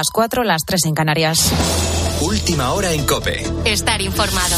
las 0.00 0.08
4, 0.10 0.44
las 0.44 0.64
3 0.64 0.86
en 0.86 0.94
Canarias. 0.94 1.52
Última 2.22 2.72
hora 2.72 2.90
en 2.90 3.04
Cope. 3.04 3.44
Estar 3.66 4.00
informado. 4.00 4.56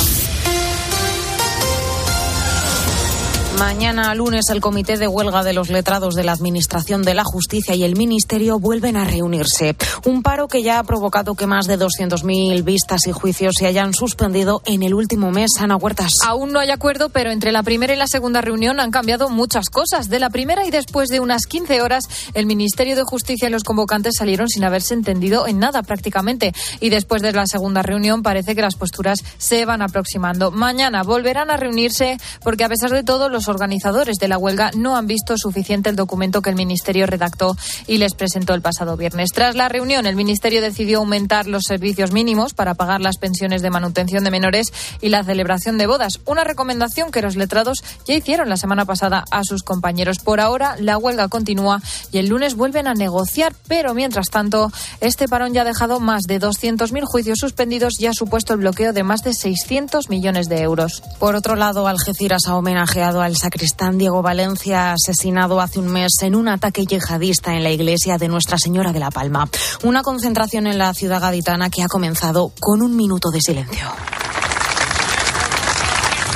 Mañana 3.63 4.13
lunes 4.17 4.51
el 4.51 4.61
Comité 4.61 4.99
de 4.99 5.07
Huelga 5.07 5.45
de 5.45 5.53
los 5.53 5.71
Letrados 5.71 6.17
de 6.17 6.25
la 6.25 6.33
Administración 6.33 7.03
de 7.03 7.15
la 7.15 7.23
Justicia 7.23 7.77
y 7.77 7.85
el 7.85 7.95
Ministerio 7.95 8.59
vuelven 8.59 8.97
a 8.97 9.05
reunirse. 9.05 9.77
Un 10.05 10.25
paro 10.25 10.49
que 10.49 10.65
ya 10.65 10.81
ha 10.81 10.83
provocado 10.83 11.37
que 11.37 11.47
más 11.47 11.67
de 11.67 11.79
200.000 11.79 12.65
vistas 12.65 13.07
y 13.07 13.13
juicios 13.13 13.55
se 13.57 13.69
hayan 13.69 13.95
suspendido 13.95 14.63
en 14.65 14.83
el 14.83 14.95
último 14.95 15.31
mes. 15.31 15.53
Ana 15.61 15.77
Huertas. 15.77 16.11
Aún 16.27 16.53
no 16.53 16.59
hay 16.59 16.71
acuerdo, 16.71 17.11
pero 17.11 17.31
entre 17.31 17.53
la 17.53 17.63
primera 17.63 17.95
y 17.95 17.97
la 17.97 18.09
segunda 18.09 18.41
reunión 18.41 18.81
han 18.81 18.91
cambiado 18.91 19.29
muchas 19.29 19.71
cosas. 19.71 20.09
De 20.09 20.19
la 20.19 20.31
primera 20.31 20.67
y 20.67 20.73
después 20.73 21.09
de 21.09 21.21
unas 21.21 21.47
15 21.47 21.83
horas, 21.83 22.03
el 22.35 22.47
Ministerio 22.47 22.97
de 22.97 23.05
Justicia 23.05 23.47
y 23.47 23.53
los 23.53 23.63
convocantes 23.63 24.15
salieron 24.19 24.49
sin 24.49 24.65
haberse 24.65 24.95
entendido 24.95 25.47
en 25.47 25.61
nada 25.61 25.85
prácticamente. 25.85 26.53
Y 26.81 26.91
después 26.91 27.23
de 27.23 27.33
la 27.33 27.47
segunda 27.47 27.83
reunión 27.83 28.25
parece 28.25 28.57
que 28.57 28.63
las 28.63 28.75
posturas 28.75 29.21
se 29.39 29.65
van 29.67 29.83
aproximando. 29.83 30.51
Mañana 30.51 31.05
volverán 31.05 31.49
a 31.53 31.57
reunirse 31.57 32.19
porque 32.43 32.65
a 32.65 32.69
pesar 32.69 32.91
de 32.91 33.05
todo 33.05 33.29
los 33.29 33.52
organizadores 33.53 34.17
de 34.17 34.29
la 34.29 34.39
huelga 34.39 34.71
no 34.75 34.97
han 34.97 35.07
visto 35.07 35.39
suficiente 35.39 35.91
el 35.91 35.97
documento 35.97 36.43
que 36.43 36.51
el 36.51 36.57
Ministerio 36.57 37.07
redactó 37.07 37.57
y 37.87 37.99
les 37.99 38.15
presentó 38.15 38.55
el 38.55 38.63
pasado 38.63 38.97
viernes. 38.97 39.31
Tras 39.33 39.55
la 39.55 39.69
reunión, 39.69 40.07
el 40.07 40.17
Ministerio 40.17 40.61
decidió 40.61 40.99
aumentar 40.99 41.47
los 41.47 41.65
servicios 41.65 42.13
mínimos 42.13 42.55
para 42.55 42.75
pagar 42.75 43.01
las 43.01 43.19
pensiones 43.19 43.63
de 43.63 43.71
manutención 43.71 44.25
de 44.25 44.31
menores 44.31 44.73
y 45.01 45.11
la 45.11 45.23
celebración 45.25 45.79
de 45.79 45.87
bodas, 45.87 46.21
una 46.27 46.45
recomendación 46.45 47.11
que 47.11 47.23
los 47.23 47.37
letrados 47.37 47.79
ya 48.07 48.15
hicieron 48.15 48.49
la 48.49 48.57
semana 48.57 48.85
pasada 48.85 49.25
a 49.31 49.45
sus 49.45 49.63
compañeros. 49.63 50.19
Por 50.19 50.41
ahora, 50.41 50.77
la 50.79 50.99
huelga 50.99 51.29
continúa 51.29 51.81
y 52.11 52.19
el 52.19 52.29
lunes 52.29 52.55
vuelven 52.55 52.89
a 52.89 52.95
negociar, 52.95 53.55
pero 53.69 53.95
mientras 53.95 54.29
tanto, 54.29 54.73
este 55.01 55.29
parón 55.29 55.53
ya 55.53 55.63
ha 55.63 55.65
dejado 55.65 56.01
más 56.01 56.23
de 56.23 56.41
200.000 56.41 57.05
juicios 57.05 57.39
suspendidos 57.39 58.01
y 58.01 58.07
ha 58.07 58.13
supuesto 58.13 58.55
el 58.55 58.61
bloqueo 58.61 58.93
de 58.93 59.03
más 59.03 59.23
de 59.23 59.35
600 59.35 60.09
millones 60.09 60.49
de 60.49 60.63
euros. 60.63 61.03
Por 61.19 61.35
otro 61.35 61.57
lado, 61.57 61.87
Algeciras 61.87 62.43
ha 62.47 62.57
homenajeado 62.57 63.21
al 63.21 63.32
el 63.33 63.39
sacristán 63.39 63.97
Diego 63.97 64.21
Valencia, 64.21 64.93
asesinado 64.93 65.59
hace 65.63 65.79
un 65.79 65.89
mes 65.89 66.13
en 66.21 66.35
un 66.35 66.49
ataque 66.49 66.85
yihadista 66.85 67.55
en 67.55 67.63
la 67.63 67.71
iglesia 67.71 68.19
de 68.19 68.29
Nuestra 68.29 68.59
Señora 68.59 68.93
de 68.93 69.01
la 69.01 69.11
Palma. 69.11 69.49
Una 69.85 70.03
concentración 70.03 70.67
en 70.67 70.77
la 70.77 70.93
ciudad 70.93 71.23
gaditana 71.23 71.71
que 71.71 71.83
ha 71.83 71.89
comenzado 71.89 72.53
con 72.61 72.83
un 72.83 72.95
minuto 72.95 73.31
de 73.31 73.41
silencio. 73.41 73.87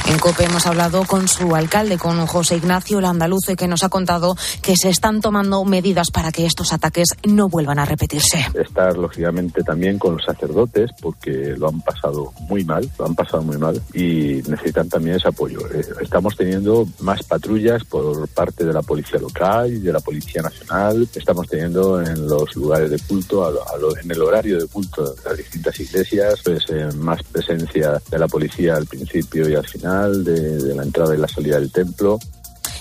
En 0.09 0.21
COPE 0.21 0.45
hemos 0.45 0.67
hablado 0.67 1.05
con 1.05 1.27
su 1.27 1.57
alcalde, 1.57 1.99
con 1.99 2.25
José 2.27 2.57
Ignacio 2.57 3.01
Landaluce, 3.01 3.57
que 3.57 3.67
nos 3.67 3.83
ha 3.83 3.89
contado 3.89 4.37
que 4.63 4.77
se 4.77 4.89
están 4.89 5.21
tomando 5.21 5.65
medidas 5.65 6.13
para 6.13 6.31
que 6.31 6.47
estos 6.47 6.73
ataques 6.73 7.09
no 7.27 7.49
vuelvan 7.49 7.81
a 7.81 7.85
repetirse. 7.85 8.47
Estar, 8.55 8.97
lógicamente, 8.97 9.65
también 9.65 9.99
con 9.99 10.15
los 10.15 10.25
sacerdotes, 10.25 10.91
porque 11.03 11.55
lo 11.59 11.69
han 11.69 11.81
pasado 11.81 12.33
muy 12.49 12.65
mal, 12.65 12.89
lo 13.01 13.07
han 13.07 13.17
pasado 13.17 13.43
muy 13.43 13.59
mal 13.59 13.83
y 13.95 14.43
necesitan 14.47 14.89
también 14.89 15.17
ese 15.17 15.29
apoyo. 15.29 15.59
Eh, 15.75 15.85
estamos 16.01 16.37
teniendo 16.37 16.87
más 17.01 17.25
patrullas 17.25 17.83
por 17.85 18.29
parte 18.29 18.65
de 18.65 18.73
la 18.73 18.83
policía 18.83 19.19
local 19.19 19.73
y 19.73 19.81
de 19.81 19.93
la 19.93 20.01
policía 20.01 20.41
nacional. 20.41 21.09
Estamos 21.17 21.49
teniendo 21.49 22.01
en 22.01 22.29
los 22.29 22.55
lugares 22.55 22.91
de 22.93 22.99
culto, 23.01 23.53
en 24.01 24.11
el 24.11 24.23
horario 24.23 24.61
de 24.61 24.69
culto 24.69 25.15
de 25.15 25.23
las 25.25 25.37
distintas 25.37 25.81
iglesias, 25.81 26.41
pues 26.45 26.65
eh, 26.69 26.91
más 26.95 27.25
presencia 27.25 28.01
de 28.09 28.19
la 28.19 28.29
policía 28.29 28.77
al 28.77 28.87
principio 28.87 29.49
y 29.49 29.55
al 29.57 29.67
final 29.67 29.96
de, 30.05 30.75
la 30.75 30.83
entrada 30.83 31.15
y 31.15 31.19
la 31.19 31.29
salida 31.29 31.59
del 31.59 31.71
templo. 31.71 32.19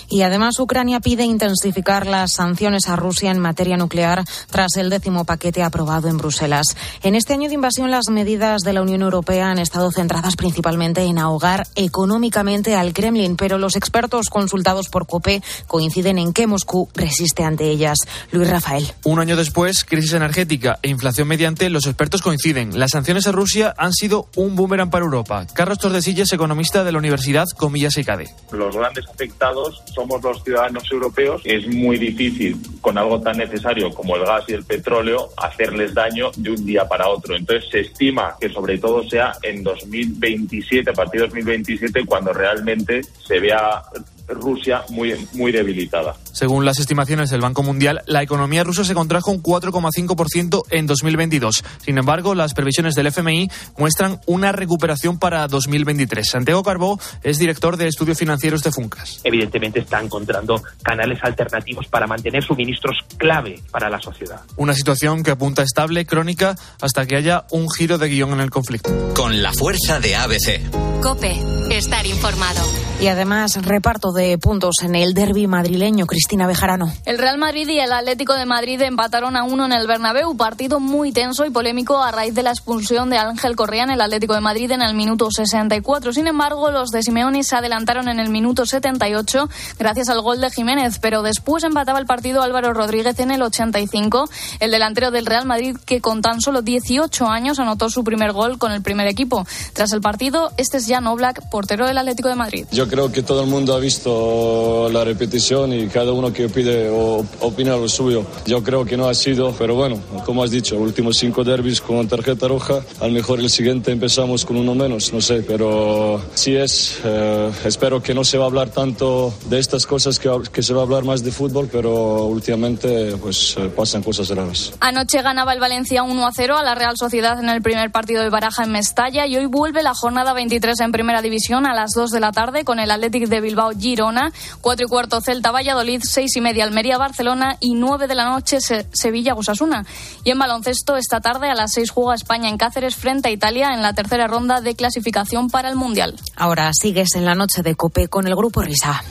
Y 0.08 0.22
además 0.22 0.58
Ucrania 0.58 1.00
pide 1.00 1.24
intensificar 1.24 2.06
las 2.06 2.32
sanciones 2.32 2.88
a 2.88 2.96
Rusia 2.96 3.30
en 3.30 3.38
materia 3.38 3.76
nuclear 3.76 4.24
tras 4.50 4.76
el 4.76 4.90
décimo 4.90 5.24
paquete 5.24 5.62
aprobado 5.62 6.08
en 6.08 6.16
Bruselas. 6.16 6.76
En 7.02 7.14
este 7.14 7.32
año 7.32 7.48
de 7.48 7.54
invasión 7.54 7.90
las 7.90 8.08
medidas 8.08 8.62
de 8.62 8.72
la 8.72 8.82
Unión 8.82 9.02
Europea 9.02 9.50
han 9.50 9.58
estado 9.58 9.90
centradas 9.90 10.36
principalmente 10.36 11.02
en 11.02 11.18
ahogar 11.18 11.66
económicamente 11.74 12.74
al 12.74 12.92
Kremlin, 12.92 13.36
pero 13.36 13.58
los 13.58 13.76
expertos 13.76 14.28
consultados 14.28 14.88
por 14.88 15.06
COPE 15.06 15.42
coinciden 15.66 16.18
en 16.18 16.32
que 16.32 16.46
Moscú 16.46 16.88
resiste 16.94 17.44
ante 17.44 17.68
ellas. 17.68 17.98
Luis 18.30 18.48
Rafael. 18.48 18.86
Un 19.04 19.18
año 19.18 19.36
después, 19.36 19.84
crisis 19.84 20.12
energética 20.12 20.78
e 20.82 20.88
inflación 20.88 21.28
mediante, 21.28 21.70
los 21.70 21.86
expertos 21.86 22.22
coinciden. 22.22 22.78
Las 22.78 22.92
sanciones 22.92 23.26
a 23.26 23.32
Rusia 23.32 23.74
han 23.76 23.92
sido 23.92 24.28
un 24.36 24.56
boomerang 24.56 24.90
para 24.90 25.04
Europa. 25.04 25.46
Carlos 25.52 25.78
Tordesillas, 25.78 26.32
economista 26.32 26.84
de 26.84 26.92
la 26.92 26.98
Universidad 26.98 27.46
Comillas 27.56 27.96
y 27.96 28.04
Cade. 28.04 28.34
Los 28.52 28.76
grandes 28.76 29.04
afectados 29.08 29.82
somos 29.96 30.22
los 30.22 30.44
ciudadanos 30.44 30.84
europeos, 30.92 31.40
es 31.44 31.66
muy 31.66 31.96
difícil 31.96 32.56
con 32.82 32.98
algo 32.98 33.20
tan 33.22 33.38
necesario 33.38 33.90
como 33.90 34.14
el 34.16 34.24
gas 34.24 34.44
y 34.46 34.52
el 34.52 34.64
petróleo 34.64 35.30
hacerles 35.38 35.94
daño 35.94 36.30
de 36.36 36.50
un 36.50 36.66
día 36.66 36.86
para 36.86 37.08
otro. 37.08 37.34
Entonces 37.34 37.70
se 37.70 37.80
estima 37.80 38.36
que 38.38 38.50
sobre 38.50 38.76
todo 38.78 39.02
sea 39.08 39.32
en 39.42 39.62
2027, 39.62 40.90
a 40.90 40.92
partir 40.92 41.22
de 41.22 41.26
2027, 41.28 42.04
cuando 42.04 42.34
realmente 42.34 43.02
se 43.02 43.40
vea 43.40 43.82
Rusia 44.28 44.82
muy, 44.90 45.14
muy 45.32 45.52
debilitada. 45.52 46.16
Según 46.32 46.64
las 46.64 46.78
estimaciones 46.78 47.30
del 47.30 47.40
Banco 47.40 47.62
Mundial, 47.62 48.02
la 48.06 48.22
economía 48.22 48.64
rusa 48.64 48.84
se 48.84 48.94
contrajo 48.94 49.30
un 49.30 49.42
4,5% 49.42 50.62
en 50.70 50.86
2022. 50.86 51.64
Sin 51.84 51.98
embargo, 51.98 52.34
las 52.34 52.54
previsiones 52.54 52.94
del 52.94 53.06
FMI 53.06 53.48
muestran 53.78 54.20
una 54.26 54.52
recuperación 54.52 55.18
para 55.18 55.46
2023. 55.48 56.28
Santiago 56.28 56.62
Carbó 56.62 56.98
es 57.22 57.38
director 57.38 57.76
de 57.76 57.88
estudios 57.88 58.18
financieros 58.18 58.62
de 58.62 58.72
Funcas. 58.72 59.20
Evidentemente 59.24 59.80
está 59.80 60.00
encontrando 60.00 60.62
canales 60.82 61.18
alternativos 61.22 61.86
para 61.88 62.06
mantener 62.06 62.42
suministros 62.42 62.98
clave 63.16 63.60
para 63.70 63.88
la 63.88 64.00
sociedad. 64.00 64.40
Una 64.56 64.74
situación 64.74 65.22
que 65.22 65.30
apunta 65.30 65.62
estable, 65.62 66.06
crónica, 66.06 66.56
hasta 66.80 67.06
que 67.06 67.16
haya 67.16 67.46
un 67.50 67.70
giro 67.70 67.98
de 67.98 68.08
guion 68.08 68.32
en 68.32 68.40
el 68.40 68.50
conflicto. 68.50 68.90
Con 69.14 69.42
la 69.42 69.52
fuerza 69.52 70.00
de 70.00 70.16
ABC. 70.16 71.00
Cope, 71.02 71.36
estar 71.70 72.06
informado. 72.06 72.62
Y 73.00 73.08
además, 73.08 73.62
reparto 73.62 74.12
de 74.12 74.15
puntos 74.40 74.76
en 74.82 74.94
el 74.94 75.14
derby 75.14 75.46
madrileño. 75.46 76.06
Cristina 76.06 76.46
Bejarano. 76.46 76.92
El 77.04 77.18
Real 77.18 77.38
Madrid 77.38 77.68
y 77.68 77.78
el 77.78 77.92
Atlético 77.92 78.34
de 78.34 78.46
Madrid 78.46 78.80
empataron 78.82 79.36
a 79.36 79.44
uno 79.44 79.66
en 79.66 79.72
el 79.72 79.86
Bernabéu. 79.86 80.36
Partido 80.36 80.80
muy 80.80 81.12
tenso 81.12 81.44
y 81.44 81.50
polémico 81.50 82.02
a 82.02 82.10
raíz 82.10 82.34
de 82.34 82.42
la 82.42 82.50
expulsión 82.50 83.10
de 83.10 83.18
Ángel 83.18 83.56
Correa 83.56 83.84
en 83.84 83.90
el 83.90 84.00
Atlético 84.00 84.34
de 84.34 84.40
Madrid 84.40 84.70
en 84.70 84.82
el 84.82 84.94
minuto 84.94 85.30
64. 85.30 86.12
Sin 86.12 86.26
embargo, 86.26 86.70
los 86.70 86.90
de 86.90 87.02
Simeone 87.02 87.44
se 87.44 87.56
adelantaron 87.56 88.08
en 88.08 88.18
el 88.18 88.28
minuto 88.28 88.66
78 88.66 89.48
gracias 89.78 90.08
al 90.08 90.20
gol 90.22 90.40
de 90.40 90.50
Jiménez, 90.50 90.98
pero 91.00 91.22
después 91.22 91.64
empataba 91.64 91.98
el 91.98 92.06
partido 92.06 92.42
Álvaro 92.42 92.72
Rodríguez 92.72 93.18
en 93.20 93.30
el 93.30 93.42
85. 93.42 94.28
El 94.60 94.70
delantero 94.70 95.10
del 95.10 95.26
Real 95.26 95.46
Madrid 95.46 95.76
que 95.84 96.00
con 96.00 96.22
tan 96.22 96.40
solo 96.40 96.62
18 96.62 97.26
años 97.26 97.58
anotó 97.58 97.90
su 97.90 98.04
primer 98.04 98.32
gol 98.32 98.58
con 98.58 98.72
el 98.72 98.82
primer 98.82 99.06
equipo. 99.08 99.46
Tras 99.72 99.92
el 99.92 100.00
partido, 100.00 100.52
este 100.56 100.78
es 100.78 100.86
Jan 100.86 101.06
Oblak, 101.06 101.48
portero 101.50 101.86
del 101.86 101.98
Atlético 101.98 102.28
de 102.28 102.36
Madrid. 102.36 102.66
Yo 102.72 102.88
creo 102.88 103.12
que 103.12 103.22
todo 103.22 103.42
el 103.42 103.48
mundo 103.48 103.74
ha 103.74 103.78
visto 103.78 104.05
la 104.06 105.04
repetición 105.04 105.72
y 105.72 105.88
cada 105.88 106.12
uno 106.12 106.32
que 106.32 106.48
pide 106.48 106.88
o 106.90 107.24
opina 107.40 107.76
lo 107.76 107.88
suyo. 107.88 108.24
Yo 108.46 108.62
creo 108.62 108.84
que 108.84 108.96
no 108.96 109.08
ha 109.08 109.14
sido, 109.14 109.52
pero 109.58 109.74
bueno, 109.74 109.98
como 110.24 110.42
has 110.42 110.50
dicho, 110.50 110.76
últimos 110.78 111.16
cinco 111.16 111.44
derbis 111.44 111.80
con 111.80 112.06
tarjeta 112.08 112.48
roja, 112.48 112.80
a 113.00 113.06
lo 113.06 113.12
mejor 113.12 113.40
el 113.40 113.50
siguiente 113.50 113.92
empezamos 113.92 114.44
con 114.44 114.56
uno 114.56 114.74
menos, 114.74 115.12
no 115.12 115.20
sé, 115.20 115.42
pero 115.42 116.20
sí 116.34 116.54
es, 116.54 117.00
eh, 117.04 117.50
espero 117.64 118.02
que 118.02 118.14
no 118.14 118.24
se 118.24 118.38
va 118.38 118.44
a 118.44 118.46
hablar 118.48 118.70
tanto 118.70 119.34
de 119.48 119.58
estas 119.58 119.86
cosas, 119.86 120.18
que, 120.18 120.30
que 120.52 120.62
se 120.62 120.72
va 120.72 120.80
a 120.80 120.84
hablar 120.84 121.04
más 121.04 121.24
de 121.24 121.32
fútbol, 121.32 121.68
pero 121.70 122.24
últimamente 122.26 123.16
pues 123.16 123.56
eh, 123.58 123.70
pasan 123.74 124.02
cosas 124.02 124.28
raras. 124.30 124.72
Anoche 124.80 125.22
ganaba 125.22 125.52
el 125.52 125.60
Valencia 125.60 126.02
1 126.02 126.26
a 126.26 126.30
0 126.32 126.56
a 126.56 126.62
la 126.62 126.74
Real 126.74 126.96
Sociedad 126.96 127.38
en 127.38 127.48
el 127.48 127.62
primer 127.62 127.90
partido 127.90 128.22
de 128.22 128.30
Baraja 128.30 128.64
en 128.64 128.72
Mestalla 128.72 129.26
y 129.26 129.36
hoy 129.36 129.46
vuelve 129.46 129.82
la 129.82 129.94
jornada 129.94 130.32
23 130.32 130.80
en 130.80 130.92
Primera 130.92 131.22
División 131.22 131.66
a 131.66 131.74
las 131.74 131.92
2 131.92 132.10
de 132.10 132.20
la 132.20 132.32
tarde 132.32 132.64
con 132.64 132.78
el 132.78 132.90
Athletic 132.90 133.28
de 133.28 133.40
Bilbao 133.40 133.72
Girona, 133.96 134.30
4 134.60 134.86
y 134.86 134.88
cuarto 134.88 135.22
Celta 135.22 135.50
Valladolid, 135.50 136.02
6 136.04 136.36
y 136.36 136.40
media 136.42 136.64
Almería 136.64 136.98
Barcelona 136.98 137.56
y 137.60 137.74
9 137.74 138.06
de 138.06 138.14
la 138.14 138.26
noche 138.26 138.58
Sevilla 138.60 139.32
Gusasuna. 139.32 139.86
Y 140.22 140.30
en 140.32 140.38
baloncesto 140.38 140.96
esta 140.96 141.20
tarde 141.20 141.48
a 141.48 141.54
las 141.54 141.72
6 141.72 141.90
juega 141.90 142.14
España 142.14 142.50
en 142.50 142.58
Cáceres 142.58 142.94
frente 142.94 143.28
a 143.28 143.32
Italia 143.32 143.72
en 143.72 143.80
la 143.80 143.94
tercera 143.94 144.26
ronda 144.26 144.60
de 144.60 144.74
clasificación 144.76 145.48
para 145.48 145.70
el 145.70 145.76
Mundial. 145.76 146.14
Ahora 146.36 146.70
sigues 146.78 147.14
en 147.14 147.24
la 147.24 147.34
noche 147.34 147.62
de 147.62 147.74
Cope 147.74 148.08
con 148.08 148.26
el 148.26 148.36
grupo 148.36 148.60
Risa. 148.60 149.02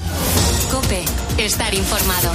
Cope, 0.72 1.04
estar 1.40 1.74
informado. 1.74 2.32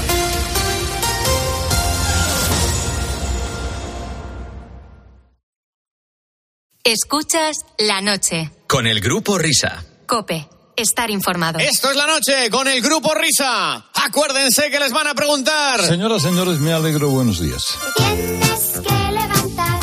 Escuchas 6.82 7.58
la 7.78 8.00
noche. 8.00 8.50
Con 8.66 8.88
el 8.88 9.00
grupo 9.00 9.38
Risa. 9.38 9.84
Cope 10.06 10.48
estar 10.80 11.10
informado. 11.10 11.58
Esto 11.58 11.90
es 11.90 11.96
la 11.96 12.06
noche 12.06 12.50
con 12.50 12.66
el 12.68 12.80
grupo 12.80 13.14
Risa. 13.14 13.84
Acuérdense 13.94 14.70
que 14.70 14.78
les 14.80 14.92
van 14.92 15.06
a 15.06 15.14
preguntar. 15.14 15.82
Señoras, 15.84 16.22
señores, 16.22 16.58
me 16.58 16.72
alegro. 16.72 17.10
Buenos 17.10 17.40
días. 17.40 17.62
Tienes 17.96 18.80
que 18.82 19.12
levantar. 19.12 19.80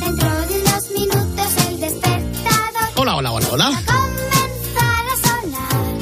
Dentro 0.00 0.30
de 0.46 0.60
unos 0.60 0.90
minutos 0.90 1.46
el 1.68 1.80
despertador. 1.80 2.88
Hola, 2.96 3.16
hola, 3.16 3.32
hola, 3.32 3.48
hola. 3.52 3.82
Comenzar 3.86 5.06
a 5.06 5.16
sonar. 5.28 5.94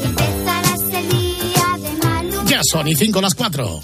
Y 0.00 0.04
empezarás 0.04 0.80
el 0.80 1.08
día 1.08 1.78
de 1.78 2.04
mal 2.04 2.26
humor. 2.26 2.46
Ya 2.46 2.60
son 2.70 2.88
y 2.88 2.94
cinco 2.96 3.20
las 3.20 3.34
cuatro. 3.34 3.80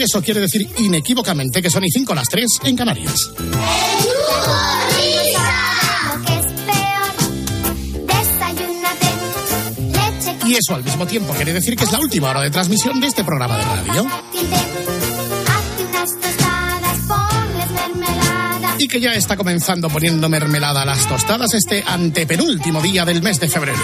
Eso 0.00 0.20
quiere 0.22 0.40
decir 0.40 0.68
inequívocamente 0.78 1.62
que 1.62 1.70
son 1.70 1.84
y 1.84 1.90
5 1.90 2.14
las 2.14 2.28
3 2.28 2.46
en 2.64 2.76
Canarias. 2.76 3.30
Y 10.46 10.56
eso 10.56 10.74
al 10.74 10.84
mismo 10.84 11.06
tiempo 11.06 11.32
quiere 11.32 11.52
decir 11.52 11.74
que 11.74 11.84
es 11.84 11.92
la 11.92 11.98
última 11.98 12.30
hora 12.30 12.42
de 12.42 12.50
transmisión 12.50 13.00
de 13.00 13.06
este 13.06 13.24
programa 13.24 13.56
de 13.56 13.64
radio. 13.64 14.06
Y 18.78 18.88
que 18.88 19.00
ya 19.00 19.14
está 19.14 19.36
comenzando 19.36 19.88
poniendo 19.88 20.28
mermelada 20.28 20.82
a 20.82 20.84
las 20.84 21.08
tostadas 21.08 21.54
este 21.54 21.82
antepenúltimo 21.86 22.82
día 22.82 23.04
del 23.04 23.22
mes 23.22 23.40
de 23.40 23.48
febrero. 23.48 23.78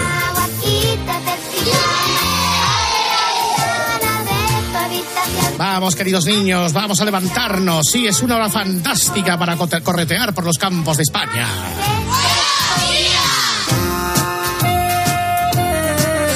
Vamos, 5.61 5.95
queridos 5.95 6.25
niños, 6.25 6.73
vamos 6.73 6.99
a 7.01 7.05
levantarnos. 7.05 7.85
Sí, 7.85 8.07
es 8.07 8.23
una 8.23 8.37
hora 8.37 8.49
fantástica 8.49 9.37
para 9.37 9.55
corretear 9.55 10.33
por 10.33 10.43
los 10.43 10.57
campos 10.57 10.97
de 10.97 11.03
España. 11.03 11.47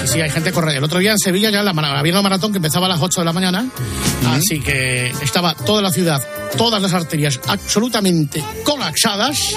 Sí, 0.04 0.08
sí, 0.14 0.22
hay 0.22 0.30
gente 0.30 0.52
corre. 0.52 0.78
El 0.78 0.84
otro 0.84 1.00
día 1.00 1.14
en 1.14 1.18
Sevilla 1.18 1.50
ya 1.50 1.64
la 1.64 1.72
había 1.72 2.14
una 2.14 2.22
maratón 2.22 2.52
que 2.52 2.58
empezaba 2.58 2.86
a 2.86 2.90
las 2.90 3.02
8 3.02 3.22
de 3.22 3.26
la 3.26 3.34
mañana. 3.34 3.68
Así 4.30 4.60
que 4.60 5.10
estaba 5.24 5.56
toda 5.56 5.82
la 5.82 5.90
ciudad, 5.90 6.24
todas 6.56 6.80
las 6.80 6.94
arterias 6.94 7.40
absolutamente 7.48 8.44
colapsadas. 8.64 9.56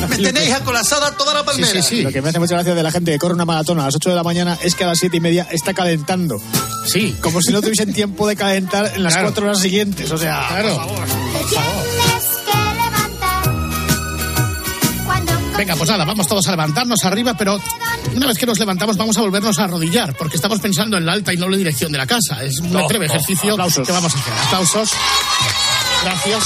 Me 0.08 0.16
tenéis 0.18 0.52
acolazada 0.52 1.10
toda 1.16 1.34
la 1.34 1.44
palmera. 1.44 1.72
Lo 2.02 2.10
que 2.12 2.22
me 2.22 2.28
hace 2.30 2.38
mucha 2.38 2.54
gracia 2.54 2.74
de 2.74 2.82
la 2.82 2.90
gente 2.90 3.12
que 3.12 3.18
corre 3.18 3.34
una 3.34 3.44
maratón 3.44 3.78
a 3.80 3.84
las 3.84 3.94
8 3.94 4.10
de 4.10 4.16
la 4.16 4.22
mañana 4.22 4.56
es 4.62 4.74
que 4.74 4.84
a 4.84 4.88
las 4.88 4.98
7 4.98 5.16
y 5.16 5.20
media 5.20 5.46
está 5.50 5.74
calentando. 5.74 6.40
Sí. 6.86 7.16
Como 7.20 7.40
si 7.42 7.52
no 7.52 7.60
tuviesen 7.60 7.92
tiempo 7.92 8.26
de 8.26 8.36
calentar 8.36 8.92
en 8.94 9.02
las 9.02 9.12
Claro. 9.14 9.28
4 9.28 9.44
horas 9.46 9.60
siguientes. 9.60 10.10
O 10.10 10.18
sea, 10.18 10.46
Claro. 10.48 10.74
por 10.76 10.86
favor. 10.86 11.06
Tienes 11.48 12.24
que 12.46 12.56
levantar. 12.82 13.42
Cuando 15.04 15.32
Venga, 15.58 15.76
pues 15.76 15.90
nada, 15.90 16.04
vamos 16.04 16.26
todos 16.26 16.46
a 16.48 16.50
levantarnos 16.52 17.04
arriba, 17.04 17.34
pero 17.36 17.60
una 18.14 18.26
vez 18.26 18.38
que 18.38 18.46
nos 18.46 18.58
levantamos 18.58 18.96
vamos 18.96 19.16
a 19.18 19.20
volvernos 19.20 19.58
a 19.58 19.64
arrodillar, 19.64 20.16
porque 20.16 20.36
estamos 20.36 20.60
pensando 20.60 20.96
en 20.96 21.04
la 21.06 21.12
alta 21.12 21.32
y 21.32 21.36
noble 21.36 21.58
dirección 21.58 21.92
de 21.92 21.98
la 21.98 22.06
casa. 22.06 22.42
Es 22.42 22.58
un 22.60 22.72
No, 22.72 22.88
breve 22.88 23.06
no, 23.06 23.12
ejercicio 23.14 23.52
aplausos. 23.52 23.86
que 23.86 23.92
vamos 23.92 24.14
a 24.14 24.18
hacer. 24.18 24.32
Aplausos. 24.46 24.90
Gracias. 26.02 26.44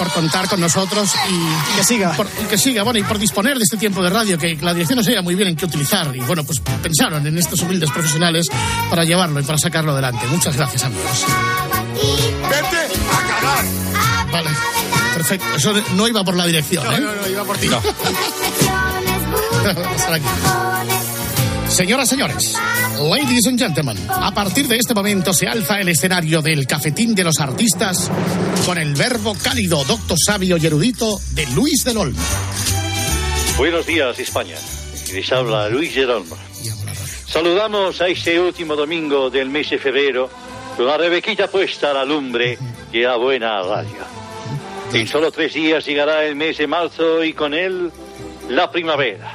Por 0.00 0.10
contar 0.12 0.48
con 0.48 0.60
nosotros 0.60 1.12
y 1.28 1.76
que 1.76 1.84
siga. 1.84 2.12
Por, 2.12 2.26
y 2.42 2.46
que 2.46 2.56
siga, 2.56 2.84
bueno, 2.84 2.98
y 2.98 3.02
por 3.02 3.18
disponer 3.18 3.58
de 3.58 3.64
este 3.64 3.76
tiempo 3.76 4.02
de 4.02 4.08
radio, 4.08 4.38
que 4.38 4.56
la 4.56 4.72
dirección 4.72 4.96
no 4.96 5.04
sabía 5.04 5.20
muy 5.20 5.34
bien 5.34 5.48
en 5.48 5.56
qué 5.56 5.66
utilizar. 5.66 6.16
Y 6.16 6.20
bueno, 6.20 6.42
pues 6.42 6.58
pensaron 6.82 7.26
en 7.26 7.36
estos 7.36 7.60
humildes 7.60 7.90
profesionales 7.90 8.48
para 8.88 9.04
llevarlo 9.04 9.40
y 9.40 9.42
para 9.42 9.58
sacarlo 9.58 9.92
adelante. 9.92 10.26
Muchas 10.28 10.56
gracias, 10.56 10.84
amigos. 10.84 11.26
Vete 12.48 12.94
a 13.12 13.28
cagar. 13.28 13.64
Vale, 14.32 14.50
perfecto. 15.12 15.46
Eso 15.56 15.74
no 15.94 16.08
iba 16.08 16.24
por 16.24 16.34
la 16.34 16.46
dirección, 16.46 16.86
¿eh? 16.94 17.00
no, 17.00 17.28
iba 17.28 17.44
por 17.44 17.58
ti. 17.58 17.68
Vamos 17.68 17.86
a 19.66 19.90
pasar 19.90 20.14
aquí. 20.14 21.09
Señoras, 21.80 22.10
señores, 22.10 22.60
ladies 23.00 23.46
and 23.46 23.58
gentlemen, 23.58 23.96
a 24.10 24.34
partir 24.34 24.68
de 24.68 24.76
este 24.76 24.92
momento 24.92 25.32
se 25.32 25.48
alza 25.48 25.80
el 25.80 25.88
escenario 25.88 26.42
del 26.42 26.66
cafetín 26.66 27.14
de 27.14 27.24
los 27.24 27.40
artistas 27.40 28.10
con 28.66 28.76
el 28.76 28.92
verbo 28.92 29.34
cálido, 29.42 29.82
docto 29.84 30.14
sabio 30.14 30.58
y 30.58 30.66
erudito 30.66 31.18
de 31.30 31.46
Luis 31.54 31.82
del 31.82 31.96
Olmo. 31.96 32.20
Buenos 33.56 33.86
días, 33.86 34.18
España. 34.18 34.56
Les 35.14 35.32
habla 35.32 35.70
Luis 35.70 35.94
Gerolmo. 35.94 36.36
Saludamos 37.26 37.98
a 38.02 38.08
este 38.08 38.38
último 38.38 38.76
domingo 38.76 39.30
del 39.30 39.48
mes 39.48 39.70
de 39.70 39.78
febrero 39.78 40.28
con 40.76 40.84
la 40.84 40.98
rebequita 40.98 41.48
puesta 41.48 41.92
a 41.92 41.94
la 41.94 42.04
lumbre 42.04 42.58
y 42.92 43.04
a 43.04 43.16
buena 43.16 43.62
radio. 43.62 44.04
En 44.92 45.08
solo 45.08 45.32
tres 45.32 45.54
días 45.54 45.86
llegará 45.86 46.26
el 46.26 46.36
mes 46.36 46.58
de 46.58 46.66
marzo 46.66 47.24
y 47.24 47.32
con 47.32 47.54
él 47.54 47.90
la 48.50 48.70
primavera. 48.70 49.32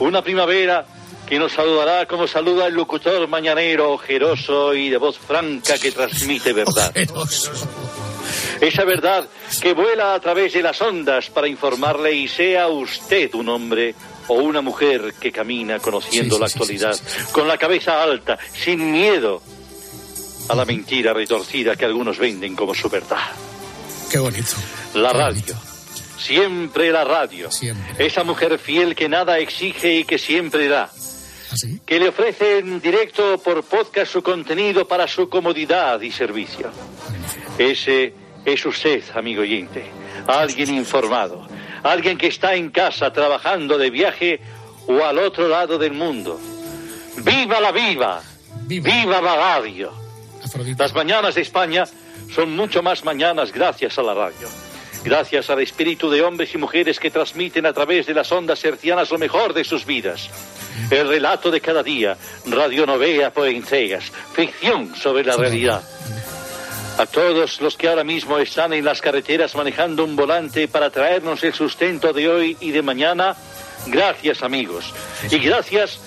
Una 0.00 0.20
primavera 0.20 0.84
que 1.26 1.38
nos 1.38 1.52
saludará 1.52 2.06
como 2.06 2.26
saluda 2.26 2.66
el 2.66 2.74
locutor 2.74 3.26
mañanero 3.28 3.92
ojeroso 3.92 4.74
y 4.74 4.88
de 4.88 4.96
voz 4.96 5.18
franca 5.18 5.78
que 5.78 5.90
transmite 5.90 6.52
verdad. 6.52 6.92
Esa 8.60 8.84
verdad 8.84 9.28
que 9.60 9.74
vuela 9.74 10.14
a 10.14 10.20
través 10.20 10.52
de 10.54 10.62
las 10.62 10.80
ondas 10.80 11.28
para 11.30 11.48
informarle 11.48 12.12
y 12.12 12.28
sea 12.28 12.68
usted 12.68 13.34
un 13.34 13.48
hombre 13.48 13.94
o 14.28 14.34
una 14.34 14.60
mujer 14.60 15.14
que 15.20 15.30
camina 15.30 15.78
conociendo 15.78 16.36
Sí, 16.36 16.36
sí, 16.36 16.40
la 16.40 16.48
sí, 16.48 16.58
actualidad, 16.58 17.00
con 17.32 17.48
la 17.48 17.58
cabeza 17.58 18.02
alta, 18.02 18.38
sin 18.52 18.90
miedo 18.90 19.42
a 20.48 20.54
la 20.54 20.64
mentira 20.64 21.12
retorcida 21.12 21.76
que 21.76 21.84
algunos 21.84 22.18
venden 22.18 22.54
como 22.54 22.74
su 22.74 22.88
verdad. 22.88 23.18
Qué 24.10 24.18
bonito. 24.18 24.56
La 24.94 25.12
radio. 25.12 25.54
Siempre 26.18 26.90
la 26.90 27.04
radio. 27.04 27.50
Esa 27.98 28.24
mujer 28.24 28.58
fiel 28.58 28.94
que 28.94 29.08
nada 29.08 29.38
exige 29.38 29.96
y 29.96 30.04
que 30.04 30.18
siempre 30.18 30.68
da. 30.68 30.90
Que 31.84 31.98
le 31.98 32.08
ofrece 32.08 32.58
en 32.58 32.80
directo 32.80 33.38
por 33.38 33.62
podcast 33.64 34.12
su 34.12 34.22
contenido 34.22 34.86
para 34.86 35.06
su 35.06 35.28
comodidad 35.28 36.00
y 36.00 36.10
servicio. 36.10 36.70
Ese 37.58 38.12
es 38.44 38.66
usted, 38.66 39.02
amigo 39.14 39.42
oyente. 39.42 39.84
Alguien 40.26 40.74
informado. 40.74 41.46
Alguien 41.82 42.18
que 42.18 42.28
está 42.28 42.54
en 42.54 42.70
casa 42.70 43.12
trabajando 43.12 43.78
de 43.78 43.90
viaje 43.90 44.40
o 44.86 45.04
al 45.04 45.18
otro 45.18 45.48
lado 45.48 45.78
del 45.78 45.92
mundo. 45.92 46.40
¡Viva 47.18 47.60
la 47.60 47.72
viva! 47.72 48.22
¡Viva, 48.66 49.20
la 49.20 49.36
radio! 49.36 49.92
Las 50.78 50.94
mañanas 50.94 51.34
de 51.34 51.42
España 51.42 51.84
son 52.34 52.56
mucho 52.56 52.82
más 52.82 53.04
mañanas 53.04 53.52
gracias 53.52 53.98
a 53.98 54.02
la 54.02 54.14
radio. 54.14 54.48
Gracias 55.04 55.50
al 55.50 55.60
espíritu 55.60 56.10
de 56.10 56.22
hombres 56.22 56.54
y 56.54 56.58
mujeres 56.58 56.98
que 56.98 57.10
transmiten 57.10 57.66
a 57.66 57.72
través 57.72 58.06
de 58.06 58.14
las 58.14 58.30
ondas 58.32 58.64
hercianas 58.64 59.10
lo 59.10 59.18
mejor 59.18 59.54
de 59.54 59.64
sus 59.64 59.86
vidas. 59.86 60.28
El 60.90 61.08
relato 61.08 61.50
de 61.50 61.60
cada 61.60 61.82
día, 61.82 62.16
radionovela 62.46 63.30
por 63.30 63.48
entregas, 63.48 64.12
ficción 64.34 64.94
sobre 64.96 65.24
la 65.24 65.36
realidad. 65.36 65.82
A 66.98 67.06
todos 67.06 67.60
los 67.60 67.76
que 67.76 67.88
ahora 67.88 68.04
mismo 68.04 68.38
están 68.38 68.72
en 68.72 68.84
las 68.84 69.00
carreteras 69.00 69.54
manejando 69.54 70.04
un 70.04 70.16
volante 70.16 70.66
para 70.66 70.90
traernos 70.90 71.42
el 71.44 71.52
sustento 71.52 72.12
de 72.12 72.28
hoy 72.28 72.56
y 72.60 72.70
de 72.70 72.82
mañana, 72.82 73.36
gracias 73.86 74.42
amigos. 74.42 74.94
Y 75.30 75.38
gracias, 75.38 75.98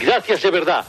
gracias 0.00 0.42
de 0.42 0.50
verdad. 0.50 0.84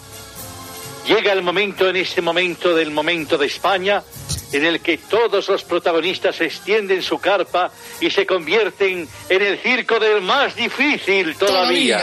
Llega 1.10 1.34
el 1.34 1.42
momento 1.42 1.90
en 1.90 1.96
este 1.96 2.22
momento 2.22 2.76
del 2.76 2.92
momento 2.92 3.36
de 3.36 3.48
España 3.48 4.04
en 4.52 4.64
el 4.64 4.80
que 4.80 5.00
todos 5.00 5.50
los 5.50 5.64
protagonistas 5.64 6.40
extienden 6.40 7.02
su 7.02 7.18
carpa 7.18 7.72
y 8.00 8.12
se 8.12 8.28
convierten 8.28 9.10
en 9.28 9.42
el 9.42 9.58
circo 9.58 10.00
del 10.00 10.22
más 10.22 10.56
difícil 10.56 11.36
todavía. 11.36 11.98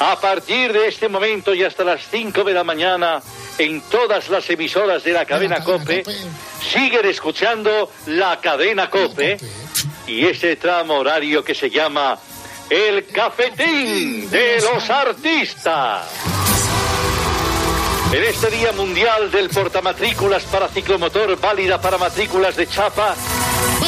A 0.00 0.18
partir 0.18 0.72
de 0.72 0.88
este 0.88 1.10
momento 1.10 1.54
y 1.54 1.64
hasta 1.64 1.84
las 1.84 2.00
5 2.10 2.44
de 2.44 2.54
la 2.54 2.64
mañana, 2.64 3.20
en 3.58 3.82
todas 3.82 4.30
las 4.30 4.48
emisoras 4.48 5.04
de 5.04 5.12
la 5.12 5.26
cadena 5.26 5.62
COPE, 5.62 6.02
siguen 6.72 7.04
escuchando 7.04 7.92
la 8.06 8.40
cadena 8.40 8.88
COPE 8.88 9.36
y 10.06 10.24
ese 10.24 10.56
tramo 10.56 10.94
horario 10.94 11.44
que 11.44 11.54
se 11.54 11.68
llama 11.68 12.18
El 12.70 13.04
Cafetín 13.04 14.30
de 14.30 14.62
los 14.62 14.88
Artistas. 14.88 16.53
En 18.12 18.22
este 18.22 18.50
Día 18.50 18.72
Mundial 18.72 19.30
del 19.30 19.48
Portamatrículas 19.48 20.44
para 20.44 20.68
Ciclomotor 20.68 21.38
válida 21.40 21.80
para 21.80 21.98
matrículas 21.98 22.56
de 22.56 22.66
chapa, 22.68 23.14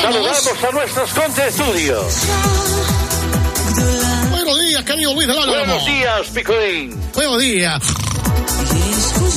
saludamos 0.01 0.65
a 0.65 0.71
nuestros 0.73 1.11
contertulios. 1.13 2.15
Buenos 4.31 4.59
días, 4.61 4.85
querido 4.85 5.15
Luis 5.15 5.29
del 5.29 5.39
Olmo. 5.39 5.53
Buenos 5.53 5.87
días, 5.87 6.29
Picolín. 6.35 7.01
Buenos 7.15 7.39
días. 7.39 7.83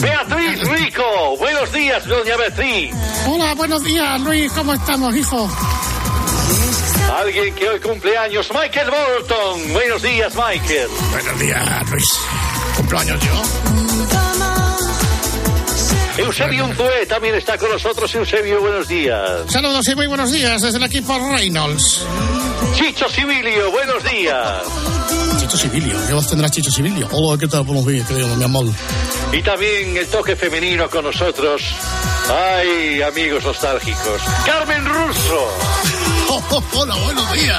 Beatriz 0.01 0.61
Rico. 0.69 1.37
Buenos 1.37 1.71
días, 1.71 2.07
doña 2.07 2.37
Beatriz. 2.37 2.93
Hola, 3.27 3.53
buenos 3.55 3.83
días, 3.83 4.21
Luis. 4.21 4.51
¿Cómo 4.53 4.73
estamos, 4.73 5.15
hijo? 5.15 5.49
Alguien 7.19 7.53
que 7.55 7.69
hoy 7.69 7.79
cumple 7.79 8.17
años, 8.17 8.49
Michael 8.53 8.89
Bolton. 8.89 9.73
Buenos 9.73 10.01
días, 10.01 10.33
Michael. 10.35 10.87
Buenos 11.11 11.39
días, 11.39 11.89
Luis. 11.89 12.19
Cumpleaños 12.77 13.19
yo. 13.21 13.88
Eusebio 16.19 16.65
Unzué 16.65 17.05
también 17.07 17.35
está 17.35 17.57
con 17.57 17.69
nosotros. 17.69 18.13
Eusebio, 18.13 18.59
buenos 18.59 18.87
días. 18.87 19.41
Saludos 19.47 19.87
y 19.87 19.95
muy 19.95 20.07
buenos 20.07 20.31
días 20.31 20.61
desde 20.61 20.77
el 20.77 20.83
equipo 20.83 21.17
Reynolds. 21.17 22.05
Chicho 22.75 23.07
Civilio, 23.09 23.71
buenos 23.71 24.03
días. 24.03 24.63
Chicho 25.39 25.57
Civilio, 25.57 25.95
¿qué 26.07 26.13
voz 26.13 26.27
tendrá 26.27 26.49
Chicho 26.49 26.71
Civilio? 26.71 27.07
Hola, 27.11 27.39
¿qué 27.39 27.47
tal? 27.47 27.63
Buenos 27.63 27.85
días, 27.87 28.07
querido 28.07 28.27
mi 28.35 28.43
amor. 28.43 28.65
Y 29.31 29.41
también 29.41 29.95
el 29.95 30.07
toque 30.07 30.35
femenino 30.35 30.89
con 30.89 31.05
nosotros. 31.05 31.61
Ay, 32.29 33.01
amigos 33.01 33.43
nostálgicos. 33.43 34.21
Carmen 34.45 34.85
Russo. 34.85 35.88
Hola, 36.31 36.95
buenos 37.03 37.33
días. 37.33 37.57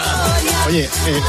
Oye, 0.68 0.84
eh, 0.84 1.20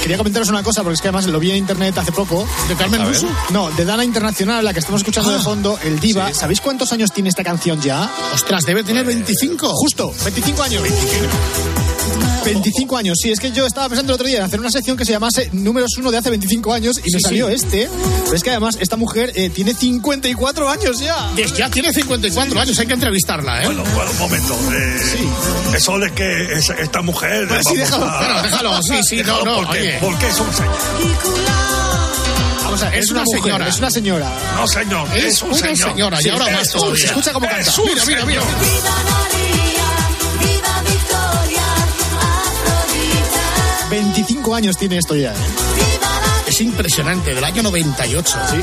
quería 0.00 0.16
comentaros 0.16 0.48
una 0.48 0.62
cosa, 0.62 0.82
porque 0.82 0.94
es 0.94 1.00
que 1.02 1.08
además 1.08 1.26
lo 1.26 1.40
vi 1.40 1.50
en 1.50 1.56
internet 1.56 1.96
hace 1.98 2.12
poco. 2.12 2.46
¿De 2.68 2.76
Carmen 2.76 3.04
Russo? 3.06 3.28
No, 3.50 3.70
de 3.72 3.84
Dana 3.84 4.04
Internacional, 4.04 4.64
la 4.64 4.72
que 4.72 4.78
estamos 4.78 5.00
escuchando 5.00 5.30
de 5.30 5.38
Ah. 5.38 5.42
fondo, 5.42 5.78
el 5.82 5.98
Diva. 5.98 6.32
¿Sabéis 6.32 6.60
cuántos 6.60 6.92
años 6.92 7.10
tiene 7.12 7.30
esta 7.30 7.42
canción 7.42 7.80
ya? 7.80 8.08
Ostras, 8.32 8.64
debe 8.64 8.84
tener 8.84 9.04
25. 9.04 9.70
Justo, 9.74 10.12
25 10.24 10.62
años. 10.62 10.82
25 10.82 11.87
años, 12.98 13.16
sí, 13.20 13.30
es 13.30 13.38
que 13.40 13.50
yo 13.52 13.66
estaba 13.66 13.88
pensando 13.88 14.12
el 14.12 14.14
otro 14.14 14.26
día 14.26 14.38
en 14.38 14.44
hacer 14.44 14.58
una 14.60 14.70
sección 14.70 14.96
que 14.96 15.04
se 15.04 15.12
llamase 15.12 15.50
Números 15.52 15.90
1 15.98 16.10
de 16.10 16.18
hace 16.18 16.30
25 16.30 16.72
años 16.72 16.98
y 16.98 17.10
me 17.12 17.18
Sí, 17.18 17.20
salió 17.20 17.48
sí. 17.48 17.54
este. 17.54 17.88
Pero 18.24 18.36
es 18.36 18.42
que 18.42 18.50
además 18.50 18.76
esta 18.80 18.96
mujer 18.96 19.32
eh, 19.34 19.50
tiene 19.50 19.74
54 19.74 20.68
años 20.70 20.98
ya. 21.00 21.30
Que 21.36 21.46
Ya 21.48 21.68
tiene 21.70 21.92
54 21.92 22.60
años, 22.60 22.78
hay 22.78 22.86
que 22.86 22.94
entrevistarla, 22.94 23.62
¿eh? 23.62 23.66
Bueno, 23.66 23.82
bueno, 23.94 24.10
un 24.10 24.18
momento. 24.18 24.54
eh, 24.72 24.96
Eso 25.74 25.98
de 25.98 26.10
que 26.12 26.52
es- 26.54 26.70
esta 26.70 27.02
mujer. 27.02 27.46
Pues 27.48 27.66
sí, 27.66 27.76
déjalo, 27.76 28.04
a- 28.06 28.18
bueno, 28.18 28.42
déjalo, 28.42 28.82
sí, 28.82 29.02
sí, 29.04 29.22
no, 29.24 29.44
no, 29.44 29.56
¿por 29.56 29.70
qué? 29.70 29.78
oye. 29.80 29.98
¿Por 30.00 30.18
qué 30.18 30.28
es 30.28 30.40
un 30.40 30.52
señor? 30.54 30.78
Vamos 32.64 32.82
a 32.82 32.88
ver, 32.90 32.98
Es 32.98 33.04
es 33.06 33.10
una, 33.10 33.20
una 33.22 33.24
mujer, 33.36 33.42
señora. 33.42 33.68
es 33.68 33.78
una 33.78 33.90
señora. 33.90 34.32
No, 34.56 34.66
señor. 34.68 35.08
Es, 35.16 35.24
Es 35.24 35.42
un 35.42 35.48
una 35.50 35.58
señor. 35.58 35.90
señora, 35.90 36.20
y 36.20 36.22
Sí, 36.22 36.28
ahora 36.28 36.50
más 36.50 36.70
todavía. 36.70 37.04
Escucha 37.06 37.32
cómo 37.32 37.48
canta. 37.48 37.72
Mira, 37.84 38.04
mira, 38.06 38.24
mira. 38.26 38.42
25 44.28 44.54
años 44.54 44.76
tiene 44.76 44.98
esto 44.98 45.16
ya. 45.16 45.32
Es 46.46 46.60
impresionante, 46.60 47.34
del 47.34 47.42
año 47.42 47.62
98. 47.62 48.38
Sí, 48.50 48.56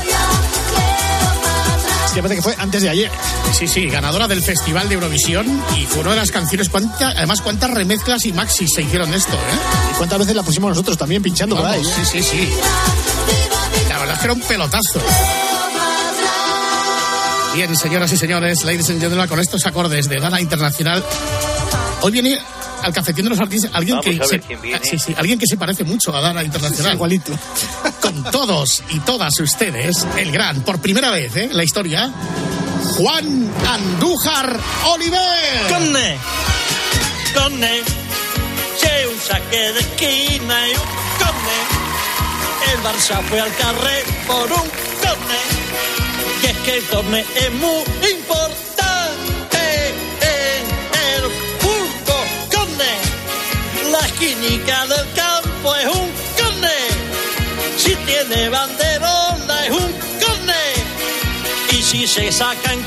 Es 2.06 2.12
que 2.12 2.22
parece 2.22 2.36
que 2.36 2.42
fue 2.42 2.54
antes 2.58 2.82
de 2.82 2.88
ayer. 2.88 3.10
sí, 3.52 3.66
sí, 3.66 3.86
ganadora 3.88 4.28
del 4.28 4.42
Festival 4.42 4.88
de 4.88 4.94
Eurovisión 4.94 5.44
y 5.76 5.84
fue 5.86 6.02
una 6.02 6.10
de 6.10 6.16
las 6.18 6.30
canciones. 6.30 6.68
¿cuánta- 6.68 7.08
además, 7.10 7.40
cuántas 7.40 7.72
remezclas 7.72 8.24
y 8.26 8.32
maxis 8.32 8.70
se 8.76 8.82
hicieron 8.82 9.10
de 9.10 9.16
esto, 9.16 9.34
¿eh? 9.34 9.58
¿Y 9.92 9.94
cuántas 9.96 10.20
veces 10.20 10.36
la 10.36 10.44
pusimos 10.44 10.68
nosotros 10.70 10.96
también 10.96 11.20
pinchando 11.20 11.56
por 11.56 11.66
ahí? 11.66 11.82
Vamos, 11.82 11.98
eh? 11.98 12.02
sí, 12.04 12.22
sí, 12.22 12.30
sí. 12.30 12.48
La 13.88 13.98
verdad 13.98 14.14
es 14.14 14.18
que 14.20 14.24
era 14.26 14.34
un 14.34 14.40
pelotazo. 14.42 15.00
Bien, 17.54 17.74
señoras 17.76 18.12
y 18.12 18.16
señores, 18.16 18.62
ladies 18.62 18.88
and 18.90 19.00
gentlemen, 19.00 19.26
con 19.28 19.40
estos 19.40 19.66
acordes 19.66 20.08
de 20.08 20.20
Dana 20.20 20.40
Internacional, 20.40 21.02
hoy 22.02 22.12
viene 22.12 22.38
al 22.86 22.92
cafetín 22.92 23.24
de 23.24 23.30
los 23.30 23.40
artistas 23.40 23.70
alguien 23.74 23.96
Vamos 23.96 24.06
que 24.06 24.26
se, 24.26 24.40
sí, 24.82 24.98
sí, 24.98 25.14
alguien 25.16 25.38
que 25.38 25.46
se 25.46 25.56
parece 25.56 25.82
mucho 25.84 26.14
a 26.14 26.20
Dana 26.20 26.42
Internacional. 26.44 26.94
Igualito. 26.94 27.36
Con 28.00 28.22
todos 28.30 28.82
y 28.90 29.00
todas 29.00 29.38
ustedes, 29.40 30.06
el 30.16 30.30
gran, 30.30 30.60
por 30.62 30.80
primera 30.80 31.10
vez 31.10 31.34
¿eh? 31.36 31.48
en 31.50 31.56
la 31.56 31.64
historia, 31.64 32.12
Juan 32.96 33.50
Andújar 33.66 34.56
Oliver. 34.84 35.68
Conne, 35.68 36.16
conne, 37.34 37.82
c'è 38.80 39.06
un 39.06 39.18
saque 39.20 39.72
de 39.72 39.80
esquina 39.80 40.68
y 40.68 40.72
un 40.72 40.90
conne. 41.18 41.58
El 42.72 42.78
Barça 42.82 43.20
fue 43.28 43.40
al 43.40 43.54
carré 43.56 44.04
por 44.26 44.46
un 44.52 44.68
conne. 45.02 45.42
Y 46.42 46.46
es 46.46 46.56
que 46.58 46.76
el 46.76 46.84
torneo 46.84 47.24
es 47.34 47.52
muy 47.54 48.15
esquinica 54.16 54.86
del 54.86 55.12
campo 55.14 55.76
es 55.76 55.86
un 55.86 56.10
conne. 56.36 56.78
Si 57.76 57.94
tiene 57.96 58.48
banderola 58.48 59.66
es 59.66 59.70
un 59.70 59.92
conne. 59.92 61.76
Y 61.78 61.82
si 61.82 62.06
se 62.06 62.32
saca 62.32 62.72
en 62.72 62.82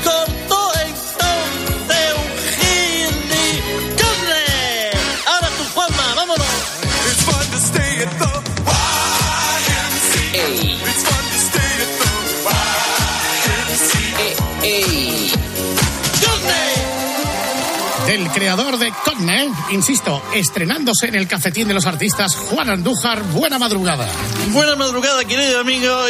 insisto, 19.70 20.22
estrenándose 20.34 21.06
en 21.06 21.14
el 21.14 21.26
cafetín 21.26 21.68
de 21.68 21.74
los 21.74 21.86
artistas, 21.86 22.34
Juan 22.34 22.70
Andújar, 22.70 23.22
buena 23.32 23.58
madrugada. 23.58 24.06
Buena 24.48 24.76
madrugada, 24.76 25.24
querido 25.24 25.60
amigo. 25.60 26.06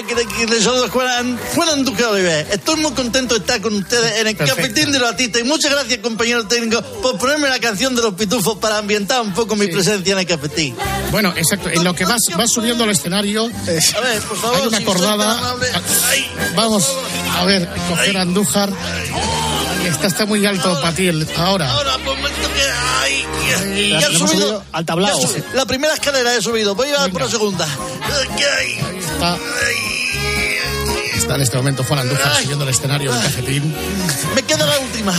Les 0.49 0.65
saludo 0.65 0.89
Juan, 0.89 1.39
Juan 1.55 1.69
Anduque 1.71 2.05
Oliver. 2.05 2.47
Estoy 2.51 2.77
muy 2.81 2.93
contento 2.93 3.35
de 3.35 3.41
estar 3.41 3.61
con 3.61 3.75
ustedes 3.75 4.21
en 4.21 4.27
el 4.29 4.37
Perfecto. 4.37 4.63
cafetín 4.63 4.93
de 4.93 4.99
los 4.99 5.09
artistas. 5.11 5.43
Y 5.43 5.45
muchas 5.45 5.71
gracias, 5.71 5.99
compañero 6.01 6.47
técnico, 6.47 6.83
por 7.03 7.19
ponerme 7.19 7.49
la 7.49 7.59
canción 7.59 7.95
de 7.95 8.03
los 8.03 8.15
pitufos 8.15 8.59
para 8.59 8.79
ambientar 8.79 9.21
un 9.21 9.33
poco 9.35 9.57
mi 9.57 9.67
presencia 9.67 10.13
en 10.13 10.19
el 10.19 10.27
cafetín. 10.27 10.75
Bueno, 11.11 11.33
exacto, 11.37 11.69
en 11.71 11.85
lo 11.85 11.95
que 11.95 12.05
vas, 12.05 12.23
vas 12.37 12.51
subiendo 12.51 12.85
al 12.85 12.91
escenario, 12.91 13.47
A 13.47 14.01
ver, 14.01 14.23
por 14.23 14.39
favor. 14.39 14.61
hay 14.61 14.67
una 14.69 14.81
si. 14.81 15.55
Ay, 16.11 16.27
Vamos 16.55 16.91
a 17.37 17.45
ver, 17.45 17.69
coger 17.89 18.17
a 18.17 18.23
Andújar. 18.23 18.71
Está, 19.87 20.07
está 20.07 20.27
muy 20.27 20.45
alto 20.47 20.81
para 20.81 20.95
ti 20.95 21.09
el- 21.09 21.27
ahora. 21.37 21.71
Ahora, 21.73 21.93
por 21.99 22.15
un 22.15 22.19
momento 22.23 22.49
que. 22.53 22.63
Ay, 23.03 23.25
ya, 23.49 24.01
ya 24.01 24.07
he 24.09 24.13
subido. 24.19 24.29
subido 24.29 24.65
al 24.73 24.85
tablao. 24.87 25.21
ya 25.21 25.27
subido. 25.27 25.47
La 25.55 25.67
primera 25.67 25.95
escalera 25.95 26.35
he 26.35 26.43
subido. 26.43 26.75
Voy 26.75 26.89
a 26.89 27.07
ir 27.07 27.13
por 27.13 27.23
la 27.23 27.29
segunda. 27.29 27.67
Ay, 27.67 28.79
Está, 29.01 29.37
está 31.15 31.35
en 31.35 31.41
este 31.43 31.57
momento 31.57 31.85
Juan 31.85 32.01
Andújar 32.01 32.33
Ay. 32.33 32.41
siguiendo 32.43 32.65
el 32.65 32.71
escenario 32.71 33.13
del 33.13 33.23
cafetín. 33.23 33.75
Me 34.35 34.43
queda 34.43 34.67
la 34.67 34.79
última. 34.79 35.13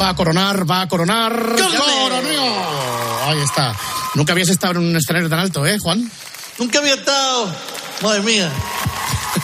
Va 0.00 0.10
a 0.10 0.14
coronar, 0.14 0.70
va 0.70 0.82
a 0.82 0.88
coronar. 0.88 1.32
¡Coronó! 1.56 3.28
Ahí 3.28 3.38
está. 3.42 3.74
Nunca 4.14 4.32
habías 4.32 4.48
estado 4.50 4.72
en 4.74 4.88
un 4.90 4.96
escenario 4.96 5.28
tan 5.28 5.38
alto, 5.38 5.66
¿eh, 5.66 5.78
Juan? 5.80 6.10
Nunca 6.58 6.78
había 6.78 6.94
estado. 6.94 7.50
Madre 8.02 8.20
mía. 8.22 8.50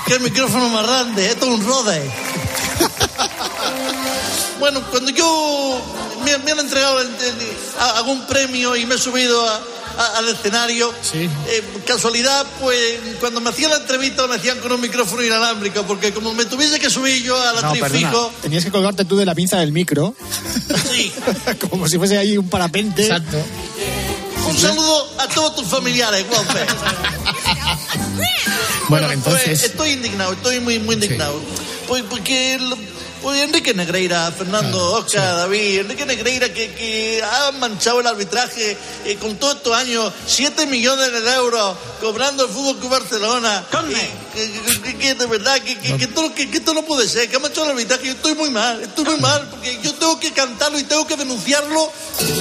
Qué 0.06 0.18
micrófono 0.18 0.68
más 0.68 0.86
grande. 0.86 1.26
Esto 1.26 1.46
es 1.46 1.52
un 1.52 1.64
rode. 1.66 2.10
Bueno, 4.58 4.80
cuando 4.90 5.10
yo 5.10 5.80
me, 6.24 6.38
me 6.38 6.52
han 6.52 6.60
entregado 6.60 7.00
el- 7.00 7.08
el- 7.08 7.56
algún 7.96 8.24
premio 8.26 8.76
y 8.76 8.86
me 8.86 8.94
he 8.94 8.98
subido 8.98 9.48
a- 9.48 9.60
a- 9.98 10.18
al 10.18 10.28
escenario, 10.28 10.92
eh, 11.14 11.62
casualidad, 11.86 12.46
pues 12.60 12.78
cuando 13.20 13.40
me 13.40 13.50
hacían 13.50 13.70
la 13.72 13.78
entrevista 13.78 14.26
me 14.28 14.36
hacían 14.36 14.58
con 14.60 14.70
un 14.72 14.80
micrófono 14.80 15.22
inalámbrico, 15.22 15.82
porque 15.82 16.12
como 16.14 16.32
me 16.32 16.44
tuviese 16.44 16.78
que 16.78 16.88
subir 16.90 17.22
yo 17.24 17.36
a 17.40 17.52
la 17.54 17.62
No, 17.62 17.72
trifijo, 17.72 18.32
Tenías 18.40 18.64
que 18.64 18.70
colgarte 18.70 19.04
tú 19.04 19.16
de 19.16 19.26
la 19.26 19.34
pinza 19.34 19.58
del 19.58 19.72
micro. 19.72 20.14
Como 21.70 21.88
si 21.88 21.98
fuese 21.98 22.16
ahí 22.18 22.38
un 22.38 22.48
parapente. 22.48 23.02
Exacto. 23.04 23.38
un 24.48 24.58
saludo 24.58 25.08
a 25.18 25.26
todos 25.28 25.56
tus 25.56 25.66
familiares, 25.66 26.24
Juanfe. 26.30 26.66
Bueno, 28.88 29.10
entonces. 29.10 29.62
estoy 29.64 29.90
indignado, 29.90 30.32
estoy 30.32 30.60
muy, 30.60 30.78
muy 30.78 30.94
indignado. 30.96 31.40
Pues 31.88 32.02
porque 32.08 32.54
el- 32.54 32.74
pues 33.22 33.40
Enrique 33.40 33.72
Negreira, 33.72 34.32
Fernando, 34.36 34.94
Oscar, 34.94 35.36
David, 35.36 35.80
Enrique 35.80 36.04
Negreira 36.04 36.52
que, 36.52 36.72
que 36.74 37.22
ha 37.22 37.52
manchado 37.52 38.00
el 38.00 38.06
arbitraje 38.08 38.76
eh, 39.04 39.14
con 39.20 39.36
todos 39.36 39.56
estos 39.58 39.76
años, 39.76 40.12
7 40.26 40.66
millones 40.66 41.12
de 41.12 41.32
euros 41.34 41.76
cobrando 42.00 42.44
el 42.46 42.50
Fútbol 42.50 42.78
Club 42.78 42.90
Barcelona. 42.90 43.64
Y 43.88 43.94
Que, 44.34 44.50
que- 44.50 44.82
que- 44.82 44.96
que 44.98 45.14
de 45.14 45.26
verdad, 45.26 45.60
que, 45.60 45.78
que, 45.78 45.96
que 45.96 46.04
esto, 46.04 46.34
que, 46.34 46.50
que 46.50 46.56
esto 46.58 46.74
no 46.74 46.82
puede 46.82 47.06
ser, 47.08 47.28
que 47.30 47.36
ha 47.36 47.38
manchado 47.38 47.66
el 47.66 47.72
arbitraje. 47.72 48.06
Yo 48.06 48.12
estoy 48.12 48.34
muy 48.34 48.50
mal, 48.50 48.82
estoy 48.82 49.04
muy 49.04 49.18
mal, 49.18 49.46
porque 49.50 49.78
yo 49.84 49.94
tengo 49.94 50.18
que 50.18 50.32
cantarlo 50.32 50.80
y 50.80 50.82
tengo 50.84 51.06
que 51.06 51.16
denunciarlo 51.16 51.92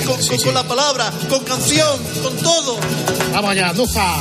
con, 0.08 0.26
con- 0.26 0.38
con 0.42 0.54
la 0.56 0.64
palabra, 0.64 1.12
con 1.30 1.44
canción, 1.44 2.02
con 2.24 2.36
todo. 2.38 2.80
Vamos 3.34 3.52
allá, 3.52 3.70
Andújar. 3.70 4.18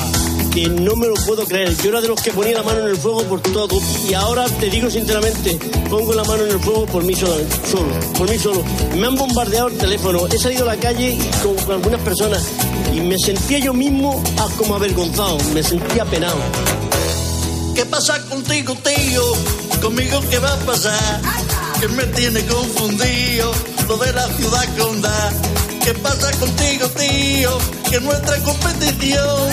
Que 0.52 0.68
no 0.68 0.96
me 0.96 1.06
lo 1.06 1.14
puedo 1.26 1.44
creer. 1.44 1.76
Yo 1.76 1.90
era 1.90 2.00
de 2.00 2.08
los 2.08 2.20
que 2.20 2.32
ponía 2.32 2.54
la 2.54 2.62
mano 2.62 2.80
en 2.80 2.88
el 2.88 2.96
fuego 2.96 3.22
por 3.24 3.40
todo. 3.40 3.78
Y 4.08 4.14
ahora 4.14 4.46
te 4.46 4.68
digo 4.68 4.90
sinceramente, 4.90 5.58
pongo 5.88 6.12
la 6.14 6.24
mano 6.24 6.44
en 6.44 6.50
el 6.50 6.60
fuego 6.60 6.86
por 6.86 7.04
mí 7.04 7.14
solo, 7.14 7.36
por 8.16 8.28
mí 8.28 8.38
solo. 8.38 8.62
Me 8.96 9.06
han 9.06 9.16
bombardeado 9.16 9.68
el 9.68 9.78
teléfono, 9.78 10.26
he 10.26 10.38
salido 10.38 10.64
a 10.64 10.74
la 10.74 10.80
calle 10.80 11.18
con 11.42 11.72
algunas 11.72 12.00
personas 12.00 12.42
y 12.94 13.00
me 13.00 13.16
sentía 13.18 13.58
yo 13.58 13.72
mismo 13.72 14.22
ah, 14.38 14.48
como 14.56 14.74
avergonzado, 14.74 15.38
me 15.54 15.62
sentía 15.62 16.04
penado. 16.04 16.38
¿Qué 17.74 17.84
pasa 17.86 18.20
contigo, 18.26 18.74
tío? 18.74 19.22
¿Conmigo 19.80 20.20
qué 20.28 20.38
va 20.38 20.52
a 20.52 20.58
pasar? 20.58 21.20
Que 21.80 21.88
me 21.88 22.04
tiene 22.04 22.44
confundido 22.46 23.52
lo 23.88 23.96
de 23.96 24.12
la 24.12 24.26
ciudad 24.28 24.78
condal. 24.78 25.34
¿Qué 25.90 25.98
pasa 25.98 26.30
contigo, 26.38 26.86
tío? 26.90 27.58
Que 27.90 27.98
nuestra 27.98 28.36
competición 28.44 29.50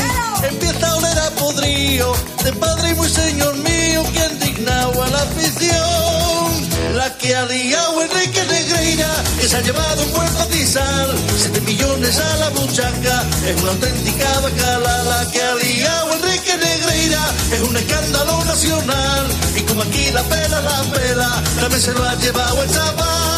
empieza 0.48 0.88
a 0.88 0.96
oler 0.98 1.17
a 1.17 1.32
podrido. 1.32 2.15
De 2.44 2.53
padre 2.53 2.89
y 2.89 2.94
muy 2.94 3.10
señor 3.10 3.56
mío 3.56 4.03
que 4.13 4.20
ha 4.20 4.32
indignado 4.34 5.01
a 5.01 5.08
la 5.08 5.24
afición. 5.24 6.96
La 6.96 7.12
que 7.17 7.36
ha 7.36 7.44
liado 7.44 8.03
Enrique 8.03 8.46
Negreira, 8.46 9.10
que 9.41 9.48
se 9.48 9.58
ha 9.58 9.62
llevado 9.62 10.03
un 10.03 10.13
buen 10.13 10.32
patizal. 10.36 11.15
Siete 11.39 11.60
millones 11.62 12.20
a 12.20 12.38
la 12.38 12.50
buchaca, 12.50 13.25
es 13.48 13.60
una 13.60 13.72
auténtica 13.72 14.39
bacala. 14.39 15.03
La 15.06 15.32
que 15.32 15.41
ha 15.41 15.56
liado 15.56 16.13
Enrique 16.13 16.56
Negreira, 16.56 17.34
es 17.51 17.62
un 17.62 17.77
escándalo 17.77 18.46
nacional. 18.46 19.25
Y 19.56 19.62
como 19.62 19.82
aquí 19.82 20.12
la 20.12 20.22
pela, 20.22 20.62
la 20.62 20.84
pela, 20.94 21.44
también 21.62 21.82
se 21.82 21.94
lo 21.94 22.08
ha 22.08 22.13
llevado 22.13 22.62
el 22.62 22.70
chaval. 22.70 23.37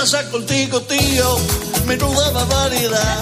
Pasa 0.00 0.24
contigo, 0.30 0.80
tío? 0.80 1.36
Menuda 1.86 2.30
barbaridad. 2.30 3.18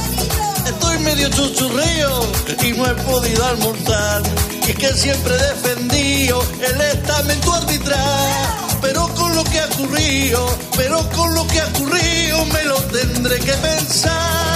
Estoy 0.65 0.97
medio 1.01 1.29
chuchurrío 1.31 2.21
y 2.63 2.71
no 2.71 2.87
he 2.87 2.95
podido 3.03 3.45
almorzar. 3.47 4.23
Y 4.65 4.71
es 4.71 4.77
que 4.77 4.95
siempre 4.95 5.35
he 5.35 5.39
defendido 5.39 6.41
el 6.61 6.81
estamento 6.81 7.53
arbitral. 7.53 8.79
Pero 8.81 9.09
con 9.17 9.35
lo 9.35 9.43
que 9.43 9.59
ha 9.59 9.67
ocurrido, 9.67 10.57
pero 10.77 10.99
con 11.11 11.35
lo 11.35 11.45
que 11.49 11.61
ha 11.61 11.67
ocurrido 11.67 12.45
me 12.47 12.63
lo 12.63 12.77
tendré 12.77 13.41
que 13.41 13.55
pensar. 13.55 14.48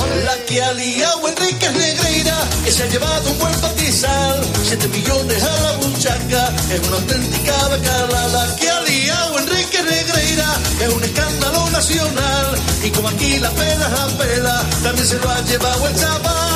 La 0.00 0.36
que 0.46 0.62
ha 0.62 0.72
liado 0.72 1.28
Enrique 1.28 1.68
Negreira, 1.70 2.36
que 2.64 2.72
se 2.72 2.82
ha 2.82 2.86
llevado 2.86 3.30
un 3.30 3.38
buen 3.38 3.54
patizal, 3.60 4.40
7 4.64 4.88
millones 4.88 5.42
a 5.42 5.60
la 5.60 5.72
buchaca, 5.72 6.52
es 6.72 6.80
una 6.88 6.96
auténtica 6.96 7.68
bacala. 7.68 8.28
La 8.28 8.56
que 8.56 8.70
ha 8.70 8.80
liado 8.80 9.38
Enrique 9.38 9.82
Negreira, 9.82 10.56
es 10.80 10.88
un 10.92 11.04
escándalo 11.04 11.70
nacional, 11.70 12.58
y 12.82 12.90
como 12.90 13.08
aquí 13.08 13.38
la 13.38 13.50
pela 13.50 13.88
la 13.88 14.06
pela, 14.18 14.64
también 14.82 15.06
se 15.06 15.18
lo 15.18 15.30
ha 15.30 15.40
llevado 15.42 15.88
el 15.88 15.96
chaval. 15.96 16.50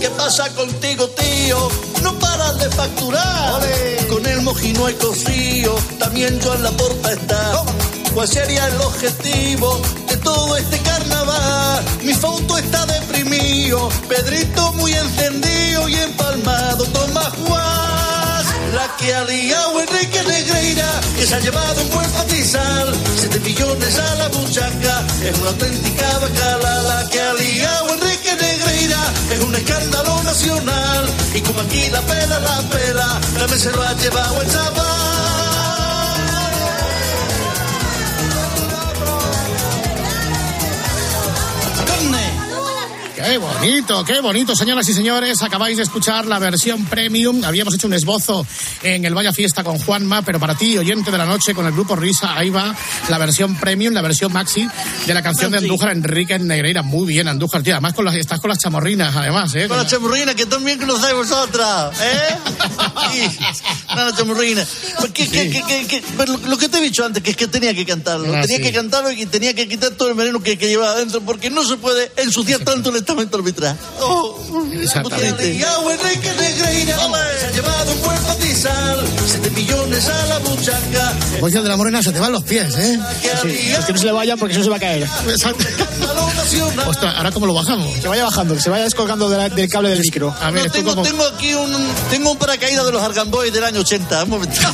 ¿Qué 0.00 0.10
pasa 0.10 0.48
contigo, 0.54 1.08
tío? 1.08 1.87
De 2.58 2.68
facturar. 2.70 3.62
Con 4.08 4.26
el 4.26 4.42
mojino 4.42 4.90
y 4.90 4.94
cocido, 4.94 5.74
también 5.98 6.40
Joan 6.42 6.62
la 6.62 6.70
porta 6.72 7.12
está. 7.12 7.64
¿Cuál 8.14 8.26
sería 8.26 8.66
el 8.66 8.80
objetivo 8.80 9.80
de 10.08 10.16
todo 10.16 10.56
este 10.56 10.78
carnaval? 10.80 11.84
Mi 12.02 12.14
foto 12.14 12.58
está 12.58 12.84
deprimido, 12.86 13.88
Pedrito 14.08 14.72
muy 14.72 14.92
encendido 14.92 15.88
y 15.88 15.94
empalmado, 15.96 16.84
Tomás 16.86 17.32
Juan. 17.46 18.44
La 18.74 18.96
que 18.98 19.14
ha 19.14 19.24
liado 19.24 19.80
Enrique 19.80 20.22
Negreira, 20.24 21.00
que 21.16 21.26
se 21.26 21.34
ha 21.36 21.40
llevado 21.40 21.80
un 21.80 21.90
buen 21.90 22.10
patizal, 22.10 22.94
7 23.18 23.40
millones 23.40 23.98
a 23.98 24.14
la 24.16 24.28
buchaca, 24.28 25.06
es 25.22 25.38
una 25.38 25.50
auténtica 25.50 26.18
bacala. 26.18 26.82
La 26.82 27.08
que 27.08 27.20
ha 27.20 27.34
liado 27.34 27.94
Enrique 27.94 28.30
Negreira, 28.32 28.57
es 29.30 29.40
un 29.40 29.54
escándalo 29.54 30.22
nacional, 30.22 31.06
y 31.34 31.40
como 31.40 31.60
aquí 31.60 31.88
la 31.90 32.00
pela, 32.02 32.38
la 32.40 32.60
pela, 32.70 33.20
también 33.38 33.58
se 33.58 33.70
lo 33.72 33.82
ha 33.82 33.92
llevado 33.94 34.42
el 34.42 34.50
chaval. 34.50 35.07
Qué 43.28 43.36
bonito, 43.36 44.04
qué 44.06 44.20
bonito, 44.20 44.56
señoras 44.56 44.88
y 44.88 44.94
señores. 44.94 45.42
Acabáis 45.42 45.76
de 45.76 45.82
escuchar 45.82 46.24
la 46.24 46.38
versión 46.38 46.86
premium. 46.86 47.44
Habíamos 47.44 47.74
hecho 47.74 47.86
un 47.86 47.92
esbozo 47.92 48.46
en 48.82 49.04
el 49.04 49.12
Vaya 49.12 49.34
Fiesta 49.34 49.62
con 49.62 49.78
Juanma, 49.78 50.22
pero 50.22 50.40
para 50.40 50.54
ti, 50.54 50.78
oyente 50.78 51.10
de 51.10 51.18
la 51.18 51.26
noche, 51.26 51.54
con 51.54 51.66
el 51.66 51.72
grupo 51.72 51.94
Risa, 51.94 52.38
ahí 52.38 52.48
va 52.48 52.74
la 53.10 53.18
versión 53.18 53.54
premium, 53.56 53.92
la 53.92 54.00
versión 54.00 54.32
maxi 54.32 54.66
de 55.06 55.12
la 55.12 55.22
canción 55.22 55.52
de 55.52 55.58
Andújar, 55.58 55.92
Enrique 55.92 56.38
Negreira. 56.38 56.80
Muy 56.80 57.06
bien, 57.06 57.28
Andújar, 57.28 57.62
tío. 57.62 57.74
Además, 57.74 57.92
con 57.92 58.06
las, 58.06 58.14
estás 58.14 58.40
con 58.40 58.48
las 58.48 58.60
chamorrinas, 58.60 59.14
además, 59.14 59.54
¿eh? 59.56 59.68
Con 59.68 59.76
la 59.76 59.86
chamurrina, 59.86 60.34
que 60.34 60.46
también 60.46 60.78
conocéis 60.78 61.12
vosotras, 61.12 62.00
¿eh? 62.00 62.36
Sí, 63.12 63.38
la 63.94 64.14
chamurrina. 64.14 64.66
¿Qué, 65.12 65.28
qué, 65.28 65.50
qué, 65.50 65.62
qué, 65.66 65.86
qué? 65.86 66.02
Pero 66.16 66.32
lo, 66.32 66.48
lo 66.48 66.56
que 66.58 66.68
te 66.68 66.78
he 66.78 66.80
dicho 66.80 67.04
antes, 67.04 67.22
que 67.22 67.30
es 67.30 67.36
que 67.36 67.46
tenía 67.46 67.74
que 67.74 67.84
cantarlo. 67.84 68.34
Ah, 68.34 68.40
tenía 68.42 68.56
sí. 68.56 68.62
que 68.62 68.72
cantarlo 68.72 69.10
y 69.10 69.26
tenía 69.26 69.54
que 69.54 69.68
quitar 69.68 69.90
todo 69.92 70.08
el 70.08 70.14
veneno 70.14 70.42
que, 70.42 70.56
que 70.56 70.68
llevaba 70.68 70.92
adentro, 70.92 71.20
porque 71.20 71.50
no 71.50 71.64
se 71.64 71.76
puede 71.76 72.10
ensuciar 72.16 72.60
tanto 72.60 72.90
el 72.90 72.96
estamento 73.22 73.36
arbitral. 73.38 73.76
Oh, 74.00 74.38
Exactamente. 74.80 75.54
Liao 75.54 75.90
Enrique 75.90 76.32
Negreira, 76.38 76.96
se 77.38 77.46
ha 77.46 77.50
llevado 77.50 77.92
un 77.92 78.00
buen 78.02 78.22
patizal, 78.22 79.04
7 79.26 79.50
millones 79.50 80.08
a 80.08 80.26
la 80.26 80.38
buchaca. 80.38 81.12
Como 81.34 81.46
dice 81.46 81.58
el 81.58 81.64
de 81.64 81.68
la 81.70 81.76
morena, 81.76 82.02
se 82.02 82.12
te 82.12 82.20
van 82.20 82.32
los 82.32 82.44
pies, 82.44 82.76
¿eh? 82.78 82.98
Sí, 83.42 83.70
pues 83.74 83.84
que 83.86 83.92
no 83.92 83.98
se 83.98 84.06
le 84.06 84.12
vayan 84.12 84.38
porque 84.38 84.54
eso 84.54 84.62
se 84.64 84.70
va 84.70 84.76
a 84.76 84.80
caer. 84.80 85.08
Ostras, 86.86 87.14
¿ahora 87.16 87.32
cómo 87.32 87.46
lo 87.46 87.54
bajamos? 87.54 87.96
Que 87.98 88.08
vaya 88.08 88.24
bajando, 88.24 88.54
que 88.54 88.60
se 88.60 88.70
vaya 88.70 88.84
descolgando 88.84 89.28
de 89.28 89.36
la- 89.36 89.48
del 89.48 89.68
cable 89.68 89.90
del 89.90 90.00
micro. 90.00 90.34
A 90.40 90.50
ver, 90.50 90.60
No, 90.62 90.66
esto 90.66 90.78
tengo, 90.78 90.90
como... 90.90 91.02
tengo 91.02 91.24
aquí 91.26 91.54
un, 91.54 91.88
tengo 92.10 92.30
un 92.32 92.38
paracaídas 92.38 92.86
de 92.86 92.92
los 92.92 93.02
Argamboy 93.02 93.50
del 93.50 93.64
año 93.64 93.80
80. 93.80 94.24
Un 94.24 94.30
momento. 94.30 94.60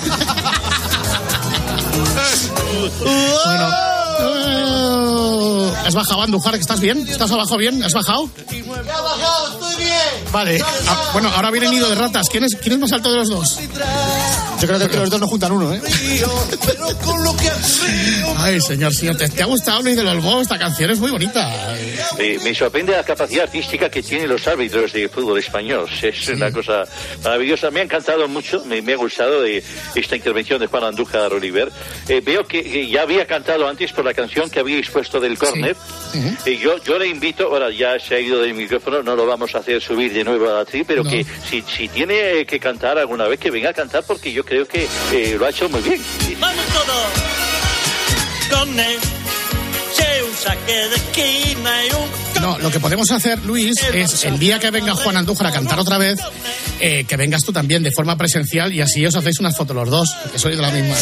Bueno. 3.00 3.93
Eh, 4.26 5.72
¿Has 5.86 5.94
bajado, 5.94 6.22
Andújar? 6.22 6.54
¿Estás 6.54 6.80
bien? 6.80 7.06
¿Estás 7.08 7.30
abajo 7.30 7.56
bien? 7.56 7.82
¿Has 7.82 7.92
bajado? 7.92 8.28
Ya 8.50 8.96
ha 8.96 9.00
bajado, 9.00 9.52
estoy 9.52 9.84
bien. 9.84 10.32
Vale. 10.32 10.62
Ah, 10.88 11.10
bueno, 11.12 11.30
ahora 11.34 11.50
viene 11.50 11.68
Nido 11.68 11.88
de 11.88 11.94
Ratas. 11.94 12.28
¿Quién 12.30 12.44
es, 12.44 12.56
quién 12.60 12.74
es 12.74 12.78
más 12.78 12.92
alto 12.92 13.10
de 13.10 13.18
los 13.18 13.28
dos? 13.28 13.58
Yo 14.64 14.68
creo 14.74 14.88
que 14.88 14.96
los 14.96 15.10
dos 15.10 15.20
no 15.20 15.26
juntan 15.26 15.52
uno, 15.52 15.74
¿eh? 15.74 15.80
Pero 16.64 16.98
con 17.04 17.22
lo 17.22 17.36
que. 17.36 17.50
Ay, 18.38 18.58
señor, 18.62 18.94
señor, 18.94 19.16
¿te, 19.16 19.28
te 19.28 19.42
ha 19.42 19.46
gustado 19.46 19.82
Luis 19.82 19.94
del 19.94 20.06
Olmo? 20.06 20.40
Esta 20.40 20.58
canción 20.58 20.90
es 20.90 20.98
muy 20.98 21.10
bonita. 21.10 21.76
Eh, 22.18 22.38
me 22.42 22.54
sorprende 22.54 22.92
la 22.92 23.02
capacidad 23.02 23.44
artística 23.44 23.90
que 23.90 24.02
tienen 24.02 24.28
los 24.28 24.46
árbitros 24.46 24.92
de 24.94 25.08
fútbol 25.10 25.38
español. 25.38 25.86
Es 26.00 26.28
una 26.28 26.50
cosa 26.50 26.84
maravillosa. 27.22 27.70
Me 27.70 27.80
ha 27.80 27.82
encantado 27.82 28.26
mucho, 28.26 28.64
me, 28.64 28.80
me 28.80 28.94
ha 28.94 28.96
gustado 28.96 29.44
eh, 29.44 29.62
esta 29.94 30.16
intervención 30.16 30.60
de 30.60 30.66
Juan 30.66 30.84
Andújar 30.84 31.32
Oliver. 31.34 31.70
Eh, 32.08 32.22
veo 32.24 32.46
que, 32.46 32.88
ya 32.88 33.02
había 33.02 33.26
cantado 33.26 33.68
antes 33.68 33.92
por 33.92 34.04
la 34.04 34.14
canción 34.14 34.48
que 34.48 34.60
habíais 34.60 34.88
puesto 34.88 35.20
del 35.20 35.36
córner. 35.36 35.76
Y 36.46 36.58
yo, 36.58 36.82
yo 36.84 36.98
le 36.98 37.08
invito, 37.08 37.48
ahora 37.48 37.70
ya 37.70 37.98
se 37.98 38.14
ha 38.14 38.20
ido 38.20 38.40
del 38.40 38.54
micrófono, 38.54 39.02
no 39.02 39.16
lo 39.16 39.26
vamos 39.26 39.54
a 39.56 39.58
hacer 39.58 39.82
subir 39.82 40.12
de 40.12 40.22
nuevo 40.22 40.48
a 40.48 40.58
la 40.58 40.64
tri, 40.64 40.84
pero 40.84 41.02
que 41.02 41.26
si, 41.50 41.62
si 41.62 41.88
tiene 41.88 42.46
que 42.46 42.60
cantar 42.60 42.98
alguna 42.98 43.26
vez, 43.26 43.40
que 43.40 43.50
venga 43.50 43.70
a 43.70 43.74
cantar 43.74 44.04
porque 44.06 44.32
yo 44.32 44.44
creo 44.44 44.53
que 44.62 44.88
eh, 45.12 45.36
lo 45.36 45.46
ha 45.46 45.50
hecho 45.50 45.68
muy 45.68 45.80
bien. 45.82 46.00
Vamos 46.38 46.64
todos. 46.66 47.34
No, 52.40 52.58
lo 52.58 52.70
que 52.70 52.80
podemos 52.80 53.10
hacer, 53.10 53.38
Luis, 53.44 53.76
es 53.92 54.24
el 54.24 54.38
día 54.38 54.58
que 54.58 54.70
venga 54.70 54.94
Juan 54.94 55.16
Andújar 55.16 55.46
a 55.48 55.52
cantar 55.52 55.78
otra 55.78 55.98
vez, 55.98 56.18
eh, 56.80 57.04
que 57.08 57.16
vengas 57.16 57.42
tú 57.42 57.52
también 57.52 57.82
de 57.82 57.90
forma 57.90 58.16
presencial 58.18 58.72
y 58.72 58.80
así 58.80 59.04
os 59.06 59.14
hacéis 59.16 59.40
unas 59.40 59.56
fotos 59.56 59.74
los 59.76 59.88
dos, 59.88 60.14
que 60.32 60.38
sois 60.38 60.56
de 60.56 60.62
la 60.62 60.70
misma. 60.70 60.94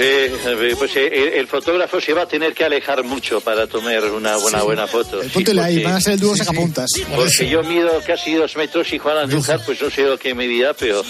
Eh, 0.00 0.32
eh, 0.46 0.74
pues 0.78 0.94
eh, 0.94 1.08
el, 1.12 1.28
el 1.40 1.46
fotógrafo 1.48 2.00
se 2.00 2.12
va 2.12 2.22
a 2.22 2.26
tener 2.28 2.54
que 2.54 2.64
alejar 2.64 3.02
mucho 3.02 3.40
para 3.40 3.66
tomar 3.66 4.04
una 4.04 4.36
buena 4.36 4.62
buena 4.62 4.86
foto. 4.86 5.20
Sí, 5.24 5.28
Póntela 5.30 5.64
ahí, 5.64 5.74
porque- 5.78 5.86
van 5.86 5.94
a 5.96 6.00
ser 6.00 6.12
el 6.12 6.20
dúo 6.20 6.36
sacapuntas. 6.36 6.88
Porque 7.16 7.48
yo 7.48 7.64
mido 7.64 8.00
casi 8.06 8.34
dos 8.34 8.54
metros 8.56 8.92
y 8.92 8.98
Juan 8.98 9.18
Andújar, 9.18 9.60
pues 9.64 9.82
no 9.82 9.90
sé 9.90 10.02
lo 10.02 10.16
que 10.16 10.34
medida, 10.34 10.72
pero... 10.78 11.02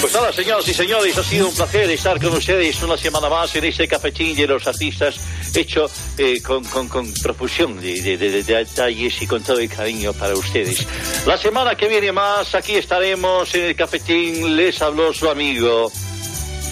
Pues 0.00 0.12
nada, 0.12 0.32
señoras 0.32 0.68
y 0.68 0.74
señores, 0.74 1.16
ha 1.18 1.22
sido 1.24 1.48
un 1.48 1.54
placer 1.54 1.90
estar 1.90 2.20
con 2.20 2.34
ustedes 2.34 2.80
una 2.82 2.96
semana 2.96 3.28
más 3.28 3.54
en 3.56 3.64
este 3.64 3.88
cafetín 3.88 4.36
de 4.36 4.46
los 4.46 4.66
artistas 4.66 5.16
hecho 5.54 5.90
eh, 6.18 6.40
con, 6.42 6.62
con, 6.64 6.86
con 6.88 7.12
profusión 7.14 7.80
de, 7.80 8.00
de- 8.02 8.18
de- 8.18 8.42
de 8.42 8.54
detalles 8.56 9.20
y 9.22 9.26
con 9.26 9.42
todo 9.42 9.58
el 9.58 9.68
cariño 9.70 10.12
para 10.12 10.34
ustedes. 10.34 10.86
La 11.26 11.38
semana 11.38 11.74
que 11.74 11.88
viene 11.88 12.12
más, 12.12 12.54
aquí 12.54 12.74
estaremos 12.76 13.52
en 13.54 13.62
el 13.64 13.74
cafetín, 13.74 14.54
les 14.54 14.80
habló 14.82 15.12
su 15.14 15.28
amigo 15.30 15.90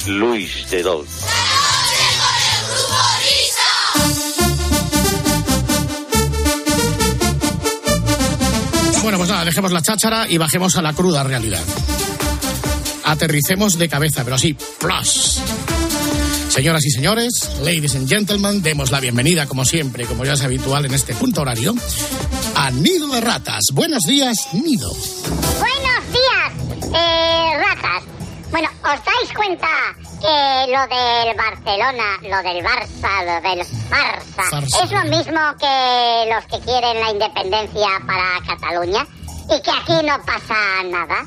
Luis 0.07 0.69
de 0.71 0.83
Dol. 0.83 1.07
Bueno, 9.15 9.27
pues 9.27 9.31
nada, 9.31 9.45
dejemos 9.45 9.71
la 9.71 9.81
cháchara 9.81 10.27
y 10.29 10.39
bajemos 10.39 10.75
a 10.75 10.83
la 10.83 10.93
cruda 10.93 11.23
realidad. 11.23 11.63
Aterricemos 13.05 13.79
de 13.79 13.89
cabeza, 13.89 14.25
pero 14.25 14.35
así, 14.35 14.55
plus. 14.55 15.41
Señoras 16.49 16.85
y 16.85 16.91
señores, 16.91 17.49
ladies 17.61 17.95
and 17.95 18.09
gentlemen, 18.09 18.61
demos 18.61 18.91
la 18.91 18.99
bienvenida, 18.99 19.47
como 19.47 19.65
siempre, 19.65 20.05
como 20.07 20.25
ya 20.25 20.33
es 20.33 20.43
habitual 20.43 20.87
en 20.87 20.95
este 20.95 21.15
punto 21.15 21.43
horario, 21.43 21.77
a 22.57 22.73
Nido 22.73 23.07
de 23.07 23.21
Ratas. 23.21 23.63
Buenos 23.73 24.03
días, 24.03 24.37
Nido. 24.53 24.93
Buenos 25.61 26.05
días, 26.11 26.93
eh, 26.93 27.53
ratas. 27.57 27.94
Bueno, 28.55 28.69
¿os 28.85 29.05
dais 29.05 29.33
cuenta 29.35 29.67
que 30.21 30.71
lo 30.71 30.87
del 30.87 31.37
Barcelona, 31.37 32.19
lo 32.23 32.41
del 32.41 32.65
Barça, 32.65 33.25
lo 33.25 33.41
del 33.49 33.67
Barça, 33.91 34.49
Farsa. 34.49 34.85
es 34.85 34.93
lo 34.93 35.03
mismo 35.07 35.41
que 35.59 36.33
los 36.33 36.45
que 36.45 36.65
quieren 36.65 37.01
la 37.01 37.11
independencia 37.11 37.89
para 38.07 38.41
Cataluña? 38.47 39.05
Y 39.51 39.61
que 39.61 39.71
aquí 39.73 40.07
no 40.07 40.25
pasa 40.25 40.85
nada. 40.85 41.27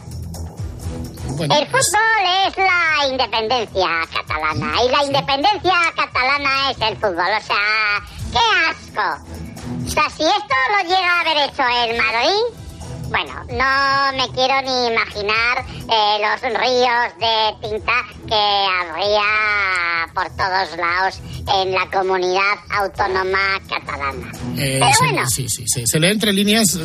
el 1.37 1.67
fútbol 1.67 2.23
es 2.47 2.55
la 2.55 3.07
independencia 3.09 3.89
catalana 4.13 4.83
y 4.85 4.89
la 4.89 5.03
independencia 5.03 5.73
catalana 5.97 6.71
es 6.71 6.79
el 6.79 6.95
fútbol. 6.95 7.27
O 7.27 7.43
sea, 7.43 8.01
qué 8.31 8.39
asco. 8.69 9.21
O 9.85 9.89
sea, 9.89 10.09
si 10.11 10.23
esto 10.23 10.55
lo 10.71 10.83
llega 10.87 11.11
a 11.11 11.19
haber 11.19 11.49
hecho 11.49 11.63
el 11.83 11.97
Madrid, 11.97 12.66
Bueno, 13.10 13.34
no 13.50 14.17
me 14.17 14.28
quiero 14.34 14.62
ni 14.63 14.88
imaginar 14.88 15.65
eh, 15.89 16.17
los 16.22 16.41
ríos 16.41 17.17
de 17.20 17.67
tinta 17.70 17.93
que 18.28 18.36
habría 18.36 20.08
por 20.13 20.26
todos 20.36 20.78
lados 20.78 21.20
en 21.56 21.72
la 21.72 21.89
comunidad 21.89 22.56
autónoma 22.70 23.60
catalana. 23.70 24.32
Eh, 24.58 24.80
Pero 24.82 24.91
sí, 24.93 25.04
bueno, 25.06 25.30
sí, 25.30 25.48
sí, 25.50 25.63
sí. 25.67 25.84
Se 25.88 26.00
lee 26.00 26.08
entre 26.08 26.34
líneas, 26.34 26.78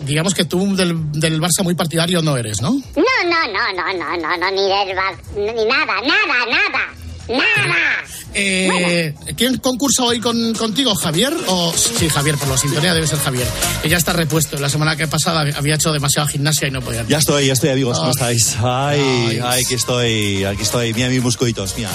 digamos 0.00 0.34
que 0.34 0.44
tú 0.44 0.76
del, 0.76 1.10
del 1.12 1.40
Barça 1.40 1.62
muy 1.64 1.74
partidario 1.74 2.22
no 2.22 2.36
eres, 2.36 2.60
¿no? 2.62 2.70
no, 2.70 3.02
no, 3.24 3.52
no, 3.52 3.72
no, 3.72 3.92
no, 3.92 4.16
no, 4.16 4.36
no, 4.36 4.50
ni 4.52 4.62
del 4.68 4.96
Bar- 4.96 5.16
ni 5.36 5.64
nada, 5.64 6.00
nada, 6.02 6.46
nada, 6.48 6.94
nada. 7.28 8.04
Eh, 8.36 9.14
¿Quién 9.36 9.58
concursa 9.58 10.02
hoy 10.02 10.18
con, 10.18 10.54
contigo, 10.54 10.94
Javier? 10.96 11.32
O, 11.46 11.72
sí, 11.72 12.08
Javier, 12.08 12.36
por 12.36 12.48
la 12.48 12.58
sintonía 12.58 12.92
debe 12.92 13.06
ser 13.06 13.18
Javier. 13.20 13.46
Que 13.82 13.88
ya 13.88 13.96
está 13.96 14.12
repuesto. 14.12 14.58
La 14.58 14.68
semana 14.68 14.96
que 14.96 15.06
pasada 15.06 15.42
había 15.56 15.76
hecho 15.76 15.92
demasiada 15.92 16.28
gimnasia 16.28 16.66
y 16.68 16.70
no 16.72 16.80
podía. 16.80 17.04
Ya 17.08 17.18
estoy, 17.18 17.46
ya 17.46 17.52
estoy, 17.52 17.70
amigos. 17.70 17.98
¿Cómo 17.98 18.10
estáis? 18.10 18.56
Ay, 18.60 19.00
Ay. 19.00 19.40
ay, 19.42 19.62
aquí 19.64 19.74
estoy, 19.74 20.44
aquí 20.44 20.62
estoy. 20.62 20.92
Mira 20.94 21.08
mis 21.08 21.22
musculitos, 21.22 21.74
mira. 21.76 21.90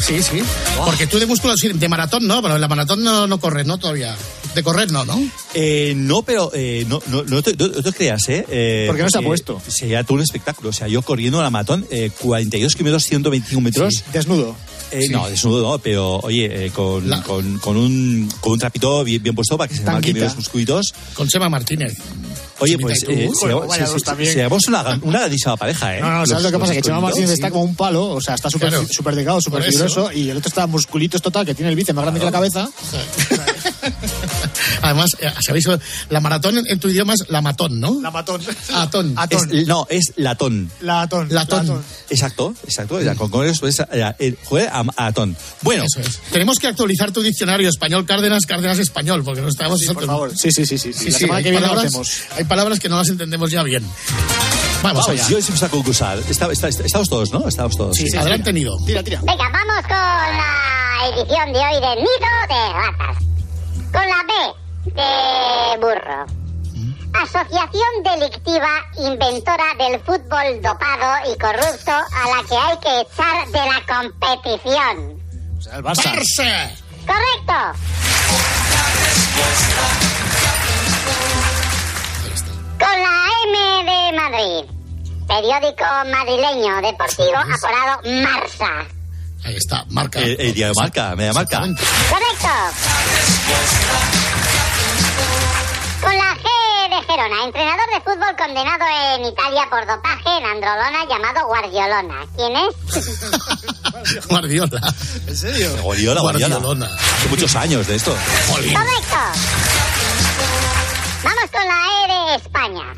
Sí, 0.00 0.22
sí. 0.22 0.42
Porque 0.84 1.06
tú 1.06 1.18
de 1.18 1.26
músculo, 1.26 1.56
sí, 1.56 1.68
de 1.68 1.88
maratón 1.88 2.26
no, 2.26 2.40
pero 2.40 2.54
en 2.54 2.60
la 2.60 2.68
maratón 2.68 3.04
no, 3.04 3.26
no 3.26 3.38
corres, 3.38 3.66
¿no? 3.66 3.76
Todavía. 3.78 4.16
De 4.54 4.62
correr 4.62 4.90
no, 4.92 5.04
¿no? 5.04 5.18
Eh, 5.54 5.94
no, 5.96 6.22
pero 6.22 6.50
eh, 6.54 6.84
no, 6.88 7.00
no, 7.06 7.22
no, 7.22 7.42
te, 7.42 7.56
no- 7.56 7.68
no 7.68 7.82
te 7.82 7.92
creas, 7.92 8.28
¿eh? 8.28 8.44
eh 8.50 8.84
¿Por 8.86 8.96
qué 8.96 9.02
no 9.02 9.08
se 9.10 9.18
ha 9.18 9.20
porque 9.20 9.28
puesto? 9.28 9.62
Sería 9.68 10.04
todo 10.04 10.16
un 10.16 10.22
espectáculo. 10.22 10.68
O 10.70 10.72
sea, 10.72 10.88
yo 10.88 11.00
corriendo 11.02 11.42
la 11.42 11.50
maratón, 11.50 11.86
eh, 11.90 12.10
42 12.20 12.74
kilómetros, 12.74 13.04
125 13.04 13.60
metros. 13.62 14.04
Desnudo. 14.12 14.54
Eh, 14.90 15.08
No, 15.08 15.26
desnudo 15.26 15.62
no, 15.72 15.78
pero 15.78 16.18
oye, 16.18 16.66
eh, 16.66 16.70
con, 16.70 17.08
con, 17.22 17.58
con 17.60 17.76
un, 17.78 18.30
con 18.42 18.52
un 18.52 18.58
trapito 18.58 19.02
bien, 19.04 19.22
bien 19.22 19.34
puesto 19.34 19.56
para 19.56 19.68
que 19.68 19.74
se 19.76 19.84
marquen 19.84 20.20
los 20.20 20.36
musculitos. 20.36 20.92
Con 21.14 21.30
Sema 21.30 21.48
Martínez. 21.48 21.94
Oye, 22.58 22.76
pues 22.78 23.02
eh, 23.08 23.30
Bueno, 23.40 23.66
seamos- 24.22 24.68
una, 24.68 25.00
una 25.02 25.18
grandísima 25.20 25.56
pareja, 25.56 25.96
¿eh? 25.96 26.00
No, 26.02 26.10
no, 26.10 26.26
¿sabes 26.26 26.42
Los- 26.42 26.52
lo 26.52 26.58
que 26.58 26.60
pasa? 26.60 26.74
Que 26.74 26.82
Chema. 26.82 27.00
Martínez 27.00 27.30
está 27.30 27.50
como 27.50 27.64
un 27.64 27.74
palo, 27.74 28.10
o 28.10 28.20
sea, 28.20 28.34
está 28.34 28.50
súper 28.50 28.68
Claro. 28.68 28.86
súper 28.90 29.14
delgado, 29.16 29.40
súper 29.40 29.62
fibroso, 29.62 30.12
y 30.12 30.28
el 30.28 30.36
otro 30.36 30.48
está 30.50 30.66
musculitos 30.66 31.22
total, 31.22 31.46
que 31.46 31.54
tiene 31.54 31.70
el 31.70 31.76
bíceps 31.76 31.96
más 31.96 32.04
grande 32.04 32.20
que 32.20 32.26
la 32.26 32.32
cabeza. 32.32 32.68
Además, 34.80 35.16
eh, 35.20 35.30
¿sabéis? 35.40 35.68
La 36.08 36.20
maratón 36.20 36.64
en, 36.66 36.78
tu 36.80 36.88
idioma 36.88 37.14
es 37.14 37.24
la 37.28 37.40
matón, 37.42 37.78
¿no? 37.80 38.00
La 38.00 38.10
matón. 38.10 38.40
Atón. 38.74 39.14
Es- 39.30 39.66
no, 39.66 39.86
es 39.90 40.12
latón. 40.16 40.70
Latón. 40.80 41.28
Latón. 41.30 41.82
Exacto, 42.10 42.54
exacto. 42.64 43.00
Ya, 43.00 43.14
con, 43.14 43.30
con 43.30 43.46
eso 43.46 43.66
es 43.66 43.80
eh, 43.80 44.14
eh, 44.18 44.34
joder, 44.44 44.68
a, 44.68 44.84
a 44.96 45.06
atón. 45.06 45.36
Bueno, 45.62 45.84
Eso 45.84 46.00
es. 46.00 46.18
Tenemos 46.30 46.58
que 46.58 46.66
actualizar 46.68 47.12
tu 47.12 47.22
diccionario 47.22 47.68
español 47.68 48.04
Cárdenas, 48.06 48.46
Cárdenas 48.46 48.78
español, 48.78 49.22
porque 49.24 49.40
no 49.40 49.48
estamos... 49.48 49.80
Sí, 49.80 49.86
por 49.92 50.06
favor. 50.06 50.36
Sí, 50.36 50.50
sí, 50.52 50.66
sí, 50.66 50.78
sí. 50.78 50.92
Sí, 50.92 51.10
la 51.10 51.18
sí, 51.18 51.26
hay 51.30 51.42
que 51.44 51.52
palabras, 51.52 51.84
hacemos. 51.86 52.12
hay 52.36 52.44
palabras 52.44 52.78
que 52.80 52.88
no 52.88 52.98
las 52.98 53.08
entendemos 53.08 53.50
ya 53.50 53.62
bien. 53.62 53.82
Vamos, 54.82 55.06
vamos, 55.06 55.08
allá. 55.08 55.28
yo 55.28 55.38
empiezo 55.38 55.66
a 55.66 55.68
concursar. 55.68 56.18
Está- 56.28 56.50
está- 56.50 56.68
está- 56.68 56.84
estamos 56.84 57.08
todos, 57.08 57.32
¿no? 57.32 57.46
Estamos 57.48 57.76
todos. 57.76 57.96
Sí, 57.96 58.14
adelante, 58.16 58.52
Nido. 58.52 58.76
Tira, 58.84 59.02
tira. 59.02 59.20
Venga, 59.20 59.44
vamos 59.50 59.82
con 59.82 59.96
la 59.96 61.08
edición 61.08 61.52
de 61.52 61.58
hoy 61.58 61.74
de 61.80 61.96
Nido 62.02 62.38
de 62.48 62.72
Ratas. 62.72 63.16
Con 63.92 64.08
la 64.08 64.22
B 64.26 64.32
de 64.84 65.78
burro. 65.78 66.26
Asociación 67.14 68.02
delictiva 68.02 68.68
inventora 68.98 69.74
del 69.78 70.00
fútbol 70.00 70.62
dopado 70.62 71.30
y 71.32 71.38
corrupto 71.38 71.92
a 71.92 72.28
la 72.28 72.42
que 72.48 72.56
hay 72.56 72.78
que 72.78 73.00
echar 73.00 73.46
de 73.48 73.58
la 73.58 73.82
competición. 73.86 75.22
O 75.58 75.60
sea, 75.60 75.76
el 75.76 75.84
Barça. 75.84 76.12
¡Barça! 76.14 76.70
¿Correcto? 77.06 77.78
Con 82.78 82.98
la 82.98 83.26
M 83.46 83.84
de 83.84 84.00
Madrid. 84.18 84.64
Periódico 85.28 85.84
madrileño 86.10 86.82
deportivo 86.82 87.36
apodado 87.36 88.00
Marsa. 88.22 88.86
Ahí 89.44 89.56
está, 89.56 89.84
marca. 89.88 90.18
El, 90.20 90.40
el 90.40 90.54
diario 90.54 90.74
marca, 90.74 91.14
media 91.16 91.32
marca. 91.32 91.60
Correcto. 91.60 92.48
Con 96.00 96.16
la 96.16 96.34
G 96.36 96.44
de 96.90 97.06
Gerona, 97.06 97.44
entrenador 97.44 97.86
de 97.94 98.00
fútbol 98.00 98.36
condenado 98.36 98.84
en 99.16 99.24
Italia 99.24 99.66
por 99.70 99.86
dopaje 99.86 100.38
en 100.38 100.44
Androlona 100.44 101.04
llamado 101.08 101.46
Guardiolona. 101.46 102.26
¿Quién 102.36 102.56
es? 102.56 104.26
Guardiola. 104.28 104.80
¿En 105.26 105.36
serio? 105.36 105.70
Guardiola, 105.82 106.20
Guardiola. 106.20 106.56
Guardiolona. 106.56 106.86
Hace 106.94 107.28
muchos 107.28 107.54
años 107.56 107.86
de 107.86 107.96
esto. 107.96 108.16
Jolín. 108.48 108.74
Correcto. 108.74 109.16
Vamos 111.22 111.50
con 111.52 111.66
la 111.68 111.78
E 111.94 112.30
de 112.30 112.34
España. 112.36 112.94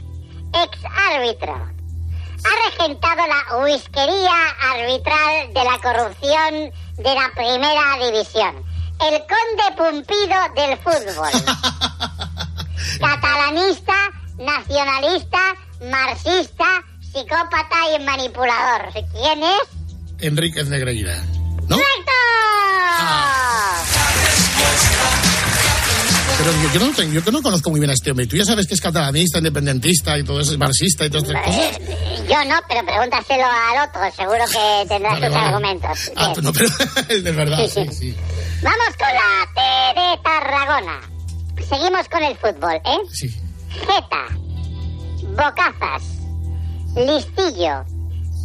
Ex 0.63 0.79
árbitro. 1.13 1.55
Ha 2.45 2.71
regentado 2.71 3.23
la 3.27 3.59
whiskería 3.65 4.33
arbitral 4.73 5.53
de 5.55 5.65
la 5.65 5.79
corrupción 5.83 6.73
de 6.97 7.15
la 7.15 7.31
primera 7.35 7.99
división. 8.07 8.74
El 9.01 9.19
conde 9.21 9.67
Pumpido 9.77 10.39
del 10.57 10.79
fútbol. 10.79 11.31
Catalanista, 13.01 13.95
nacionalista, 14.39 15.39
marxista, 15.91 16.65
psicópata 17.01 17.77
y 17.99 18.03
manipulador. 18.05 18.93
¿Quién 18.93 19.43
es? 19.43 19.69
Enríquez 20.21 20.69
Negreira. 20.69 21.23
¿No? 21.69 21.77
¡Correcto! 21.77 22.13
Pero 26.39 26.51
yo, 26.53 26.73
yo 26.81 26.87
no, 26.87 26.93
tengo- 26.95 27.13
yo 27.13 27.25
que 27.25 27.33
no 27.33 27.43
conozco 27.43 27.71
muy 27.71 27.81
bien 27.81 27.91
a 27.91 27.95
este 27.95 28.11
hombre. 28.11 28.27
Tú 28.27 28.37
ya 28.37 28.45
sabes 28.45 28.67
que 28.67 28.75
es 28.75 28.81
catalanista, 28.81 29.39
independentista 29.39 30.19
y 30.19 30.25
todo 30.25 30.41
eso, 30.41 30.53
es 30.53 30.59
marxista 30.59 31.07
y 31.07 31.11
todas 31.11 31.25
estas 31.29 31.43
cosas. 31.47 31.61
Eh, 31.61 32.27
Yo 32.29 32.45
no, 32.45 32.57
pero 32.69 32.85
pregúntaselo 32.85 33.45
al 33.45 33.89
otro, 33.89 34.01
seguro 34.17 34.45
que 34.51 34.89
tendrá 34.89 35.11
Vale, 35.13 35.27
sus 35.27 35.35
vale. 35.35 35.49
argumentos. 35.49 36.11
Ah, 36.17 36.33
no, 36.43 36.53
pero 36.53 36.67
es 37.09 37.23
verdad, 37.37 37.59
sí, 37.73 37.87
sí. 37.93 38.17
Vamos 38.65 38.97
con 38.99 39.09
la 39.09 39.45
T 39.55 39.61
de 40.01 40.17
Tarragona. 40.23 41.01
Seguimos 41.69 42.09
con 42.09 42.23
el 42.23 42.35
fútbol, 42.39 42.81
¿eh? 42.83 42.99
Sí. 43.13 43.29
Jeta, 43.69 44.25
bocazas, 45.37 46.03
listillo, 46.97 47.85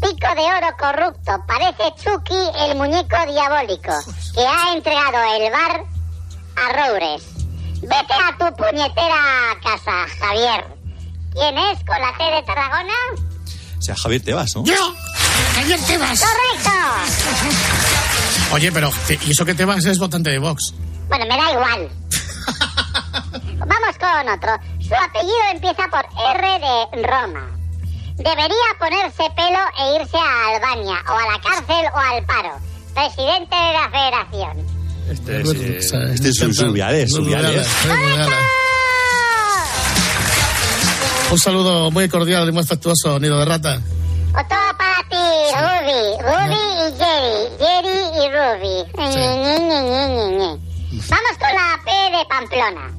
pico 0.02 0.28
de 0.36 0.42
oro 0.42 0.76
corrupto, 0.78 1.42
parece 1.48 1.94
Chucky 2.04 2.36
el 2.66 2.76
muñeco 2.76 3.16
diabólico 3.32 3.94
que 4.36 4.46
ha 4.46 4.74
entregado 4.74 5.24
el 5.38 5.52
bar 5.54 5.86
a 6.58 6.74
Roures. 6.74 7.24
Vete 7.82 8.14
a 8.14 8.38
tu 8.38 8.54
puñetera 8.58 9.56
casa, 9.64 10.06
Javier. 10.20 10.66
¿Quién 11.32 11.58
es 11.58 11.80
con 11.86 11.98
la 11.98 12.14
T 12.18 12.24
de 12.26 12.44
Tarragona? 12.44 12.94
O 13.78 13.82
sea, 13.82 13.96
Javier 13.96 14.22
Tebas, 14.22 14.54
¿no? 14.54 14.66
¡Yo! 14.66 14.76
¡Javier 15.56 15.80
Tebas! 15.88 16.20
¡Correcto! 16.20 16.72
Oye, 18.52 18.72
pero 18.72 18.92
te- 19.08 19.20
¿y 19.26 19.32
eso 19.32 19.46
que 19.46 19.54
Tebas 19.54 19.86
es 19.86 20.00
votante 20.00 20.30
de 20.32 20.40
Vox? 20.40 20.74
Bueno, 21.08 21.26
me 21.26 21.38
da 21.38 21.52
igual. 21.52 21.90
Vamos 23.60 23.98
con 24.00 24.30
otro. 24.34 24.52
Su 24.82 24.96
apellido 24.96 25.38
empieza 25.54 25.88
por 25.90 26.06
R 26.36 26.60
de 26.60 27.08
Roma. 27.08 27.52
Debería 28.16 28.70
ponerse 28.80 29.24
pelo 29.36 29.60
e 29.80 30.02
irse 30.02 30.18
a 30.18 30.56
Albania, 30.56 30.98
o 31.08 31.14
a 31.14 31.32
la 31.32 31.40
cárcel 31.42 31.86
o 31.94 31.98
al 31.98 32.26
paro. 32.26 32.58
Presidente 32.94 33.56
de 33.56 33.74
la 33.74 33.90
federación. 33.90 34.80
Este 35.10 35.42
es, 35.42 35.92
eh, 35.94 36.12
este 36.14 36.30
es. 36.30 36.42
Un 41.32 41.38
saludo 41.38 41.92
muy 41.92 42.10
cordial 42.10 42.50
y 42.50 42.52
muy 42.52 42.62
afectuoso, 42.64 43.20
Nido 43.20 43.38
de 43.40 43.46
Rata. 43.46 43.80
Otro 44.30 44.58
para 44.78 45.02
ti, 45.10 45.26
Ruby. 45.58 46.02
Ruby 46.22 46.62
y 46.80 46.98
Jerry. 46.98 47.50
Jerry 47.58 47.98
y 48.14 48.30
Ruby. 48.30 48.76
Ñe, 48.96 49.32
Ñe, 49.38 49.60
Ñe, 49.60 50.28
Ñe. 50.38 50.52
Vamos 51.10 51.36
con 51.40 51.54
la 51.54 51.80
P 51.84 52.18
de 52.18 52.26
Pamplona. 52.26 52.92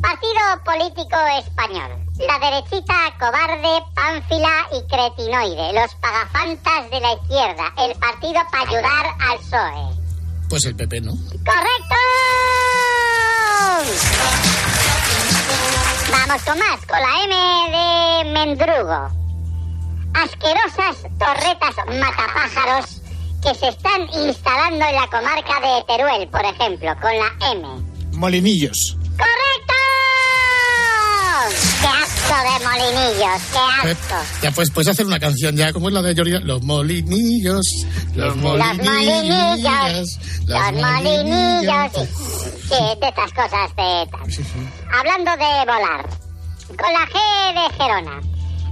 Partido 0.00 0.42
político 0.64 1.16
español. 1.38 1.90
La 2.18 2.38
derechita 2.38 2.94
cobarde, 3.18 3.84
pánfila 3.94 4.68
y 4.72 4.82
cretinoide. 4.88 5.72
Los 5.74 5.94
pagafantas 5.96 6.90
de 6.90 7.00
la 7.00 7.12
izquierda. 7.12 7.72
El 7.78 7.94
partido 7.98 8.40
para 8.50 8.68
ayudar 8.68 9.06
al 9.20 9.38
PSOE. 9.38 10.02
Pues 10.48 10.64
el 10.64 10.74
PP, 10.76 11.00
¿no? 11.02 11.12
¡Correcto! 11.12 11.96
Vamos 16.10 16.42
con 16.42 16.58
más, 16.58 16.80
con 16.86 16.98
la 17.00 17.24
M 17.24 18.24
de 18.24 18.30
Mendrugo. 18.32 19.21
Asquerosas 20.14 20.96
torretas 21.18 21.74
matapájaros 21.98 23.00
que 23.42 23.54
se 23.54 23.68
están 23.68 24.02
instalando 24.26 24.84
en 24.84 24.94
la 24.94 25.06
comarca 25.08 25.60
de 25.60 25.82
Teruel, 25.88 26.28
por 26.28 26.44
ejemplo, 26.44 26.94
con 27.00 27.10
la 27.18 27.32
M. 27.52 27.66
Molinillos. 28.12 28.96
¡Correcto! 29.16 29.74
¡Qué 31.80 31.88
asco 31.88 32.34
de 32.42 32.64
molinillos! 32.64 33.42
¡Qué 33.52 33.88
Eh, 33.88 33.92
asco! 33.92 34.14
Ya, 34.42 34.50
pues 34.52 34.70
puedes 34.70 34.88
hacer 34.88 35.06
una 35.06 35.18
canción 35.18 35.56
ya, 35.56 35.72
como 35.72 35.88
es 35.88 35.94
la 35.94 36.02
de 36.02 36.14
Georgia. 36.14 36.38
Los 36.40 36.62
molinillos, 36.62 37.66
los 38.14 38.26
Los 38.28 38.36
molinillos, 38.36 38.84
molinillos, 38.84 40.18
los 40.46 40.72
molinillos. 40.72 42.08
Sí, 42.68 42.78
de 43.00 43.08
estas 43.08 43.32
cosas 43.32 43.70
de 43.76 44.08
tal. 44.10 44.20
Hablando 44.98 45.30
de 45.32 45.60
volar. 45.66 46.08
con 46.68 46.92
la 46.92 47.06
G 47.06 47.54
de 47.54 47.74
Gerona. 47.76 48.20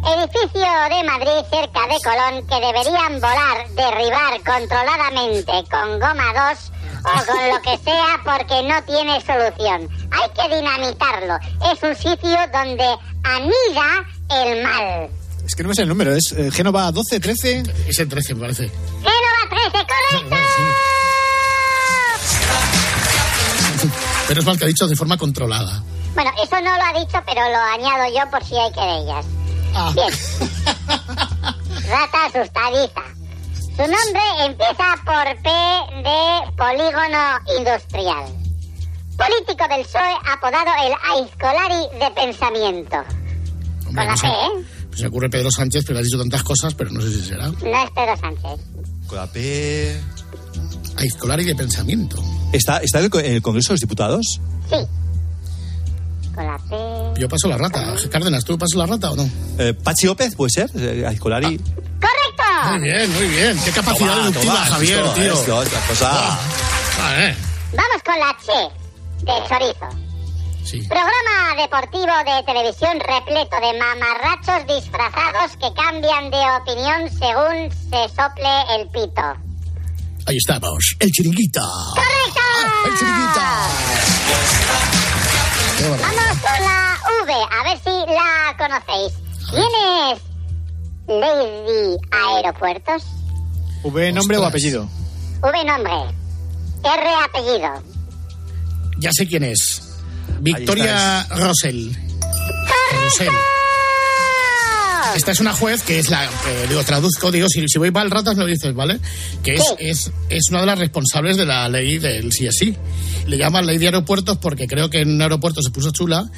Edificio 0.03 0.67
de 0.89 1.05
Madrid 1.05 1.47
cerca 1.51 1.87
de 1.87 2.01
Colón 2.03 2.47
que 2.47 2.55
deberían 2.55 3.21
volar, 3.21 3.69
derribar 3.71 4.41
controladamente 4.43 5.53
con 5.71 6.01
goma 6.01 6.55
2 6.55 6.73
o 7.05 7.27
con 7.27 7.49
lo 7.51 7.61
que 7.63 7.77
sea 7.85 8.21
porque 8.25 8.63
no 8.63 8.83
tiene 8.85 9.21
solución. 9.21 9.89
Hay 10.11 10.29
que 10.31 10.57
dinamitarlo. 10.57 11.39
Es 11.71 11.83
un 11.83 11.95
sitio 11.95 12.39
donde 12.53 12.97
anida 13.25 14.07
el 14.31 14.63
mal. 14.63 15.11
Es 15.45 15.55
que 15.55 15.63
no 15.63 15.69
me 15.69 15.75
sé 15.75 15.83
el 15.83 15.89
número, 15.89 16.15
es 16.15 16.33
eh, 16.33 16.51
Génova 16.51 16.91
12, 16.91 17.21
13. 17.21 17.63
Es 17.89 17.99
el 17.99 18.09
13, 18.09 18.35
me 18.35 18.41
parece. 18.41 18.71
Génova 18.71 19.71
13, 19.71 19.71
correcto. 19.73 20.37
Pero 24.29 24.41
es 24.41 24.47
mal 24.47 24.59
que 24.59 24.65
ha 24.65 24.69
dicho 24.69 24.87
de 24.87 24.97
forma 24.97 25.17
controlada. 25.17 25.83
Bueno, 26.15 26.31
eso 26.43 26.61
no 26.61 26.77
lo 26.77 26.85
ha 26.85 26.99
dicho, 26.99 27.23
pero 27.27 27.41
lo 27.49 27.59
añado 27.59 28.15
yo 28.15 28.31
por 28.31 28.45
si 28.45 28.57
hay 28.57 28.73
querellas. 28.73 29.27
Ah. 29.75 29.93
Bien. 29.95 30.09
Rata 31.89 32.27
asustadiza. 32.27 33.03
Su 33.55 33.83
nombre 33.83 34.23
empieza 34.47 34.85
por 35.05 35.25
P 35.43 35.51
de 36.03 36.53
polígono 36.57 37.39
industrial. 37.59 38.25
Político 39.17 39.65
del 39.69 39.85
PSOE 39.85 40.15
apodado 40.33 40.71
el 40.85 40.93
Aizcolari 41.13 41.99
de 41.99 42.11
pensamiento. 42.15 42.97
Con 43.85 43.95
la 43.97 44.05
no 44.07 44.17
sé. 44.17 44.27
P, 44.27 44.33
¿eh? 44.33 44.65
Pues 44.89 45.01
se 45.01 45.07
ocurre 45.07 45.29
Pedro 45.31 45.51
Sánchez, 45.51 45.85
pero 45.87 45.99
ha 45.99 46.03
dicho 46.03 46.19
tantas 46.19 46.43
cosas, 46.43 46.75
pero 46.75 46.91
no 46.91 47.01
sé 47.01 47.11
si 47.11 47.23
será. 47.23 47.49
No 47.49 47.55
es 47.85 47.91
Pedro 47.95 48.17
Sánchez. 48.17 48.61
Con 49.07 49.19
la 49.19 49.27
P. 49.27 50.01
Aizcolari 50.97 51.45
de 51.45 51.55
pensamiento. 51.55 52.23
¿Está, 52.53 52.79
está 52.79 52.99
en 52.99 53.05
el, 53.05 53.11
co- 53.11 53.21
en 53.21 53.35
el 53.35 53.43
Congreso 53.43 53.69
de 53.69 53.75
los 53.75 53.81
Diputados? 53.81 54.41
Sí. 54.69 54.77
Con 56.35 56.47
la 56.47 56.59
P. 56.59 57.21
Yo 57.21 57.29
paso 57.29 57.49
la 57.49 57.57
rata. 57.57 57.95
Cárdenas, 58.11 58.45
¿tú 58.45 58.57
pasas 58.59 58.77
la 58.77 58.87
rata 58.87 59.11
o 59.11 59.17
no? 59.17 59.29
Eh, 59.59 59.75
Pachi 59.75 60.07
López, 60.07 60.35
¿puede 60.37 60.51
ser? 60.51 60.71
Eh, 60.77 61.05
Alcolari. 61.07 61.59
¡Correcto! 61.59 62.71
Muy 62.71 62.81
bien, 62.81 63.13
muy 63.13 63.27
bien. 63.29 63.59
Qué 63.65 63.71
capacidad 63.73 64.09
Toma, 64.15 64.23
deductiva, 64.29 64.55
toma, 64.55 64.67
Javier, 64.67 64.99
esto, 65.01 65.13
tío. 65.15 65.63
esto, 65.63 65.77
cosa. 65.89 66.11
Ah, 66.13 67.15
eh. 67.19 67.37
Vamos 67.73 68.03
con 68.05 68.19
la 68.19 68.37
Che 68.45 69.25
de 69.25 69.33
chorizo. 69.49 69.89
Sí. 70.65 70.81
Programa 70.83 71.57
deportivo 71.57 72.13
de 72.25 72.43
televisión 72.45 73.01
repleto 73.01 73.57
de 73.61 73.79
mamarrachos 73.79 74.67
disfrazados 74.69 75.57
que 75.57 75.73
cambian 75.75 76.31
de 76.31 76.39
opinión 76.61 77.11
según 77.11 77.71
se 77.91 78.15
sople 78.15 78.77
el 78.79 78.89
pito. 78.89 79.23
Ahí 80.27 80.37
estamos. 80.37 80.97
El 81.01 81.11
chiringuito. 81.11 81.61
¡Correcto! 81.61 82.41
El 82.87 82.99
chiringuito. 82.99 83.41
Vamos 85.83 86.37
con 86.43 86.63
la 86.63 86.99
V, 87.25 87.33
a 87.51 87.65
ver 87.65 87.79
si 87.79 88.13
la 88.13 88.55
conocéis. 88.59 89.13
¿Quién 89.51 89.73
es 90.13 90.21
Lady 91.09 91.97
Aeropuertos? 92.11 93.03
V, 93.85 94.13
nombre 94.13 94.37
o 94.37 94.45
apellido. 94.45 94.87
V 95.43 95.65
nombre. 95.65 95.93
R 96.85 97.09
apellido. 97.25 97.83
Ya 98.99 99.11
sé 99.13 99.27
quién 99.27 99.45
es. 99.45 99.99
Victoria 100.41 101.27
Rosell. 101.31 101.97
Rosell. 103.03 103.33
Esta 105.15 105.33
es 105.33 105.41
una 105.41 105.53
juez 105.53 105.83
que 105.83 105.99
es 105.99 106.11
la, 106.11 106.25
eh, 106.25 106.67
digo, 106.69 106.83
traduzco, 106.85 107.31
digo, 107.31 107.49
si, 107.49 107.65
si 107.69 107.79
voy 107.79 107.91
para 107.91 108.05
el 108.05 108.11
ratas 108.11 108.37
lo 108.37 108.47
dices, 108.47 108.75
¿vale? 108.75 108.99
Que 109.43 109.55
es, 109.55 109.63
es, 109.79 110.13
es 110.29 110.51
una 110.51 110.61
de 110.61 110.67
las 110.67 110.79
responsables 110.79 111.37
de 111.37 111.47
la 111.47 111.69
ley 111.69 111.99
del 111.99 112.33
sí 112.33 112.47
es 112.47 112.57
sí. 112.57 112.77
Le 113.27 113.37
llaman 113.37 113.67
ley 113.67 113.79
de 113.79 113.87
aeropuertos 113.87 114.39
porque 114.39 114.67
creo 114.67 114.91
que 114.91 115.01
en 115.01 115.11
un 115.15 115.23
aeropuerto 115.23 115.63
se 115.63 115.71
puso 115.71 115.91
chula 115.91 116.31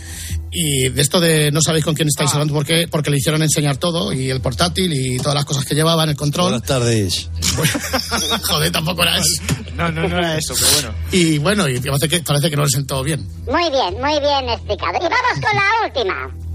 y 0.50 0.88
de 0.90 1.00
esto 1.00 1.20
de 1.20 1.50
no 1.50 1.60
sabéis 1.62 1.84
con 1.84 1.94
quién 1.94 2.08
estáis 2.08 2.32
hablando 2.32 2.52
porque, 2.54 2.86
porque 2.88 3.10
le 3.10 3.16
hicieron 3.16 3.42
enseñar 3.42 3.78
todo 3.78 4.12
y 4.12 4.30
el 4.30 4.40
portátil 4.40 4.92
y 4.92 5.16
todas 5.18 5.34
las 5.34 5.44
cosas 5.44 5.64
que 5.64 5.74
llevaban, 5.74 6.08
el 6.08 6.16
control. 6.16 6.50
Buenas 6.50 6.68
tardes. 6.68 7.30
Joder, 8.42 8.70
tampoco 8.70 9.02
era 9.02 9.18
eso. 9.18 9.42
No, 9.74 9.90
no, 9.90 10.08
no 10.08 10.18
era 10.18 10.36
eso, 10.36 10.54
pero 10.54 10.68
bueno. 10.72 10.94
Y 11.12 11.38
bueno, 11.38 11.68
y 11.68 11.80
parece 11.80 12.08
que, 12.08 12.20
parece 12.20 12.50
que 12.50 12.56
no 12.56 12.64
le 12.64 12.70
sentó 12.70 13.02
bien. 13.02 13.26
Muy 13.46 13.70
bien, 13.70 13.94
muy 13.94 14.20
bien 14.20 14.48
explicado. 14.50 14.98
Y 14.98 15.08
vamos 15.08 15.34
con 15.34 15.56
la 15.56 15.86
última. 15.86 16.51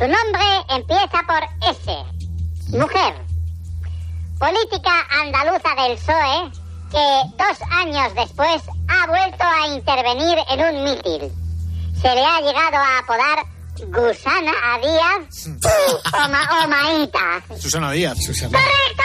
Su 0.00 0.06
nombre 0.08 0.42
empieza 0.70 1.20
por 1.26 1.42
S. 1.70 1.92
Mujer. 2.70 3.14
Política 4.38 4.92
andaluza 5.22 5.68
del 5.82 5.98
PSOE 5.98 6.50
que 6.90 7.04
dos 7.36 7.58
años 7.70 8.14
después 8.14 8.62
ha 8.88 9.06
vuelto 9.06 9.44
a 9.44 9.68
intervenir 9.68 10.38
en 10.48 10.60
un 10.64 10.84
mitin. 10.84 11.32
Se 12.00 12.14
le 12.14 12.24
ha 12.24 12.40
llegado 12.40 12.78
a 12.78 12.98
apodar 13.00 13.44
Gusana 13.88 14.52
a 14.72 14.78
Díaz 14.78 15.46
o, 16.14 16.28
Ma- 16.30 16.64
o 16.64 16.68
Maíta. 16.68 17.42
Susana 17.60 17.92
Díaz. 17.92 18.16
Susana. 18.24 18.58
¡Correcto! 18.58 19.02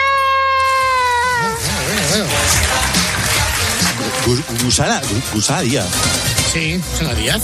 Gu- 4.24 4.64
Gusana, 4.64 5.00
Gu- 5.02 5.22
Gusana 5.34 5.60
Díaz. 5.60 5.86
Sí, 6.54 6.82
Susana 6.92 7.14
Díaz. 7.14 7.42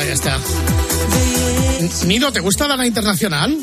Ahí 0.00 0.08
está. 0.10 0.38
Nino, 2.06 2.32
¿te 2.32 2.40
gusta 2.40 2.66
Dana 2.66 2.86
Internacional? 2.86 3.56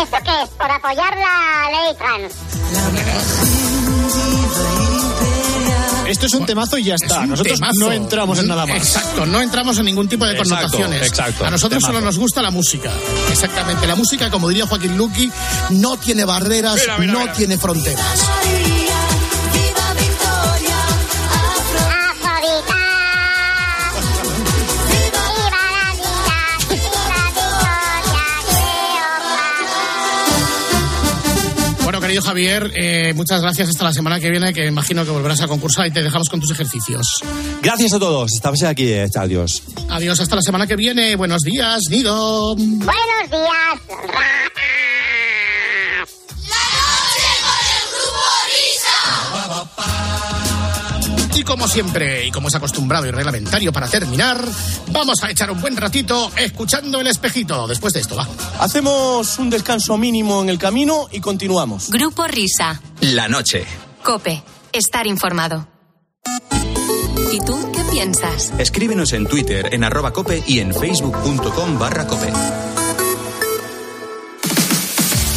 ¿Esto 0.00 0.16
qué 0.24 0.42
es? 0.42 0.48
Por 0.50 0.70
apoyar 0.70 1.16
la 1.16 1.70
ley 1.70 1.96
trans. 1.96 2.32
Esto 6.08 6.26
es 6.26 6.34
un 6.34 6.44
temazo 6.44 6.76
y 6.76 6.84
ya 6.84 6.94
Es 6.96 7.02
está. 7.02 7.24
Nosotros 7.24 7.54
temazo. 7.58 7.72
no 7.80 7.92
entramos 7.92 8.38
en 8.38 8.46
nada 8.48 8.66
más. 8.66 8.76
Exacto, 8.76 9.24
no 9.24 9.40
entramos 9.40 9.78
en 9.78 9.86
ningún 9.86 10.08
tipo 10.08 10.26
de 10.26 10.32
Exacto, 10.32 10.54
connotaciones. 10.56 11.08
exacto, 11.08 11.46
A 11.46 11.50
nosotros 11.50 11.80
temazo. 11.80 11.94
solo 11.94 12.04
nos 12.04 12.18
gusta 12.18 12.42
la 12.42 12.50
música. 12.50 12.90
Exactamente, 13.30 13.86
la 13.86 13.94
música, 13.94 14.30
como 14.30 14.48
diría 14.48 14.66
Joaquín 14.66 14.96
Luqui, 14.98 15.30
no 15.70 15.96
tiene 15.96 16.26
barreras, 16.26 16.76
Mira, 16.82 16.98
mira, 16.98 17.12
no 17.14 17.20
mira. 17.20 17.32
tiene 17.32 17.56
fronteras. 17.56 18.04
Querido 32.22 32.28
Javier, 32.28 32.72
eh, 32.74 33.12
muchas 33.14 33.40
gracias 33.40 33.68
hasta 33.68 33.84
la 33.84 33.92
semana 33.92 34.20
que 34.20 34.30
viene, 34.30 34.52
que 34.52 34.66
imagino 34.66 35.04
que 35.04 35.10
volverás 35.10 35.40
a 35.42 35.48
concursar 35.48 35.86
y 35.86 35.90
te 35.90 36.02
dejamos 36.02 36.28
con 36.28 36.40
tus 36.40 36.50
ejercicios. 36.50 37.02
Gracias 37.62 37.92
a 37.92 37.98
todos. 37.98 38.30
Estamos 38.34 38.62
aquí. 38.62 38.88
eh, 38.92 39.06
Adiós. 39.16 39.62
Adiós, 39.90 40.20
hasta 40.20 40.36
la 40.36 40.42
semana 40.42 40.66
que 40.66 40.76
viene. 40.76 41.16
Buenos 41.16 41.40
días, 41.42 41.80
Nido. 41.90 42.54
Buenos 42.56 42.86
días, 43.30 44.41
como 51.52 51.68
siempre, 51.68 52.26
y 52.26 52.30
como 52.30 52.48
es 52.48 52.54
acostumbrado 52.54 53.04
y 53.06 53.10
reglamentario 53.10 53.74
para 53.74 53.86
terminar, 53.86 54.42
vamos 54.90 55.22
a 55.22 55.30
echar 55.30 55.50
un 55.50 55.60
buen 55.60 55.76
ratito 55.76 56.32
escuchando 56.34 56.98
el 56.98 57.06
espejito. 57.08 57.66
Después 57.66 57.92
de 57.92 58.00
esto, 58.00 58.16
va. 58.16 58.26
Hacemos 58.58 59.38
un 59.38 59.50
descanso 59.50 59.98
mínimo 59.98 60.40
en 60.40 60.48
el 60.48 60.56
camino 60.56 61.08
y 61.12 61.20
continuamos. 61.20 61.90
Grupo 61.90 62.26
Risa. 62.26 62.80
La 63.02 63.28
noche. 63.28 63.66
Cope. 64.02 64.42
Estar 64.72 65.06
informado. 65.06 65.68
¿Y 67.30 67.38
tú 67.40 67.70
qué 67.70 67.84
piensas? 67.90 68.50
Escríbenos 68.56 69.12
en 69.12 69.26
Twitter 69.26 69.74
en 69.74 69.84
arroba 69.84 70.14
cope 70.14 70.42
y 70.46 70.60
en 70.60 70.72
facebook.com 70.72 71.78
barra 71.78 72.06
cope. 72.06 72.32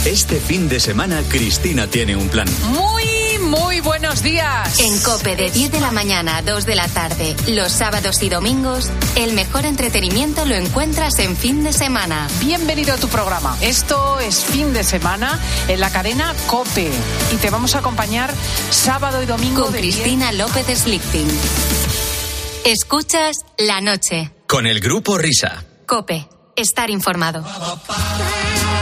Este 0.06 0.40
fin 0.40 0.70
de 0.70 0.80
semana 0.80 1.22
Cristina 1.28 1.88
tiene 1.88 2.16
un 2.16 2.30
plan. 2.30 2.48
Muy, 2.70 3.04
muy 3.46 3.80
buenos 3.80 4.24
días. 4.24 4.80
En 4.80 5.00
Cope 5.02 5.36
de 5.36 5.52
10 5.52 5.72
de 5.72 5.80
la 5.80 5.92
mañana 5.92 6.38
a 6.38 6.42
2 6.42 6.66
de 6.66 6.76
la 6.76 6.88
tarde, 6.88 7.36
los 7.48 7.72
sábados 7.72 8.22
y 8.24 8.30
domingos, 8.30 8.90
el 9.16 9.34
mejor 9.34 9.66
entretenimiento 9.66 10.46
lo 10.46 10.56
encuentras 10.56 11.20
en 11.20 11.36
fin 11.36 11.64
de 11.64 11.74
semana. 11.74 12.28
Bienvenido 12.40 12.94
a 12.94 12.98
tu 12.98 13.08
programa. 13.08 13.58
Esto 13.62 14.20
es 14.20 14.44
fin 14.44 14.74
de 14.74 14.84
semana 14.84 15.40
en 15.68 15.80
la 15.80 15.92
cadena 15.92 16.34
Cope 16.48 16.90
y 17.34 17.36
te 17.38 17.50
vamos 17.50 17.76
a 17.76 17.80
acompañar 17.80 18.34
sábado 18.70 19.22
y 19.22 19.26
domingo 19.26 19.64
Con 19.64 19.74
de 19.74 19.80
Cristina 19.80 20.32
López 20.32 20.68
Slichting. 20.68 21.28
Escuchas 22.66 23.38
la 23.58 23.82
noche. 23.82 24.32
Con 24.48 24.66
el 24.66 24.80
grupo 24.80 25.18
Risa. 25.18 25.64
Cope. 25.86 26.28
Estar 26.56 26.90
informado. 26.90 27.44
Pa, 27.44 28.75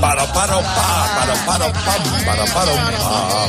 para, 0.00 0.24
para, 0.32 0.54
pam, 0.54 0.64
para, 1.16 1.34
para, 1.44 2.44
pa. 2.44 3.46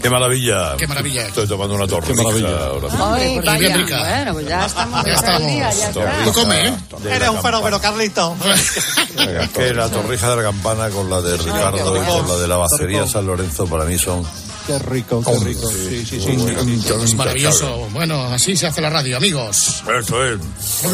Qué 0.00 0.10
maravilla. 0.10 0.76
Qué 0.76 0.86
maravilla. 0.86 1.26
Estoy 1.26 1.48
tomando 1.48 1.74
una 1.74 1.86
torrija 1.86 2.22
ahora 2.22 2.88
mismo. 2.88 3.14
Ay, 3.14 3.40
vaya. 3.40 3.58
bien 3.58 3.78
rica. 3.78 3.98
Bueno, 3.98 4.32
pues 4.34 4.46
ya 4.46 4.66
estamos 4.66 5.04
Ya 5.04 5.14
al 5.14 5.46
día, 5.46 5.70
estamos. 5.70 5.78
ya 5.78 5.88
está. 5.88 6.24
Tú 6.24 6.32
come, 6.32 6.68
¿eh? 6.68 6.74
Eres 7.10 7.28
un 7.28 7.42
fenómeno, 7.42 7.80
Carlito. 7.80 8.36
Que 9.54 9.74
la 9.74 9.88
torrija 9.88 10.30
de 10.30 10.36
la 10.36 10.42
campana 10.42 10.88
con 10.90 11.10
la 11.10 11.20
de 11.20 11.36
Ricardo 11.36 11.96
y 11.96 12.06
con 12.06 12.28
la 12.28 12.36
de 12.36 12.48
la 12.48 12.56
bacería 12.56 13.06
San 13.06 13.26
Lorenzo 13.26 13.66
para 13.66 13.84
mí 13.84 13.98
son 13.98 14.24
Qué 14.68 14.78
rico, 14.80 15.22
qué 15.24 15.44
rico. 15.46 15.66
Sí, 15.66 16.04
sí, 16.04 16.20
sí. 16.20 16.36
Es 17.02 17.14
maravilloso. 17.14 17.88
Bueno, 17.94 18.20
así 18.24 18.54
se 18.54 18.66
hace 18.66 18.82
la 18.82 18.90
radio, 18.90 19.16
amigos. 19.16 19.82
Eso 19.98 20.22
es. 20.26 20.38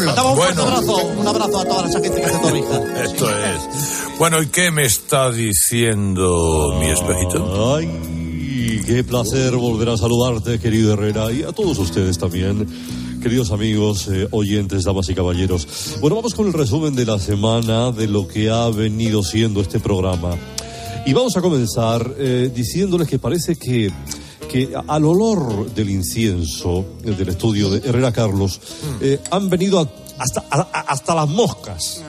Mandamos 0.05 0.31
un 0.31 0.37
fuerte 0.37 0.61
Bueno. 0.61 0.77
abrazo, 0.77 0.95
un 1.17 1.27
abrazo 1.27 1.59
a 1.59 1.65
toda 1.65 1.89
esa 1.89 1.99
gente 1.99 2.21
que 2.21 2.25
hace 2.25 2.39
Torrija. 2.39 3.03
Esto 3.03 3.29
es. 3.29 4.17
Bueno, 4.17 4.41
¿y 4.41 4.47
qué 4.47 4.71
me 4.71 4.85
está 4.85 5.29
diciendo 5.29 6.73
mi 6.79 6.85
espejito? 6.87 7.75
Ay, 7.75 8.81
qué 8.85 9.03
placer 9.03 9.53
volver 9.57 9.89
a 9.89 9.97
saludarte, 9.97 10.57
querido 10.57 10.93
Herrera, 10.93 11.29
y 11.33 11.43
a 11.43 11.51
todos 11.51 11.77
ustedes 11.77 12.17
también, 12.17 12.65
queridos 13.21 13.51
amigos, 13.51 14.07
eh, 14.09 14.29
oyentes, 14.31 14.85
damas 14.85 15.09
y 15.09 15.15
caballeros. 15.15 15.67
Bueno, 15.99 16.15
vamos 16.15 16.33
con 16.33 16.47
el 16.47 16.53
resumen 16.53 16.95
de 16.95 17.05
la 17.05 17.19
semana 17.19 17.91
de 17.91 18.07
lo 18.07 18.25
que 18.25 18.49
ha 18.49 18.69
venido 18.69 19.21
siendo 19.21 19.59
este 19.59 19.81
programa. 19.81 20.37
Y 21.05 21.13
vamos 21.13 21.35
a 21.37 21.41
comenzar 21.41 22.13
eh, 22.17 22.51
diciéndoles 22.53 23.07
que 23.07 23.19
parece 23.19 23.55
que, 23.55 23.91
que 24.49 24.73
al 24.87 25.05
olor 25.05 25.71
del 25.73 25.89
incienso 25.91 26.85
del 27.03 27.29
estudio 27.29 27.69
de 27.69 27.87
Herrera 27.87 28.11
Carlos 28.11 28.59
eh, 29.01 29.19
han 29.31 29.49
venido 29.49 29.79
a- 29.79 29.89
hasta, 30.17 30.45
a- 30.49 30.61
hasta 30.87 31.13
las 31.13 31.29
moscas. 31.29 32.01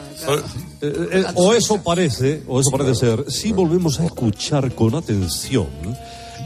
Eh, 0.80 1.08
eh, 1.12 1.24
o 1.34 1.52
eso 1.52 1.82
parece, 1.82 2.42
o 2.48 2.60
eso 2.60 2.70
parece 2.70 2.94
ser, 2.94 3.24
si 3.30 3.52
volvemos 3.52 4.00
a 4.00 4.06
escuchar 4.06 4.74
con 4.74 4.94
atención 4.94 5.68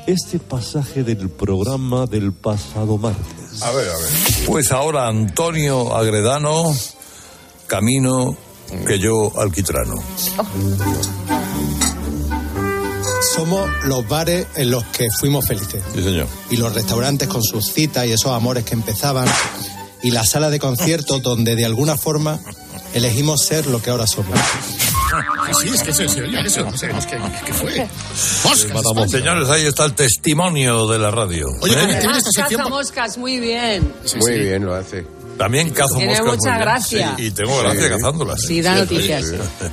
este 0.06 0.38
pasaje 0.40 1.04
del 1.04 1.28
programa 1.30 2.06
del 2.06 2.32
pasado 2.32 2.98
martes. 2.98 3.62
A 3.62 3.70
ver, 3.70 3.88
a 3.88 3.96
ver. 3.96 4.08
Pues 4.46 4.72
ahora 4.72 5.06
Antonio 5.06 5.94
Agredano, 5.94 6.74
camino 7.68 8.36
que 8.86 8.98
yo 8.98 9.32
alquitrano. 9.38 9.94
Somos 13.34 13.68
los 13.84 14.06
bares 14.08 14.46
en 14.56 14.70
los 14.70 14.84
que 14.84 15.08
fuimos 15.18 15.46
felices. 15.46 15.82
Sí, 15.94 16.02
señor. 16.02 16.26
Y 16.50 16.56
los 16.56 16.74
restaurantes 16.74 17.28
con 17.28 17.42
sus 17.42 17.66
citas 17.72 18.06
y 18.06 18.12
esos 18.12 18.32
amores 18.32 18.64
que 18.64 18.74
empezaban. 18.74 19.28
Y 20.02 20.10
la 20.12 20.24
sala 20.24 20.48
de 20.50 20.58
conciertos 20.58 21.22
donde 21.22 21.54
de 21.56 21.66
alguna 21.66 21.96
forma 21.96 22.40
elegimos 22.94 23.44
ser 23.44 23.66
lo 23.66 23.82
que 23.82 23.90
ahora 23.90 24.06
somos. 24.06 24.38
Sí, 25.60 25.68
es 25.74 25.82
que 25.82 25.92
se, 25.92 26.08
se 26.08 26.22
oía 26.22 26.40
eso. 26.40 26.62
No 26.64 26.76
sabemos 26.76 27.04
qué, 27.06 27.18
qué 27.44 27.52
fue. 27.52 27.88
Señores, 29.08 29.48
ahí 29.50 29.66
está 29.66 29.84
el 29.84 29.94
testimonio 29.94 30.86
de 30.86 30.98
la 30.98 31.10
radio. 31.10 31.48
Oye, 31.60 31.74
¿Eh? 31.74 31.98
tiene 32.00 32.18
esta 32.18 32.48
Caza 32.48 32.68
moscas, 32.68 33.18
muy 33.18 33.38
bien. 33.38 33.92
Muy 34.20 34.38
bien 34.38 34.64
lo 34.64 34.74
hace. 34.74 35.04
También 35.36 35.70
cazo 35.70 35.96
Tiene 35.96 36.12
moscas. 36.20 36.26
mucha 36.36 36.50
muy 36.50 36.56
bien. 36.58 36.60
gracia. 36.60 37.14
Sí, 37.16 37.22
y 37.26 37.30
tengo 37.30 37.58
gracia 37.58 37.82
Sí. 37.82 37.88
cazándolas. 37.88 38.42
Sí, 38.42 38.62
da 38.62 38.74
noticias. 38.76 39.24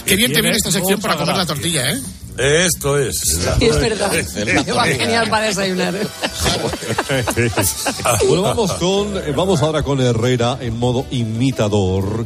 Qué 0.05 0.15
bien 0.15 0.33
te 0.33 0.41
viene 0.41 0.57
esta 0.57 0.71
sección 0.71 0.99
para 0.99 1.15
comer 1.17 1.35
la 1.35 1.45
tortilla, 1.45 1.91
¿eh? 1.91 2.01
Esto 2.37 2.99
es. 2.99 3.21
Es 3.59 3.79
verdad. 3.79 4.11
Va 4.75 4.83
genial 4.85 5.29
para 5.29 5.47
desayunar. 5.47 5.95
Bueno, 8.27 8.41
vamos 8.43 8.71
con, 8.73 9.17
eh, 9.17 9.33
vamos 9.35 9.61
ahora 9.61 9.83
con 9.83 9.99
Herrera 9.99 10.57
en 10.61 10.77
modo 10.77 11.05
imitador, 11.11 12.25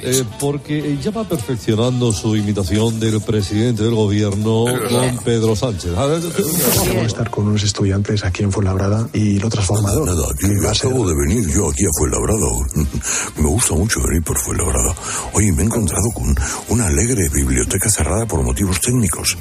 eh, 0.00 0.24
porque 0.40 0.98
ya 1.02 1.10
va 1.10 1.24
perfeccionando 1.24 2.12
su 2.12 2.36
imitación 2.36 2.98
del 2.98 3.20
presidente 3.20 3.84
del 3.84 3.94
gobierno, 3.94 4.64
don 4.90 5.18
Pedro 5.24 5.54
Sánchez. 5.56 5.92
A 5.96 6.02
Acabo 6.02 7.00
de 7.00 7.06
estar 7.06 7.30
con 7.30 7.46
unos 7.46 7.62
estudiantes 7.62 8.24
aquí 8.24 8.42
en 8.42 8.52
Fuenlabrada 8.52 9.08
y 9.12 9.38
lo 9.38 9.48
transformador. 9.48 10.06
Nada, 10.06 10.26
aquí 10.32 10.46
acabo 10.66 11.06
de 11.08 11.14
venir 11.14 11.48
yo 11.48 11.70
aquí 11.70 11.84
a 11.84 11.90
Fuenlabrada. 11.98 12.32
Me 13.36 13.48
gusta 13.48 13.74
mucho 13.74 14.00
venir 14.02 14.22
por 14.22 14.38
Fuenlabrada. 14.38 14.94
Oye, 15.34 15.52
me 15.52 15.62
he 15.62 15.66
encontrado 15.66 16.10
con 16.14 16.34
una 16.68 16.86
alegre 16.86 17.28
biblioteca 17.32 17.88
cerrada 17.88 18.26
por 18.26 18.42
motivos 18.42 18.80
técnicos. 18.80 19.36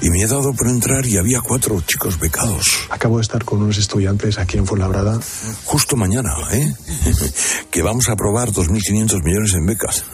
Y 0.00 0.10
me 0.10 0.22
he 0.22 0.26
dado 0.26 0.52
por 0.52 0.68
entrar 0.68 1.06
y 1.06 1.16
había 1.16 1.40
cuatro 1.40 1.80
chicos 1.82 2.18
becados. 2.18 2.86
Acabo 2.90 3.16
de 3.16 3.22
estar 3.22 3.44
con 3.44 3.62
unos 3.62 3.78
estudiantes 3.78 4.38
aquí 4.38 4.58
en 4.58 4.66
Fuenlabrada. 4.66 5.20
Justo 5.64 5.96
mañana, 5.96 6.34
¿eh? 6.52 6.74
que 7.70 7.82
vamos 7.82 8.08
a 8.08 8.12
aprobar 8.12 8.50
2.500 8.50 9.22
millones 9.22 9.54
en 9.54 9.66
becas. 9.66 10.04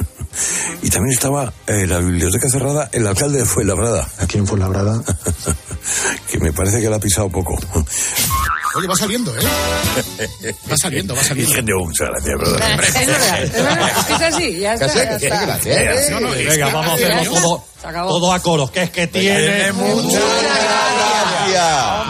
Y 0.82 0.90
también 0.90 1.12
estaba 1.12 1.52
eh, 1.66 1.86
la 1.86 1.98
biblioteca 1.98 2.48
cerrada, 2.48 2.88
el 2.92 3.06
alcalde 3.06 3.38
de 3.38 3.44
Fuenlabrada. 3.44 4.08
Aquí 4.18 4.38
en 4.38 4.46
Fuenlabrada. 4.46 5.02
que 6.30 6.38
me 6.38 6.52
parece 6.52 6.80
que 6.80 6.90
la 6.90 6.96
ha 6.96 7.00
pisado 7.00 7.28
poco. 7.28 7.58
Oye, 8.76 8.86
va 8.86 8.96
saliendo, 8.96 9.34
¿eh? 9.36 9.40
Va 10.70 10.76
saliendo, 10.76 11.14
va 11.14 11.22
saliendo. 11.24 11.50
Dije, 11.50 11.62
"No, 11.62 11.78
muchas 11.84 12.08
gracias, 12.10 12.38
¿verdad? 12.38 12.80
Es 12.84 13.06
verdad, 13.06 13.42
es 13.44 13.52
verdad. 13.52 13.92
Es 13.98 14.04
que 14.04 14.12
es 14.14 14.22
así, 14.22 14.58
ya 14.58 14.74
está. 14.74 14.94
ya 14.94 15.16
está. 15.16 16.10
No, 16.10 16.20
no, 16.20 16.34
es 16.34 16.46
Venga, 16.46 16.66
vamos 16.66 16.90
a 16.90 16.94
hacerlo 16.94 17.32
todo, 17.32 17.64
todo 18.08 18.32
a 18.32 18.40
coros, 18.40 18.70
que 18.70 18.82
es 18.82 18.90
que 18.90 19.06
tiene 19.06 19.72
mucha 19.72 20.20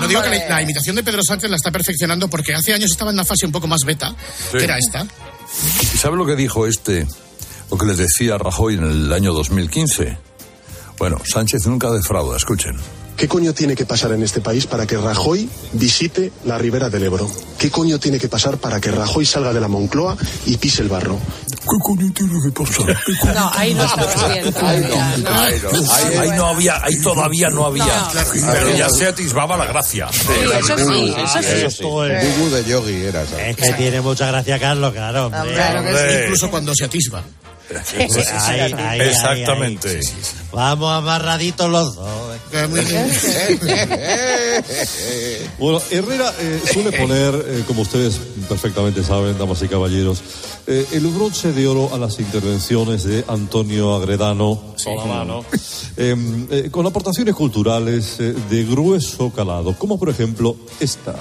No 0.00 0.08
digo 0.08 0.22
que 0.22 0.28
la, 0.30 0.48
la 0.48 0.62
imitación 0.62 0.96
de 0.96 1.02
Pedro 1.02 1.22
Sánchez 1.26 1.50
la 1.50 1.56
está 1.56 1.70
perfeccionando 1.70 2.28
porque 2.28 2.54
hace 2.54 2.72
años 2.74 2.90
estaba 2.90 3.10
en 3.10 3.16
una 3.16 3.24
fase 3.24 3.46
un 3.46 3.52
poco 3.52 3.66
más 3.66 3.84
beta, 3.84 4.14
Sí. 4.50 4.58
que 4.58 4.64
era 4.64 4.78
esta. 4.78 5.06
¿Y 5.82 5.96
sabe 5.98 6.16
lo 6.16 6.26
que 6.26 6.34
dijo 6.36 6.66
este? 6.66 7.06
Lo 7.70 7.78
que 7.78 7.86
les 7.86 7.96
decía 7.98 8.38
Rajoy 8.38 8.74
en 8.74 8.84
el 8.84 9.12
año 9.12 9.32
2015. 9.32 10.18
Bueno, 10.98 11.20
Sánchez 11.24 11.66
nunca 11.66 11.90
defrauda, 11.90 12.36
escuchen. 12.36 12.76
¿Qué 13.16 13.28
coño 13.28 13.54
tiene 13.54 13.74
que 13.74 13.86
pasar 13.86 14.12
en 14.12 14.22
este 14.22 14.42
país 14.42 14.66
para 14.66 14.86
que 14.86 14.98
Rajoy 14.98 15.48
visite 15.72 16.32
la 16.44 16.58
ribera 16.58 16.90
del 16.90 17.04
Ebro? 17.04 17.30
¿Qué 17.58 17.70
coño 17.70 17.98
tiene 17.98 18.18
que 18.18 18.28
pasar 18.28 18.58
para 18.58 18.78
que 18.78 18.90
Rajoy 18.90 19.24
salga 19.24 19.54
de 19.54 19.60
la 19.60 19.68
Moncloa 19.68 20.16
y 20.44 20.58
pise 20.58 20.82
el 20.82 20.88
barro? 20.88 21.18
¿Qué 21.48 21.78
coño 21.82 22.12
tiene 22.12 22.34
que 22.44 22.52
pasar? 22.52 22.96
No, 23.34 23.50
ahí 23.54 23.72
no 23.74 23.86
bien 24.28 24.52
todavía. 24.52 25.16
¿no? 25.18 25.30
Ahí, 25.40 25.54
ahí- 26.10 26.16
ahí 26.18 26.30
no 26.36 26.46
había, 26.46 26.84
ahí 26.84 27.00
todavía 27.00 27.48
no 27.48 27.64
había. 27.64 27.84
No. 27.86 28.08
Pero 28.52 28.76
ya 28.76 28.90
se 28.90 29.06
atisbaba 29.06 29.56
la 29.56 29.64
gracia. 29.66 30.08
Sí, 30.12 30.18
eso 30.58 30.76
sí, 30.78 31.14
eso 31.16 31.42
sí. 31.42 31.48
Esto 31.66 32.04
es 32.06 32.38
Gugu 32.38 32.50
de 32.50 32.64
Yogi, 32.64 32.94
era, 33.06 33.24
¿sabes? 33.26 33.48
Es 33.48 33.56
que 33.56 33.72
tiene 33.72 34.00
mucha 34.02 34.26
gracia 34.26 34.58
Carlos, 34.58 34.92
claro. 34.92 35.26
hombre. 35.26 35.54
Claro 35.54 35.82
que 35.82 35.92
sí. 35.92 36.18
Incluso 36.24 36.50
cuando 36.50 36.74
se 36.74 36.84
atisba. 36.84 37.22
Ahí, 38.46 38.60
ahí, 38.60 38.72
ahí, 38.72 39.00
Exactamente. 39.00 39.88
ahí. 39.88 40.00
Vamos 40.52 40.92
amarraditos 40.92 41.68
los 41.70 41.96
dos. 41.96 42.08
Muy 42.70 42.80
bien. 42.80 43.10
Bueno, 45.58 45.80
Herrera 45.90 46.32
eh, 46.38 46.60
suele 46.72 46.92
poner, 46.92 47.34
eh, 47.34 47.64
como 47.66 47.82
ustedes 47.82 48.20
perfectamente 48.48 49.02
saben, 49.02 49.38
damas 49.38 49.62
y 49.62 49.68
caballeros, 49.68 50.22
eh, 50.66 50.84
el 50.92 51.06
bronce 51.06 51.52
de 51.52 51.68
oro 51.68 51.94
a 51.94 51.98
las 51.98 52.18
intervenciones 52.18 53.04
de 53.04 53.24
Antonio 53.28 53.94
Agredano, 53.94 54.74
Solamano, 54.76 55.44
eh, 55.96 56.16
eh, 56.50 56.68
con 56.70 56.86
aportaciones 56.86 57.34
culturales 57.34 58.16
eh, 58.18 58.34
de 58.50 58.64
grueso 58.64 59.30
calado, 59.30 59.74
como 59.78 59.98
por 59.98 60.08
ejemplo 60.10 60.56
esta. 60.80 61.14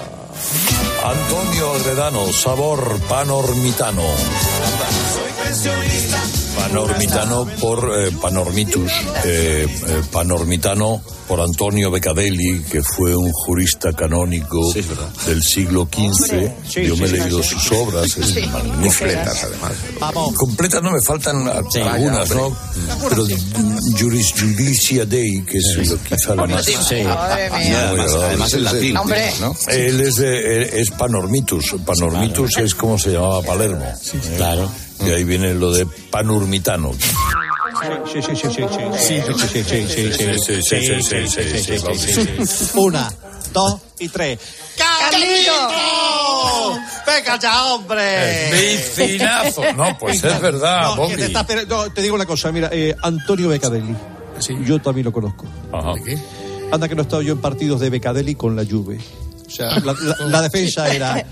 Antonio 1.04 1.74
Agredano, 1.74 2.32
sabor 2.34 3.00
panormitano. 3.08 4.02
Panormitano 6.69 7.47
por 7.62 7.93
eh, 7.95 8.12
Panormitus, 8.19 8.91
eh, 9.23 9.67
eh, 9.88 10.01
Panormitano 10.12 11.01
por 11.28 11.39
Antonio 11.41 11.89
Beccadelli, 11.91 12.63
que 12.63 12.82
fue 12.84 13.15
un 13.15 13.32
jurista 13.32 13.93
canónico 13.93 14.73
del 15.25 15.41
siglo 15.43 15.88
XV. 15.91 16.51
Sí, 16.67 16.86
Yo 16.88 16.95
me 16.97 17.06
he 17.06 17.10
sí, 17.10 17.17
leído 17.17 17.41
sí. 17.43 17.49
sus 17.49 17.71
obras, 17.71 18.06
es. 18.17 18.34
Completas, 18.82 19.43
además. 19.43 19.73
Completas 20.36 20.82
no 20.84 20.91
me 20.91 21.01
faltan 21.01 21.47
algunas, 21.47 22.30
Vaya, 22.30 22.36
¿no? 22.36 22.58
Pero 23.10 23.25
Juris 23.99 24.34
Judicia 24.39 25.06
Dei, 25.06 25.43
que 25.45 25.58
es 25.58 25.88
lo 25.89 25.97
quizá 26.04 26.36
la 26.36 26.45
más... 26.47 26.65
Sí. 26.65 27.04
Madre 27.04 27.49
mía. 27.51 27.91
Muy 27.91 27.99
Además- 27.99 28.54
en 28.54 28.63
latín, 28.63 28.97
Hombre. 28.97 29.32
¿no? 29.39 29.56
Él 29.67 30.01
es, 30.01 30.15
de- 30.15 30.58
él 30.58 30.69
es 30.73 30.89
Panormitus. 30.91 31.75
Panormitus 31.86 32.58
es 32.58 32.73
como 32.75 32.97
se 32.99 33.12
llamaba 33.13 33.41
Palermo. 33.43 33.86
Claro. 34.38 34.69
Y 35.06 35.12
ahí 35.12 35.24
viene 35.24 35.54
lo 35.54 35.72
de 35.74 35.86
Panurmitano. 36.10 36.91
Sí, 36.94 38.22
sí, 38.22 38.36
sí, 38.36 38.36
sí, 38.36 38.50
sí. 38.52 38.63
Sí, 38.98 39.22
sí, 39.22 39.63
sí, 39.63 39.63
sí, 39.63 40.13
sí, 40.13 40.62
sí, 40.62 41.02
sí, 41.02 41.28
sí, 41.28 41.60
sí, 41.60 41.98
sí, 41.98 42.46
sí. 42.46 42.72
Una, 42.76 43.12
dos 43.54 43.82
y 44.00 44.10
tres. 44.10 44.39
¡Carlito! 44.78 45.52
¡Venga 47.06 47.39
ya, 47.39 47.66
hombre! 47.66 48.51
Vicinazo. 48.51 49.62
No, 49.74 49.97
pues 49.97 50.24
es 50.24 50.41
verdad, 50.41 50.95
No, 50.95 51.08
te, 51.08 51.26
está- 51.26 51.45
pero, 51.45 51.66
no, 51.66 51.91
te 51.91 52.01
digo 52.01 52.16
una 52.16 52.26
cosa, 52.26 52.51
mira, 52.51 52.70
eh, 52.72 52.95
Antonio 53.01 53.49
Beccadelli. 53.49 53.95
Yo 54.66 54.80
también 54.80 55.06
lo 55.06 55.12
conozco. 55.14 55.45
Anda 56.72 56.88
que 56.89 56.95
no 56.95 57.01
he 57.01 57.03
estado 57.03 57.22
yo 57.22 57.34
en 57.34 57.41
partidos 57.41 57.80
de 57.80 57.89
Beccadelli 57.89 58.36
con 58.36 58.56
la 58.56 58.66
Juve. 58.66 58.99
O 59.56 59.70
sea, 59.70 59.80
la, 59.80 59.93
la- 59.99 60.26
la 60.28 60.41
defensa 60.41 60.93
era 60.93 61.26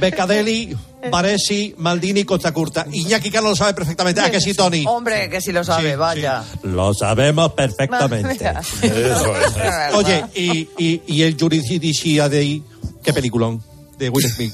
Beccadelli, 0.00 0.74
Baresi, 1.10 1.74
Maldini, 1.78 2.24
Costa 2.24 2.52
Curta. 2.52 2.86
Iñaki 2.90 3.30
Carlos 3.30 3.50
lo 3.52 3.56
sabe 3.56 3.74
perfectamente. 3.74 4.20
¿A 4.20 4.30
que 4.30 4.40
sí, 4.40 4.54
Tony? 4.54 4.84
Hombre, 4.86 5.28
que 5.28 5.40
si 5.40 5.52
lo 5.52 5.62
sabe, 5.64 5.96
vaya. 5.96 6.42
Lo 6.62 6.94
sabemos 6.94 7.52
perfectamente. 7.52 8.50
Oye, 9.94 10.24
y, 10.34 10.68
y, 10.78 11.02
y 11.06 11.22
el 11.22 11.36
Juridicia 11.38 12.28
Dei, 12.28 12.62
qué 13.02 13.12
peliculón, 13.12 13.62
de 13.98 14.08
Will 14.08 14.28
Smith. 14.30 14.52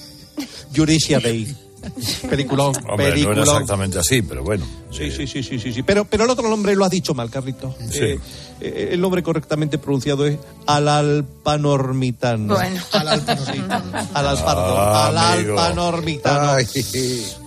Juridicia 0.74 1.18
Dei. 1.20 1.54
Peliculón, 2.28 2.74
Hombre, 2.88 3.10
peliculón. 3.10 3.36
no 3.36 3.42
era 3.42 3.52
exactamente 3.52 3.98
así, 3.98 4.22
pero 4.22 4.42
bueno. 4.42 4.64
Sí, 4.90 5.10
sí, 5.10 5.26
sí, 5.26 5.42
sí, 5.42 5.58
sí, 5.58 5.72
sí. 5.72 5.82
Pero, 5.82 6.04
pero 6.04 6.24
el 6.24 6.30
otro 6.30 6.48
nombre 6.48 6.74
lo 6.74 6.84
has 6.84 6.90
dicho 6.90 7.14
mal, 7.14 7.30
Carlito. 7.30 7.74
Sí. 7.90 8.00
Eh, 8.00 8.20
eh, 8.60 8.88
el 8.92 9.00
nombre 9.00 9.22
correctamente 9.22 9.78
pronunciado 9.78 10.26
es 10.26 10.38
Alalpanormitano. 10.66 12.54
Bueno. 12.54 12.80
Alalpardo. 14.14 14.78
Ah. 14.78 15.08
Alalpanormitano. 15.08 16.58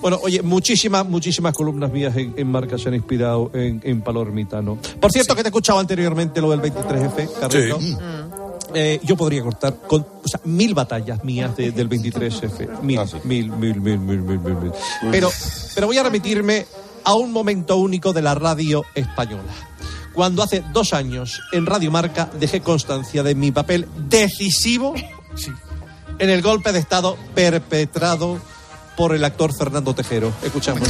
Bueno, 0.01 0.19
oye, 0.21 0.41
muchísimas, 0.41 1.05
muchísimas 1.05 1.53
columnas 1.53 1.91
mías 1.91 2.15
en, 2.15 2.33
en 2.37 2.47
marca 2.47 2.77
se 2.77 2.89
han 2.89 2.95
inspirado 2.95 3.51
en, 3.53 3.81
en 3.83 4.01
Palormitano. 4.01 4.77
Por 4.99 5.11
cierto, 5.11 5.35
que 5.35 5.41
te 5.41 5.47
he 5.47 5.51
escuchado 5.51 5.79
anteriormente 5.79 6.41
lo 6.41 6.51
del 6.51 6.61
23F, 6.61 7.29
Carlito. 7.39 7.79
Sí. 7.81 7.97
Eh, 8.73 8.99
yo 9.03 9.15
podría 9.17 9.41
cortar 9.43 9.75
con 9.87 10.01
o 10.23 10.27
sea, 10.27 10.39
mil 10.45 10.73
batallas 10.73 11.23
mías 11.23 11.55
de- 11.57 11.71
del 11.71 11.87
23F. 11.89 12.81
Mil, 12.81 12.99
mil, 13.23 13.49
mil, 13.51 13.79
mil, 13.79 13.99
mil, 13.99 14.19
mil, 14.19 14.39
mil, 14.39 14.55
mil. 14.55 14.71
Pero, 15.11 15.29
pero 15.75 15.87
voy 15.87 15.97
a 15.97 16.03
remitirme 16.03 16.65
a 17.03 17.15
un 17.15 17.31
momento 17.31 17.77
único 17.77 18.13
de 18.13 18.21
la 18.21 18.35
radio 18.35 18.85
española. 18.95 19.51
Cuando 20.13 20.43
hace 20.43 20.63
dos 20.73 20.93
años 20.93 21.41
en 21.53 21.65
Radio 21.65 21.89
Marca 21.89 22.29
dejé 22.39 22.61
constancia 22.61 23.23
de 23.23 23.33
mi 23.33 23.51
papel 23.51 23.87
decisivo 24.09 24.93
en 26.19 26.29
el 26.29 26.41
golpe 26.41 26.71
de 26.71 26.79
Estado 26.79 27.17
perpetrado 27.33 28.39
por 28.97 29.15
el 29.15 29.23
actor 29.23 29.53
Fernando 29.53 29.95
Tejero. 29.95 30.31
Escuchamos. 30.43 30.87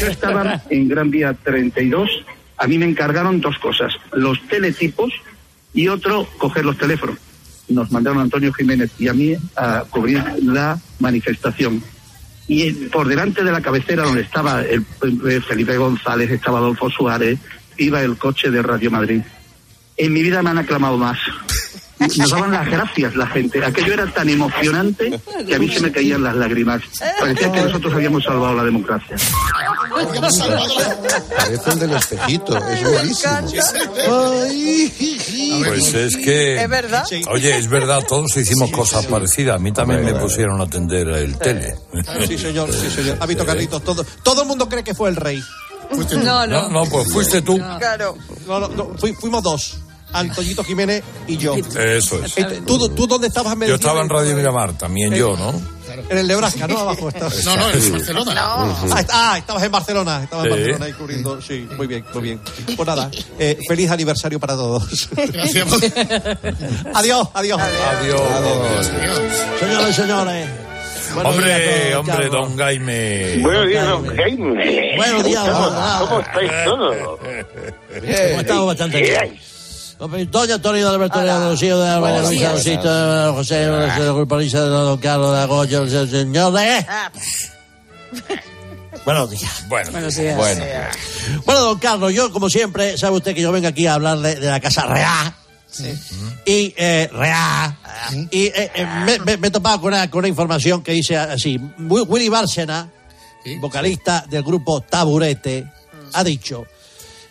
Yo 0.00 0.06
estaba 0.06 0.62
en 0.70 0.88
Gran 0.88 1.10
Vía 1.10 1.36
32. 1.44 2.08
A 2.56 2.66
mí 2.66 2.78
me 2.78 2.86
encargaron 2.86 3.40
dos 3.40 3.58
cosas: 3.58 3.92
los 4.12 4.38
teletipos 4.48 5.12
y 5.76 5.88
otro, 5.88 6.26
coger 6.38 6.64
los 6.64 6.76
teléfonos. 6.76 7.18
Nos 7.68 7.92
mandaron 7.92 8.18
a 8.18 8.22
Antonio 8.22 8.52
Jiménez 8.52 8.90
y 8.98 9.08
a 9.08 9.12
mí 9.12 9.36
a 9.54 9.84
cubrir 9.90 10.24
la 10.42 10.80
manifestación. 10.98 11.82
Y 12.48 12.72
por 12.86 13.06
delante 13.06 13.44
de 13.44 13.52
la 13.52 13.60
cabecera 13.60 14.04
donde 14.04 14.22
estaba 14.22 14.62
el, 14.62 14.84
eh, 15.28 15.40
Felipe 15.46 15.76
González, 15.76 16.30
estaba 16.30 16.58
Adolfo 16.58 16.88
Suárez, 16.88 17.38
iba 17.76 18.00
el 18.00 18.16
coche 18.16 18.50
de 18.50 18.62
Radio 18.62 18.90
Madrid. 18.90 19.20
En 19.98 20.12
mi 20.12 20.22
vida 20.22 20.42
me 20.42 20.50
han 20.50 20.58
aclamado 20.58 20.96
más. 20.96 21.18
Nos 21.98 22.30
daban 22.30 22.52
las 22.52 22.66
gracias 22.70 23.16
la 23.16 23.26
gente. 23.26 23.64
Aquello 23.64 23.94
era 23.94 24.06
tan 24.06 24.28
emocionante 24.28 25.18
que 25.46 25.54
a 25.54 25.58
mí 25.58 25.68
se 25.68 25.80
me 25.80 25.90
caían 25.90 26.22
las 26.22 26.36
lágrimas. 26.36 26.82
Parecía 27.18 27.52
que 27.52 27.62
nosotros 27.62 27.92
habíamos 27.94 28.24
salvado 28.24 28.54
la 28.54 28.64
democracia. 28.64 29.16
Parece 31.36 31.70
el 31.70 31.78
del 31.78 31.92
espejito, 31.92 32.56
es 32.56 32.82
buenísimo. 32.84 33.48
Pues 35.64 35.94
es 35.94 36.16
que. 36.16 36.62
¿Es 36.62 36.68
verdad? 36.68 37.04
Oye, 37.30 37.56
es 37.58 37.68
verdad, 37.68 38.04
todos 38.06 38.36
hicimos 38.36 38.70
cosas 38.70 39.06
parecidas. 39.06 39.56
A 39.56 39.58
mí 39.58 39.72
también 39.72 40.04
me 40.04 40.14
pusieron 40.14 40.60
a 40.60 40.64
atender 40.64 41.08
el 41.08 41.36
tele. 41.38 41.76
Sí, 42.26 42.38
señor, 42.38 42.72
sí, 42.72 42.90
señor. 42.90 43.16
Ha 43.20 43.26
visto 43.26 43.44
Carlitos. 43.44 43.82
Todo, 43.82 44.04
todo 44.22 44.42
el 44.42 44.48
mundo 44.48 44.68
cree 44.68 44.84
que 44.84 44.94
fue 44.94 45.08
el 45.08 45.16
rey. 45.16 45.42
No, 45.90 46.46
no. 46.46 46.46
No, 46.46 46.68
no, 46.68 46.84
pues 46.86 47.12
fuiste 47.12 47.42
tú. 47.42 47.56
Claro. 47.56 48.16
No, 48.46 48.60
no, 48.60 48.68
no, 48.68 48.94
fui- 48.98 49.12
fuimos 49.14 49.42
dos. 49.42 49.76
Antoñito 50.12 50.64
Jiménez 50.64 51.02
y 51.26 51.36
yo. 51.36 51.54
Eso 51.54 52.24
es. 52.24 52.38
Eh, 52.38 52.62
¿Tú, 52.66 52.88
tú 52.90 53.06
dónde 53.06 53.28
estabas 53.28 53.56
Yo 53.66 53.74
estaba 53.74 54.00
en 54.00 54.08
Radio 54.08 54.34
Miramar, 54.36 54.72
también 54.78 55.12
yo, 55.12 55.36
¿no? 55.36 55.75
En 56.08 56.18
el 56.18 56.28
Nebraska, 56.28 56.66
¿no? 56.68 56.78
Abajo 56.78 57.08
estabas. 57.08 57.44
No, 57.44 57.56
no, 57.56 57.70
en 57.70 57.92
Barcelona. 57.92 58.34
No. 58.34 58.76
Ah, 58.94 59.04
ah, 59.12 59.38
estabas 59.38 59.62
en 59.62 59.72
Barcelona. 59.72 60.22
Estabas 60.22 60.46
en. 60.46 60.50
Barcelona 60.52 60.84
ahí 60.86 60.92
cubriendo. 60.92 61.40
Sí, 61.42 61.68
muy 61.76 61.86
bien, 61.86 62.04
muy 62.12 62.22
bien. 62.22 62.40
Pues 62.76 62.86
nada, 62.86 63.10
eh, 63.38 63.58
feliz 63.68 63.90
aniversario 63.90 64.38
para 64.40 64.54
todos. 64.54 65.08
Gracias. 65.32 65.66
adiós, 66.94 67.28
adiós. 67.34 67.60
Adiós. 67.60 68.22
Señores 69.60 69.90
y 69.90 69.92
señores. 69.92 70.48
buenos 71.14 71.34
Hombre, 71.34 71.90
todos, 71.90 72.00
hombre, 72.00 72.14
Carlos. 72.14 72.32
don 72.32 72.56
Jaime. 72.58 73.38
Buenos 73.40 73.66
días, 73.68 73.86
don 73.86 74.16
Jaime. 74.16 74.96
Buenos 74.96 75.24
días, 75.24 75.44
¿Cómo, 75.48 76.08
¿Cómo 76.08 76.20
estáis 76.20 76.52
todos? 76.64 76.96
Hemos 78.02 78.40
estado 78.40 78.66
bastante 78.66 79.00
bien. 79.00 79.55
Doña 79.98 80.54
Antonio 80.56 80.88
de 80.88 80.94
Alberto 80.94 81.20
de 81.20 81.32
Rocío 81.50 81.78
de 81.80 81.88
Albania, 81.88 82.00
Buenos 82.20 82.28
Luis 82.28 82.40
días. 82.40 82.52
Josito, 82.52 83.34
José, 83.34 83.54
de 83.54 83.66
de 83.66 84.58
Don 84.68 84.98
Carlos, 84.98 85.32
de 85.34 85.40
Agoyo, 85.42 85.82
el 85.84 86.10
señor 86.10 86.52
de... 86.52 86.86
Buenos 89.04 89.30
días. 89.30 89.64
Bueno, 89.68 89.92
Buenos 89.92 90.16
días. 90.16 90.36
Bueno. 90.36 90.64
Bueno, 91.44 91.60
don 91.62 91.78
Carlos, 91.78 92.12
yo, 92.12 92.30
como 92.32 92.50
siempre, 92.50 92.98
sabe 92.98 93.16
usted 93.16 93.34
que 93.34 93.40
yo 93.40 93.52
vengo 93.52 93.68
aquí 93.68 93.86
a 93.86 93.94
hablarle 93.94 94.34
de 94.34 94.50
la 94.50 94.60
Casa 94.60 94.84
Real. 94.86 95.32
Y, 96.44 96.74
eh, 96.76 97.08
Real. 97.12 97.76
Y 98.30 98.46
eh, 98.46 98.70
eh, 98.74 98.86
me, 99.04 99.18
me- 99.20 99.36
me 99.36 99.48
he 99.48 99.50
topado 99.50 99.80
con 99.80 99.92
una, 99.94 100.10
con 100.10 100.20
una 100.20 100.28
información 100.28 100.82
que 100.82 100.92
dice 100.92 101.16
así. 101.16 101.56
Wi- 101.78 102.02
Willy 102.06 102.28
Bárcena, 102.28 102.90
vocalista 103.60 104.24
del 104.28 104.42
grupo 104.42 104.80
Taburete, 104.82 105.66
ha 106.12 106.24
dicho, 106.24 106.66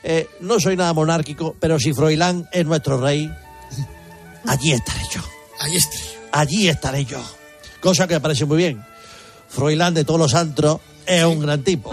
eh, 0.07 0.29
no 0.39 0.59
soy 0.59 0.77
nada 0.77 0.93
monárquico, 0.93 1.55
pero 1.59 1.79
si 1.79 1.91
Froilán 1.93 2.47
es 2.51 2.65
nuestro 2.65 2.99
rey, 3.01 3.29
allí 4.45 4.71
estaré 4.71 5.01
yo. 5.11 5.21
Ahí 5.59 5.75
está. 5.75 5.97
Allí 6.31 6.67
estaré 6.69 7.05
yo. 7.05 7.19
Cosa 7.81 8.07
que 8.07 8.13
me 8.13 8.19
parece 8.21 8.45
muy 8.45 8.57
bien. 8.57 8.85
Froilán 9.49 9.93
de 9.93 10.03
todos 10.05 10.19
los 10.19 10.35
antros 10.35 10.79
es 11.05 11.23
un 11.23 11.39
gran 11.39 11.63
tipo. 11.63 11.91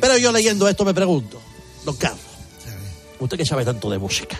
Pero 0.00 0.18
yo 0.18 0.30
leyendo 0.32 0.68
esto 0.68 0.84
me 0.84 0.92
pregunto, 0.94 1.40
don 1.84 1.96
Carlos, 1.96 2.20
usted 3.18 3.36
que 3.36 3.46
sabe 3.46 3.64
tanto 3.64 3.88
de 3.88 3.98
música, 3.98 4.38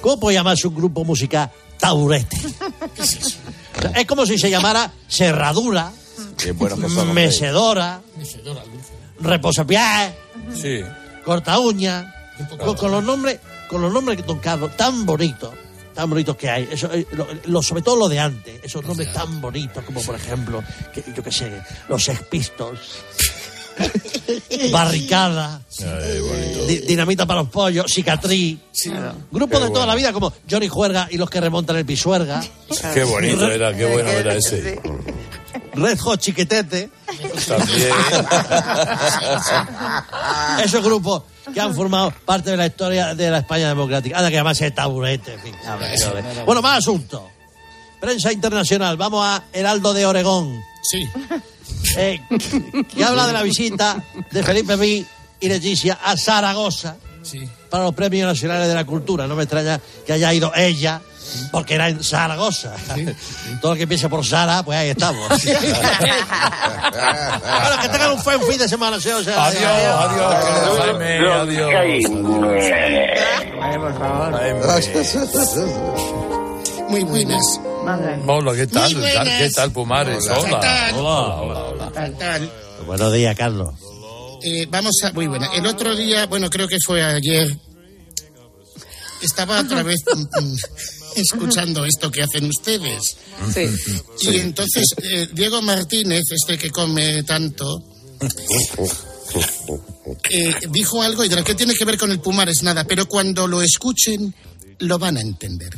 ¿cómo 0.00 0.18
puede 0.20 0.34
llamarse 0.36 0.68
un 0.68 0.74
grupo 0.74 1.04
musical 1.04 1.50
taburete? 1.78 2.36
O 3.74 3.80
sea, 3.80 3.90
es 3.92 4.06
como 4.06 4.26
si 4.26 4.38
se 4.38 4.50
llamara 4.50 4.92
Cerradura, 5.08 5.90
Qué 6.36 6.52
buenos 6.52 6.78
que 6.78 6.88
son, 6.90 7.08
hombre. 7.08 7.24
Mecedora, 7.26 8.00
Reposapiés, 9.20 10.12
Sí. 10.54 10.80
Corta 11.24 11.58
Uña, 11.58 12.12
con, 12.48 12.76
con 12.76 12.90
los 12.90 13.04
nombres, 13.04 13.40
con 13.68 13.82
los 13.82 13.92
nombres, 13.92 14.24
don 14.26 14.38
Carlos, 14.38 14.76
tan 14.76 15.04
bonitos, 15.06 15.50
tan 15.94 16.08
bonitos 16.10 16.36
que 16.36 16.50
hay. 16.50 16.68
Eso, 16.70 16.90
eh, 16.92 17.06
lo- 17.12 17.26
lo- 17.46 17.62
sobre 17.62 17.82
todo 17.82 17.96
lo 17.96 18.08
de 18.08 18.18
antes, 18.20 18.60
esos 18.62 18.84
nombres 18.84 19.12
tan 19.12 19.40
bonitos 19.40 19.82
como 19.84 20.00
por 20.02 20.14
ejemplo, 20.14 20.62
que, 20.92 21.02
yo 21.14 21.22
qué 21.22 21.32
sé, 21.32 21.62
los 21.88 22.04
Sex 22.04 22.20
Pistols, 22.30 22.80
Barricada, 24.70 25.60
Di- 26.68 26.80
Dinamita 26.86 27.26
para 27.26 27.40
los 27.40 27.48
pollos, 27.50 27.86
Cicatriz. 27.92 28.58
Grupos 29.30 29.58
Qué 29.58 29.64
de 29.64 29.70
toda 29.70 29.70
bueno. 29.70 29.86
la 29.86 29.94
vida 29.94 30.12
como 30.12 30.32
Johnny 30.50 30.68
Juerga 30.68 31.08
y 31.10 31.16
los 31.16 31.30
que 31.30 31.40
remontan 31.40 31.76
el 31.76 31.86
Pisuerga. 31.86 32.42
Qué 32.94 33.04
bonito 33.04 33.50
era, 33.50 33.74
qué 33.74 33.86
bueno 33.86 34.10
era 34.10 34.34
ese. 34.34 34.80
Red 35.74 35.98
Hot 36.00 36.20
Chiquetete. 36.20 36.90
También. 37.48 37.92
Esos 40.64 40.84
grupos 40.84 41.22
que 41.52 41.60
han 41.60 41.74
formado 41.74 42.12
parte 42.24 42.50
de 42.50 42.56
la 42.56 42.66
historia 42.66 43.14
de 43.14 43.30
la 43.30 43.38
España 43.38 43.68
democrática. 43.68 44.16
Anda 44.18 44.30
que 44.30 44.36
llamarse 44.36 44.70
taburete, 44.70 45.34
en 45.34 45.40
fin. 45.40 45.54
Bueno, 46.46 46.62
más 46.62 46.78
asuntos. 46.78 47.22
Prensa 48.00 48.32
internacional. 48.32 48.96
Vamos 48.96 49.24
a 49.24 49.44
Heraldo 49.52 49.92
de 49.94 50.06
Oregón. 50.06 50.60
Sí. 50.82 51.08
Eh, 51.98 52.20
que 52.94 53.04
habla 53.04 53.26
de 53.26 53.32
la 53.32 53.42
visita 53.42 54.02
de 54.30 54.42
Felipe 54.42 54.76
Mí 54.76 55.04
y 55.40 55.48
Leticia 55.48 55.98
a 56.02 56.16
Zaragoza 56.16 56.96
Sí. 57.22 57.40
para 57.68 57.84
los 57.84 57.94
Premios 57.94 58.28
Nacionales 58.28 58.68
de 58.68 58.74
la 58.74 58.84
Cultura. 58.86 59.26
No 59.26 59.34
me 59.36 59.42
extraña 59.42 59.80
que 60.06 60.12
haya 60.12 60.32
ido 60.32 60.52
ella, 60.54 61.02
porque 61.50 61.74
era 61.74 61.88
en 61.88 62.02
Zaragoza. 62.02 62.74
Todo 63.60 63.72
lo 63.72 63.76
que 63.76 63.82
empiece 63.84 64.08
por 64.08 64.24
Sara, 64.24 64.62
pues 64.62 64.78
ahí 64.78 64.90
estamos. 64.90 65.28
bueno, 65.28 65.42
que 67.82 67.88
tengan 67.88 68.12
un 68.12 68.22
buen 68.22 68.42
fin 68.42 68.58
de 68.58 68.68
semana, 68.68 69.00
señores. 69.00 69.28
Adiós, 69.28 69.64
adiós, 69.64 70.34
Jaime, 70.78 71.18
adiós. 71.28 72.04
Por 73.78 73.98
favor. 73.98 74.40
Muy 76.88 77.02
buenas. 77.04 77.60
Hola, 78.26 78.54
¿qué 78.54 78.66
tal? 78.66 78.94
¿Qué 78.94 79.50
tal, 79.54 79.72
Pumares? 79.72 80.28
Hola. 80.28 80.60
Hola. 80.94 81.34
Hola, 81.36 81.64
hola. 81.64 82.40
Buenos 82.86 83.12
días, 83.12 83.36
Carlos. 83.36 83.74
Eh, 84.42 84.66
vamos 84.68 84.96
a. 85.04 85.12
Muy 85.12 85.26
buena. 85.26 85.46
El 85.54 85.66
otro 85.66 85.94
día, 85.94 86.26
bueno, 86.26 86.50
creo 86.50 86.68
que 86.68 86.78
fue 86.84 87.02
ayer. 87.02 87.56
Estaba 89.22 89.60
otra 89.60 89.82
vez 89.82 90.02
mm, 90.14 90.20
mm, 90.20 90.56
escuchando 91.16 91.84
esto 91.84 92.10
que 92.10 92.22
hacen 92.22 92.46
ustedes. 92.46 93.16
Sí. 93.52 93.68
Y 94.22 94.38
entonces, 94.38 94.84
eh, 95.02 95.28
Diego 95.32 95.62
Martínez, 95.62 96.22
este 96.30 96.58
que 96.58 96.70
come 96.70 97.22
tanto, 97.22 97.82
eh, 100.30 100.54
dijo 100.70 101.02
algo 101.02 101.24
y 101.24 101.28
dirá, 101.28 101.42
¿qué 101.42 101.54
tiene 101.54 101.74
que 101.74 101.84
ver 101.84 101.98
con 101.98 102.10
el 102.10 102.20
Pumares? 102.20 102.62
Nada, 102.62 102.84
pero 102.84 103.06
cuando 103.06 103.46
lo 103.46 103.62
escuchen, 103.62 104.34
lo 104.78 104.98
van 104.98 105.16
a 105.16 105.20
entender. 105.20 105.76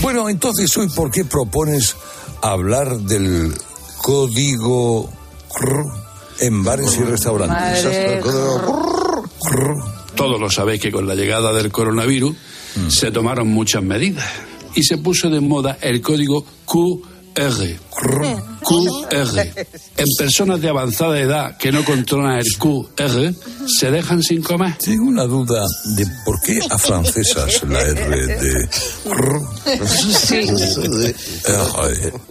Bueno, 0.00 0.28
entonces, 0.28 0.74
hoy, 0.76 0.88
¿por 0.88 1.10
qué 1.10 1.24
propones 1.24 1.96
hablar 2.42 2.98
del 3.00 3.54
código 3.98 5.10
en 6.40 6.64
bares 6.64 6.96
y 6.96 7.02
restaurantes? 7.02 7.84
Madre. 7.84 8.20
Todos 10.14 10.40
lo 10.40 10.50
sabéis 10.50 10.80
que 10.80 10.90
con 10.90 11.06
la 11.06 11.14
llegada 11.14 11.52
del 11.52 11.70
coronavirus 11.70 12.36
se 12.88 13.10
tomaron 13.10 13.48
muchas 13.48 13.82
medidas 13.82 14.26
y 14.74 14.82
se 14.82 14.98
puso 14.98 15.28
de 15.30 15.40
moda 15.40 15.78
el 15.80 16.00
código 16.00 16.44
QR. 16.64 17.78
QR. 18.62 19.38
En 19.96 20.06
personas 20.18 20.60
de 20.60 20.68
avanzada 20.68 21.20
edad 21.20 21.56
que 21.56 21.70
no 21.70 21.84
controlan 21.84 22.38
el 22.38 22.46
QR, 22.58 23.32
se 23.78 23.90
dejan 23.90 24.22
sin 24.22 24.42
comer. 24.42 24.76
Tengo 24.78 25.04
una 25.04 25.24
duda 25.24 25.64
de 25.96 26.04
por 26.24 26.40
qué 26.42 26.58
a 26.68 26.76
francesas 26.78 27.62
la 27.68 27.80
R 27.80 28.26
de... 28.26 28.68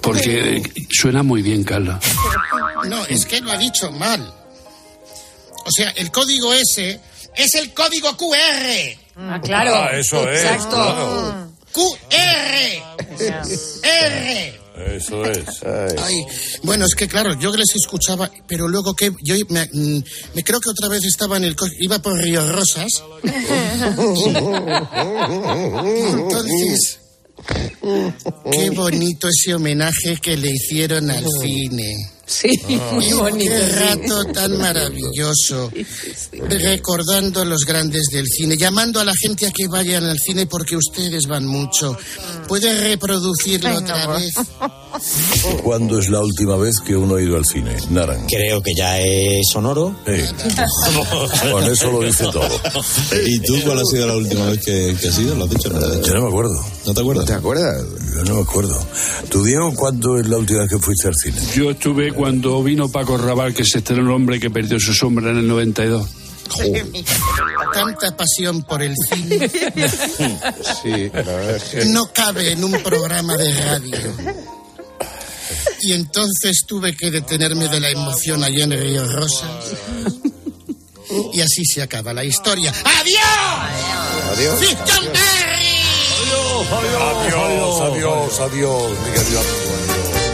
Porque 0.02 0.62
suena 0.92 1.24
muy 1.24 1.42
bien, 1.42 1.64
Carla. 1.64 2.00
No, 2.90 3.06
es 3.06 3.26
que 3.26 3.40
lo 3.40 3.52
ha 3.52 3.58
dicho 3.58 3.92
mal. 3.92 4.34
O 5.66 5.72
sea, 5.72 5.90
el 5.92 6.12
código 6.12 6.54
S 6.54 7.00
es 7.36 7.56
el 7.56 7.74
código 7.74 8.16
QR. 8.18 9.07
Ah, 9.18 9.42
claro. 9.44 9.74
Ah, 9.76 9.90
eso 9.98 10.30
es. 10.30 10.42
Exacto. 10.42 10.70
claro. 10.76 11.52
QR. 11.74 12.56
R. 13.84 14.60
Eso 14.96 15.26
es. 15.26 15.64
Ay, 16.04 16.24
bueno, 16.64 16.86
es 16.86 16.94
que 16.94 17.08
claro, 17.08 17.34
yo 17.40 17.52
les 17.56 17.76
escuchaba, 17.76 18.30
pero 18.48 18.68
luego 18.68 18.94
que 18.94 19.12
yo 19.24 19.36
me, 19.50 19.68
mm, 19.74 20.04
me 20.36 20.44
creo 20.44 20.60
que 20.60 20.70
otra 20.70 20.88
vez 20.88 21.04
estaba 21.04 21.38
en 21.38 21.46
el 21.46 21.56
co- 21.56 21.66
iba 21.80 21.98
por 22.00 22.16
Río 22.16 22.48
Rosas. 22.52 22.88
Entonces, 25.88 27.00
qué 28.52 28.70
bonito 28.72 29.28
ese 29.28 29.56
homenaje 29.56 30.18
que 30.22 30.38
le 30.38 30.52
hicieron 30.52 31.10
al 31.10 31.26
cine. 31.42 31.96
Sí, 32.28 32.50
muy 32.92 33.14
bonito. 33.14 33.54
Qué 33.54 33.68
rato 33.80 34.26
tan 34.26 34.58
maravilloso. 34.60 35.72
Recordando 36.50 37.42
a 37.42 37.46
los 37.46 37.62
grandes 37.66 38.08
del 38.12 38.26
cine, 38.28 38.58
llamando 38.58 39.00
a 39.00 39.06
la 39.06 39.14
gente 39.20 39.48
a 39.48 39.52
que 39.52 39.68
vayan 39.68 40.04
al 40.04 40.18
cine 40.20 40.46
porque 40.46 40.76
ustedes 40.76 41.26
van 41.26 41.48
mucho. 41.48 41.98
¿Puede 42.48 42.78
reproducirlo 42.82 43.76
otra 43.76 44.08
vez? 44.08 44.34
¿Cuándo 45.64 46.00
es 46.00 46.10
la 46.10 46.20
última 46.20 46.58
vez 46.58 46.80
que 46.86 46.96
uno 46.96 47.16
ha 47.16 47.22
ido 47.22 47.38
al 47.38 47.46
cine? 47.46 47.76
Naran. 47.90 48.26
Creo 48.28 48.62
que 48.62 48.72
ya 48.76 49.00
es 49.00 49.48
sonoro. 49.52 49.96
Con 51.52 51.64
eso 51.72 51.92
lo 51.92 52.02
dice 52.02 52.26
todo. 52.26 52.50
¿Y 53.26 53.40
tú 53.40 53.56
cuál 53.64 53.80
ha 53.80 53.84
sido 53.90 54.08
la 54.08 54.18
última 54.18 54.46
vez 54.48 54.60
que, 54.66 54.98
que 55.00 55.08
has 55.08 55.20
ido? 55.20 55.34
¿Lo 55.36 55.46
has 55.46 55.50
dicho? 55.50 55.70
Yo 55.70 56.14
no 56.14 56.22
me 56.24 56.28
acuerdo. 56.28 56.66
¿No 56.86 56.94
te 56.94 57.02
acuerdas? 57.02 57.26
¿Te 57.26 57.34
acuerdas? 57.34 57.86
Yo 58.16 58.24
no 58.26 58.36
me 58.36 58.42
acuerdo. 58.42 58.88
¿Tú, 59.30 59.44
Diego, 59.44 59.74
cuándo 59.76 60.18
es 60.20 60.28
la 60.28 60.38
última 60.38 60.62
vez 60.62 60.70
que 60.70 60.80
fuiste 60.80 61.08
al 61.08 61.16
cine? 61.16 61.38
Yo 61.56 61.72
estuve 61.72 62.12
cuando 62.18 62.64
vino 62.64 62.90
Paco 62.90 63.16
Raval, 63.16 63.54
que 63.54 63.64
se 63.64 63.78
estrenó 63.78 64.02
el 64.02 64.12
hombre 64.12 64.40
que 64.40 64.50
perdió 64.50 64.80
su 64.80 64.94
sombra 64.94 65.30
en 65.30 65.38
el 65.38 65.48
92. 65.48 66.10
Tanta 67.74 68.18
pasión 68.18 68.64
por 68.64 68.82
el 68.82 68.96
cine 69.10 69.50
Sí, 70.82 71.12
la 71.14 71.22
verdad 71.22 71.56
es 71.58 71.64
que... 71.64 71.86
no 71.86 72.12
cabe 72.12 72.54
en 72.54 72.64
un 72.64 72.72
programa 72.82 73.38
de 73.38 73.54
radio. 73.54 73.98
Y 75.82 75.94
entonces 75.94 76.64
tuve 76.66 76.96
que 76.96 77.12
detenerme 77.12 77.68
de 77.68 77.80
la 77.80 77.92
emoción 77.92 78.44
allá 78.44 78.64
en 78.64 78.72
Río 78.72 79.06
Rosas. 79.06 79.76
Y 81.34 81.42
así 81.42 81.66
se 81.66 81.84
acaba 81.84 82.14
la 82.14 82.24
historia. 82.24 82.74
¡Adiós! 82.84 84.34
Adiós. 84.34 84.60
¡Victor 84.60 85.04
Berry! 85.06 85.78
Adiós, 86.70 87.82
adiós, 87.82 88.40
adiós, 88.40 88.92
mi 89.06 89.12
querido 89.14 89.40
amigo. 89.40 90.27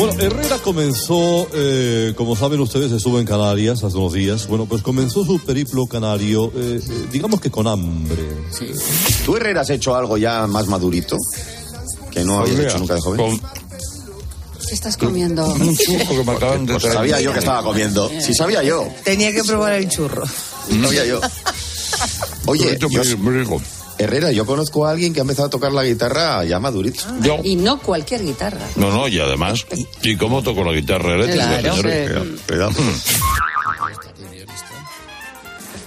Bueno, 0.00 0.22
Herrera 0.22 0.58
comenzó, 0.58 1.46
eh, 1.52 2.14
como 2.16 2.34
saben 2.36 2.60
ustedes, 2.60 2.90
estuvo 2.92 3.18
en 3.20 3.26
Canarias 3.26 3.84
hace 3.84 3.96
unos 3.96 4.12
días. 4.12 4.46
Bueno, 4.48 4.66
pues 4.66 4.82
comenzó 4.82 5.24
su 5.24 5.38
periplo 5.40 5.86
canario, 5.86 6.46
eh, 6.56 6.80
eh, 6.82 7.06
digamos 7.12 7.40
que 7.40 7.50
con 7.50 7.66
hambre. 7.66 8.22
¿Tú, 9.24 9.36
Herrera, 9.36 9.60
has 9.60 9.70
hecho 9.70 9.94
algo 9.94 10.16
ya 10.16 10.46
más 10.46 10.66
madurito? 10.66 11.16
Que 12.10 12.24
no 12.24 12.40
habías 12.40 12.60
hecho 12.60 12.78
nunca 12.78 12.94
de 12.94 13.00
joven. 13.00 13.40
¿Qué 14.68 14.74
estás 14.74 14.96
comiendo? 14.96 15.46
Un 15.46 15.76
churro 15.76 16.08
que 16.08 16.24
me 16.24 16.32
acaban 16.32 16.64
de 16.64 16.72
Pues 16.74 16.82
traer. 16.84 16.96
sabía 16.96 17.20
yo 17.20 17.32
que 17.32 17.38
estaba 17.40 17.62
comiendo. 17.62 18.08
Si 18.20 18.32
sabía 18.34 18.62
yo. 18.62 18.86
Tenía 19.04 19.32
que 19.32 19.42
probar 19.42 19.74
el 19.74 19.88
churro. 19.88 20.24
Sabía 20.26 21.04
yo. 21.06 21.20
Oye, 22.46 22.78
yo-. 22.78 23.02
Herrera, 24.00 24.32
yo 24.32 24.46
conozco 24.46 24.86
a 24.86 24.90
alguien 24.92 25.12
que 25.12 25.20
ha 25.20 25.22
empezado 25.22 25.48
a 25.48 25.50
tocar 25.50 25.72
la 25.72 25.84
guitarra 25.84 26.42
ya 26.44 26.58
madurito. 26.58 27.02
Y 27.44 27.56
no 27.56 27.78
cualquier 27.78 28.24
guitarra. 28.24 28.66
No, 28.76 28.90
no, 28.90 29.06
y 29.08 29.20
además, 29.20 29.66
¿y 30.02 30.16
cómo 30.16 30.42
toco 30.42 30.64
la 30.64 30.72
guitarra 30.72 31.16
eléctrica, 31.16 31.60
Claro. 31.60 32.24
Cuidado. 32.48 32.72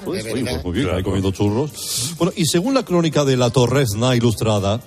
Pues, 0.05 0.25
oye, 0.25 0.43
pues 0.43 0.63
muy 0.63 0.73
bien, 0.73 0.89
ahí 0.93 1.01
comiendo 1.01 1.31
churros. 1.31 2.13
Bueno, 2.17 2.33
y 2.35 2.45
según 2.45 2.73
la 2.73 2.83
crónica 2.83 3.23
de 3.25 3.37
la 3.37 3.49
Torresna 3.49 4.15
Ilustrada. 4.15 4.79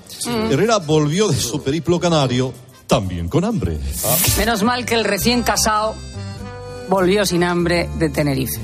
Herrera 0.51 0.79
volvió 0.79 1.29
de 1.29 1.37
su 1.37 1.63
periplo 1.63 1.99
canario 1.99 2.53
también 2.87 3.29
con 3.29 3.45
hambre. 3.45 3.79
Menos 4.39 4.63
mal 4.63 4.85
que 4.85 4.95
el 4.95 5.05
recién 5.05 5.43
casado 5.43 5.95
volvió 6.89 7.27
sin 7.27 7.43
hambre 7.45 7.89
de 7.99 8.09
Tenerife. 8.09 8.61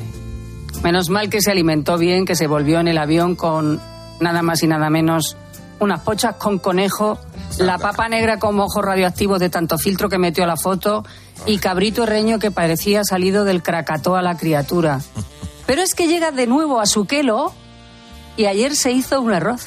Menos 0.83 1.09
mal 1.09 1.31
que 1.31 1.41
se 1.41 1.51
alimentó 1.51 1.99
bien, 1.99 2.25
que 2.25 2.37
se 2.37 2.47
volvió 2.47 2.81
en 2.81 2.89
el 2.89 2.99
avión 2.99 3.35
con 3.35 3.81
nada 4.23 4.43
más 4.43 4.63
y 4.63 4.67
nada 4.67 4.89
menos 4.91 5.37
unas 5.81 6.01
pochas 6.01 6.37
con 6.37 6.59
conejo, 6.59 7.19
la 7.59 7.77
papa 7.79 8.09
negra 8.09 8.39
con 8.39 8.59
ojos 8.61 8.85
radioactivos 8.85 9.41
de 9.41 9.51
tanto 9.51 9.79
filtro 9.79 10.09
que 10.09 10.19
metió 10.19 10.45
a 10.45 10.47
la 10.47 10.57
foto 10.57 11.05
y 11.45 11.59
cabrito 11.59 12.05
herreño 12.05 12.39
que 12.39 12.51
parecía 12.51 13.03
salido 13.05 13.45
del 13.45 13.63
Krakatoa 13.63 14.21
a 14.21 14.23
la 14.23 14.37
criatura. 14.37 15.01
Pero 15.67 15.83
es 15.83 15.95
que 15.95 16.07
llega 16.07 16.31
de 16.31 16.47
nuevo 16.47 16.81
a 16.81 16.87
su 16.87 17.07
quelo 17.07 17.53
y 18.37 18.47
ayer 18.47 18.75
se 18.77 18.93
hizo 18.93 19.21
un 19.21 19.33
arroz. 19.33 19.65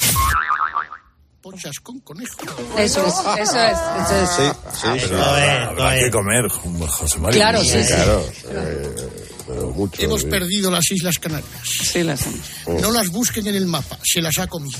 Pochas 1.41 1.79
con 1.83 1.99
conejo. 1.99 2.37
Eso 2.77 3.05
es, 3.05 3.13
eso 3.39 3.59
es, 3.59 3.77
eso 4.11 4.41
es. 4.41 4.55
Sí, 4.73 5.13
habrá 5.13 5.95
que 5.95 6.09
comer, 6.11 6.47
José 6.49 7.19
María. 7.19 7.39
Claro, 7.39 7.59
sí, 7.59 7.83
sí. 7.83 7.93
Claro. 7.93 8.21
eh, 8.49 9.24
pero 9.47 9.69
mucho, 9.71 10.01
Hemos 10.01 10.21
sí. 10.21 10.27
perdido 10.27 10.71
las 10.71 10.89
Islas 10.91 11.17
Canarias. 11.19 11.49
Sí, 11.83 12.03
las 12.03 12.21
hemos. 12.25 12.81
No 12.81 12.91
las 12.91 13.09
busquen 13.09 13.47
en 13.47 13.55
el 13.55 13.65
mapa, 13.67 13.97
se 14.03 14.21
las 14.21 14.37
ha 14.39 14.47
comido. 14.47 14.77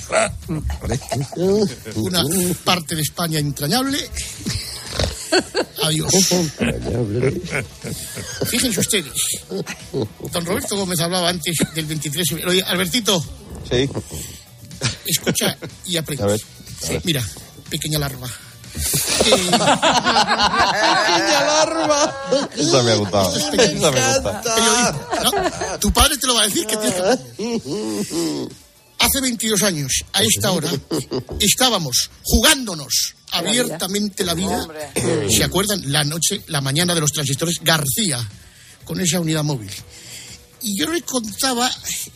Una 1.95 2.24
parte 2.63 2.95
de 2.95 3.01
España 3.01 3.39
entrañable. 3.39 3.97
Adiós. 5.84 6.11
Fíjense 8.47 8.80
ustedes. 8.80 9.13
Don 10.32 10.45
Roberto 10.45 10.76
Gómez 10.78 10.99
hablaba 10.99 11.30
antes 11.30 11.55
del 11.74 11.86
23. 11.86 12.26
Oye, 12.47 12.63
Albertito, 12.63 13.24
Sí. 13.70 13.89
escucha 15.05 15.57
y 15.86 15.97
aprende. 15.97 16.24
A 16.24 16.28
ver, 16.28 16.41
Sí, 16.82 16.99
Mira, 17.03 17.24
pequeña 17.70 17.99
larva. 17.99 18.30
Pequeña 19.24 19.57
larva. 19.57 19.82
Esa 22.57 22.83
me 22.83 22.91
ha 22.91 22.95
gustado. 22.95 23.36
Esa 23.36 23.51
me 23.91 24.01
gusta. 24.01 24.41
Periodismo, 24.41 25.07
¿no? 25.23 25.79
Tu 25.79 25.91
padre 25.91 26.17
te 26.17 26.27
lo 26.27 26.36
va 26.36 26.43
a 26.43 26.45
decir 26.45 26.65
que 26.65 26.77
tienes 26.77 26.95
que... 26.95 28.47
Hace 28.99 29.21
22 29.21 29.61
años, 29.63 29.91
a 30.13 30.23
esta 30.23 30.51
hora, 30.51 30.71
estábamos 31.39 32.09
jugándonos 32.23 33.15
abiertamente 33.31 34.23
la 34.23 34.33
vida. 34.33 34.67
¿Se 35.29 35.43
acuerdan? 35.43 35.81
La 35.91 36.03
noche, 36.03 36.41
la 36.47 36.61
mañana 36.61 36.95
de 36.95 37.01
los 37.01 37.11
transistores 37.11 37.59
García, 37.61 38.25
con 38.86 38.99
esa 39.01 39.19
unidad 39.19 39.43
móvil. 39.43 39.71
Y 40.61 40.79
yo 40.79 40.91
le 40.91 41.01
contaba 41.01 41.69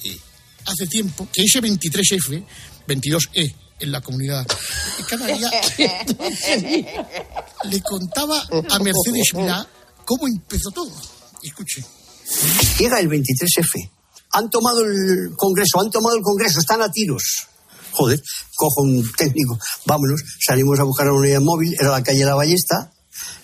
eh, 0.03 0.17
hace 0.65 0.87
tiempo 0.87 1.27
que 1.31 1.43
ese 1.43 1.61
23F, 1.61 2.43
22E 2.87 3.55
en 3.79 3.91
la 3.91 4.01
comunidad 4.01 4.45
de 4.45 5.03
Canarias, 5.05 5.51
le 7.63 7.81
contaba 7.81 8.41
a 8.41 8.79
Mercedes 8.79 9.33
Milá 9.33 9.67
cómo 10.05 10.27
empezó 10.27 10.71
todo. 10.71 10.91
Escuche. 11.41 11.85
Llega 12.77 12.99
el 12.99 13.09
23F. 13.09 13.89
Han 14.31 14.49
tomado 14.49 14.81
el 14.81 15.31
Congreso, 15.35 15.79
han 15.79 15.89
tomado 15.89 16.15
el 16.15 16.21
Congreso, 16.21 16.59
están 16.59 16.81
a 16.81 16.91
tiros. 16.91 17.23
Joder, 17.91 18.21
cojo 18.55 18.83
un 18.83 19.11
técnico, 19.17 19.57
vámonos, 19.85 20.21
salimos 20.45 20.79
a 20.79 20.83
buscar 20.83 21.07
a 21.07 21.11
una 21.11 21.21
unidad 21.21 21.41
móvil, 21.41 21.73
era 21.79 21.89
la 21.89 22.03
calle 22.03 22.23
La 22.23 22.35
Ballesta, 22.35 22.91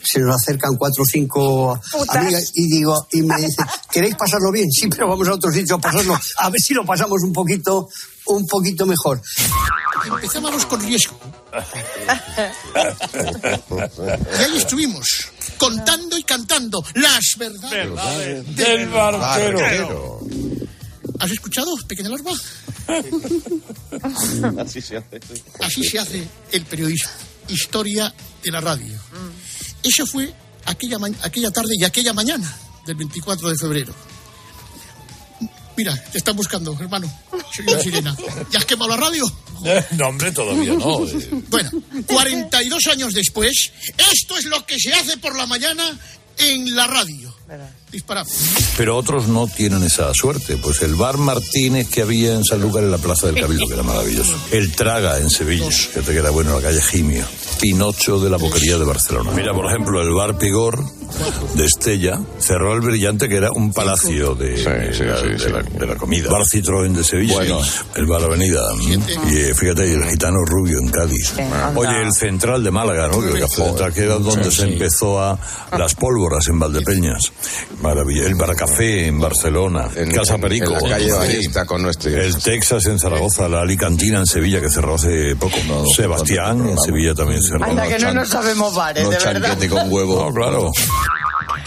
se 0.04 0.20
nos 0.20 0.36
acercan 0.36 0.76
cuatro 0.78 1.04
o 1.04 1.06
cinco 1.06 1.80
Putas. 1.92 2.16
amigas 2.16 2.52
y 2.54 2.68
digo, 2.68 3.08
y 3.12 3.22
me 3.22 3.36
dicen, 3.38 3.66
¿queréis 3.92 4.16
pasarlo 4.16 4.52
bien? 4.52 4.70
Sí, 4.72 4.88
pero 4.88 5.08
vamos 5.10 5.28
a 5.28 5.34
otro 5.34 5.52
sitio 5.52 5.76
a 5.76 5.80
pasarlo, 5.80 6.20
a 6.38 6.50
ver 6.50 6.62
si 6.62 6.74
lo 6.74 6.86
pasamos 6.86 7.22
un 7.24 7.34
poquito, 7.34 7.88
un 8.28 8.46
poquito 8.46 8.86
mejor. 8.86 9.22
Empezábamos 10.06 10.66
con 10.66 10.82
riesgo. 10.82 11.20
Y 14.40 14.44
ahí 14.44 14.58
estuvimos, 14.58 15.08
contando 15.58 16.18
y 16.18 16.24
cantando 16.24 16.84
las 16.96 17.36
verdades 17.38 18.56
del 18.56 18.88
barquero. 18.90 20.20
¿Has 21.20 21.32
escuchado, 21.32 21.72
pequeña 21.88 22.10
larva? 22.10 22.32
Así 24.62 24.82
se 24.82 24.98
hace. 24.98 25.20
Así 25.62 25.84
se 25.84 26.00
hace 26.00 26.28
el 26.52 26.66
periodismo. 26.66 27.12
Historia 27.48 28.14
de 28.44 28.52
la 28.52 28.60
radio. 28.60 29.00
Eso 29.86 30.06
fue 30.08 30.34
aquella, 30.66 30.98
aquella 31.22 31.52
tarde 31.52 31.76
y 31.78 31.84
aquella 31.84 32.12
mañana 32.12 32.52
del 32.86 32.96
24 32.96 33.50
de 33.50 33.56
febrero. 33.56 33.94
Mira, 35.78 35.96
te 36.12 36.18
están 36.18 36.36
buscando, 36.36 36.76
hermano. 36.80 37.12
Soy 37.54 37.66
una 37.68 37.80
sirena. 37.80 38.18
¿Ya 38.52 38.60
has 38.60 38.66
quemado 38.66 38.92
la 38.92 38.98
radio? 38.98 39.26
No, 39.92 40.08
hombre, 40.08 40.32
todavía 40.32 40.74
no. 40.74 41.06
Bueno, 41.50 41.72
42 42.08 42.88
años 42.88 43.14
después, 43.14 43.72
esto 43.98 44.38
es 44.38 44.46
lo 44.46 44.66
que 44.66 44.80
se 44.80 44.94
hace 44.94 45.18
por 45.18 45.36
la 45.36 45.46
mañana 45.46 45.98
en 46.38 46.76
la 46.76 46.88
radio. 46.88 47.36
Disparado. 47.92 48.28
Pero 48.78 48.98
otros 48.98 49.28
no 49.28 49.48
tienen 49.48 49.84
esa 49.84 50.12
suerte. 50.14 50.58
Pues 50.58 50.82
el 50.82 50.96
bar 50.96 51.18
Martínez 51.18 51.88
que 51.90 52.02
había 52.02 52.34
en 52.34 52.44
Sanlúcar 52.44 52.84
en 52.84 52.92
la 52.92 52.98
Plaza 52.98 53.28
del 53.28 53.40
Cabildo, 53.40 53.68
que 53.68 53.74
era 53.74 53.84
maravilloso. 53.84 54.34
El 54.52 54.72
Traga 54.76 55.20
en 55.20 55.30
Sevilla, 55.30 55.70
que 55.94 56.02
te 56.02 56.14
queda 56.14 56.30
bueno 56.30 56.52
en 56.58 56.58
la 56.64 56.70
calle 56.70 56.82
Gimio. 56.82 57.24
Pinocho 57.62 58.20
de 58.20 58.30
la 58.30 58.38
Boquería 58.38 58.78
de 58.78 58.84
Barcelona. 58.86 59.32
Mira, 59.32 59.54
por 59.54 59.66
ejemplo, 59.68 60.02
el 60.02 60.12
bar 60.14 60.38
Pigor 60.38 60.84
de 61.54 61.66
Estella 61.66 62.20
cerró 62.40 62.74
el 62.74 62.82
brillante 62.82 63.30
que 63.30 63.38
era 63.38 63.52
un 63.52 63.72
palacio 63.72 64.36
de, 64.36 64.52
de 64.52 64.64
la, 65.06 65.22
de 65.22 65.50
la- 65.50 65.62
de 65.64 65.88
la 65.88 65.96
comida. 65.96 66.30
Bar 66.30 66.42
Citroën 66.44 66.92
de 66.92 67.04
Sevilla. 67.04 67.34
Bueno. 67.36 67.60
El 67.96 68.06
bar 68.08 68.24
Avenida. 68.24 68.62
Y 69.30 69.38
eh, 69.38 69.54
fíjate, 69.56 69.84
el 69.94 70.04
gitano 70.10 70.40
rubio 70.46 70.80
en 70.80 70.90
Cádiz. 70.90 71.34
Oye, 71.76 72.02
el 72.02 72.12
central 72.14 72.62
de 72.64 72.72
Málaga, 72.72 73.08
¿no? 73.08 73.22
Que 73.22 73.46
que 73.94 74.02
era 74.04 74.16
donde 74.16 74.52
se 74.52 74.64
empezó 74.64 75.22
a 75.22 75.40
las 75.78 75.96
pólvoras 75.96 76.48
en 76.50 76.60
Valdepeñas. 76.60 77.32
Maravilla. 77.82 78.26
El 78.26 78.36
Barcafé 78.36 79.08
en 79.08 79.20
Barcelona. 79.20 79.90
Casa 80.14 80.38
Perico. 80.38 80.74
en 80.78 80.90
la 80.90 80.98
calle 80.98 81.66
con 81.66 81.82
nuestro. 81.82 82.10
El 82.12 82.38
Texas 82.42 82.86
en 82.86 83.00
Zaragoza, 83.00 83.48
la 83.48 83.62
Alicantina 83.62 84.20
en 84.20 84.26
Sevilla 84.26 84.62
que 84.62 84.70
cerró 84.70 84.96
hace 84.96 85.36
poco. 85.36 85.58
Sebastián 85.96 86.70
en 86.70 86.78
Sevilla 86.80 87.14
también 87.14 87.42
cerró. 87.42 87.66
Anda, 87.66 87.88
que 87.88 88.00
no 88.00 88.14
nos 88.14 88.30
sabemos 88.30 88.74
bares, 88.74 89.10
de 89.10 89.18
verdad. 89.18 89.58
con 89.70 89.92
huevo. 89.92 90.26
No, 90.26 90.34
claro. 90.34 90.72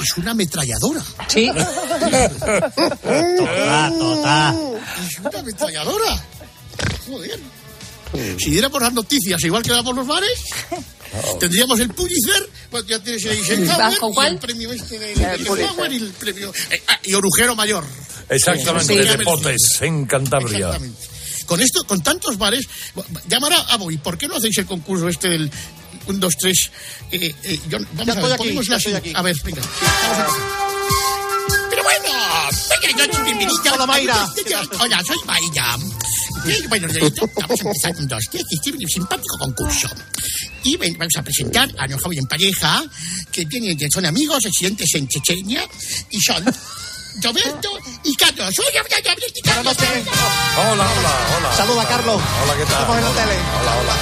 Es 0.00 0.16
una 0.16 0.30
ametralladora. 0.32 1.02
Sí. 1.26 1.50
Tota, 1.52 2.70
tota. 3.98 4.54
Es 5.06 5.18
una 5.18 5.38
ametralladora. 5.40 6.22
Joder. 7.08 7.40
Si 8.38 8.50
diera 8.50 8.68
por 8.70 8.82
las 8.82 8.92
noticias, 8.92 9.42
igual 9.44 9.62
que 9.62 9.70
damos 9.70 9.94
los 9.94 10.06
bares, 10.06 10.44
tendríamos 11.40 11.78
el 11.80 11.88
Pulitzer, 11.90 12.48
pues 12.70 12.86
ya 12.86 13.02
tienes 13.02 13.24
el 13.24 13.32
Eisenhower 13.32 14.28
el 14.28 14.38
premio 14.38 14.72
este 14.72 14.98
de 14.98 15.12
Eisenhower 15.12 15.92
y 15.92 15.96
el 15.96 16.10
premio... 16.12 16.52
eh, 16.70 16.82
ah, 16.88 16.98
y 17.04 17.14
Orujero 17.14 17.54
Mayor. 17.56 17.84
Exactamente, 18.28 19.02
Sí. 19.02 19.08
de 19.08 19.18
Potes, 19.24 19.62
en 19.80 20.04
Cantabria. 20.06 20.58
Exactamente. 20.58 21.06
Con 21.46 21.60
esto, 21.62 21.84
con 21.84 22.02
tantos 22.02 22.36
bares, 22.36 22.66
llamar 23.26 23.52
a 23.68 23.76
Boy, 23.78 23.96
¿por 23.96 24.18
qué 24.18 24.28
no 24.28 24.36
hacéis 24.36 24.58
el 24.58 24.66
concurso 24.66 25.08
este 25.08 25.28
del 25.30 25.50
1, 26.06 26.18
2, 26.18 26.34
3? 26.38 26.70
Eh, 27.12 27.34
eh, 27.44 27.60
yo- 27.70 27.78
vamos 27.92 28.06
Ya 28.06 28.12
a 28.12 28.16
ver, 28.16 28.32
aquí, 28.32 28.38
ponemos. 28.52 28.68
A 29.14 29.22
ver, 29.22 29.36
venga. 29.44 29.62
vamos 29.62 30.18
a 30.18 30.26
empezar. 30.26 31.68
Pero 31.70 31.82
bueno, 31.84 32.08
venga, 32.82 33.06
yo 33.12 33.24
bienvenida. 33.24 33.72
Hola, 33.74 33.86
Mayra. 33.86 34.28
Hola, 34.80 35.02
soy 35.06 35.16
Mayra. 35.26 35.76
Eh, 36.48 36.64
Bueno, 36.68 36.88
de 36.88 37.06
esto, 37.06 37.30
vamos 37.34 37.60
a 37.60 37.68
empezar 37.68 37.94
con 37.94 38.08
dos, 38.08 38.24
este 38.32 38.70
un 38.70 38.88
simpático 38.88 39.38
concurso. 39.38 39.88
Y 40.64 40.76
vamos 40.76 41.16
a 41.16 41.22
presentar 41.22 41.68
a 41.78 41.86
Nojoy 41.86 42.18
en 42.18 42.26
pareja, 42.26 42.82
que, 43.32 43.46
tienen, 43.46 43.76
que 43.76 43.88
son 43.92 44.06
amigos, 44.06 44.42
residentes 44.42 44.94
en 44.94 45.08
Chechenia, 45.08 45.62
y 46.10 46.20
son 46.20 46.44
Roberto 47.22 47.70
y 48.04 48.14
Carlos. 48.14 48.54
Hola, 50.56 50.70
hola, 50.70 51.36
hola. 51.38 51.56
Saluda, 51.56 51.88
Carlos. 51.88 52.20
Hola, 52.42 52.54
¿qué 52.56 52.64
tal? 52.64 52.80
Estamos 52.80 52.98
en 52.98 53.04
la 53.04 53.10
tele. 53.12 53.36
Hola, 53.60 53.76
hola. 53.80 53.96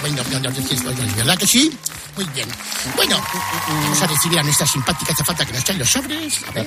Bueno, 0.00 0.16
no, 0.16 0.40
no, 0.40 0.50
no, 0.50 0.92
no, 0.92 1.06
no, 1.06 1.16
¿verdad 1.16 1.38
que 1.38 1.46
sí? 1.46 1.70
Muy 2.16 2.26
bien. 2.34 2.48
Bueno, 2.96 3.16
vamos 3.68 4.02
a 4.02 4.06
recibir 4.06 4.38
a 4.38 4.42
nuestra 4.42 4.66
simpática 4.66 5.12
azafata 5.12 5.46
que 5.46 5.52
nos 5.52 5.64
trae 5.64 5.78
los 5.78 5.88
sobres. 5.88 6.40
A 6.46 6.50
ver. 6.52 6.66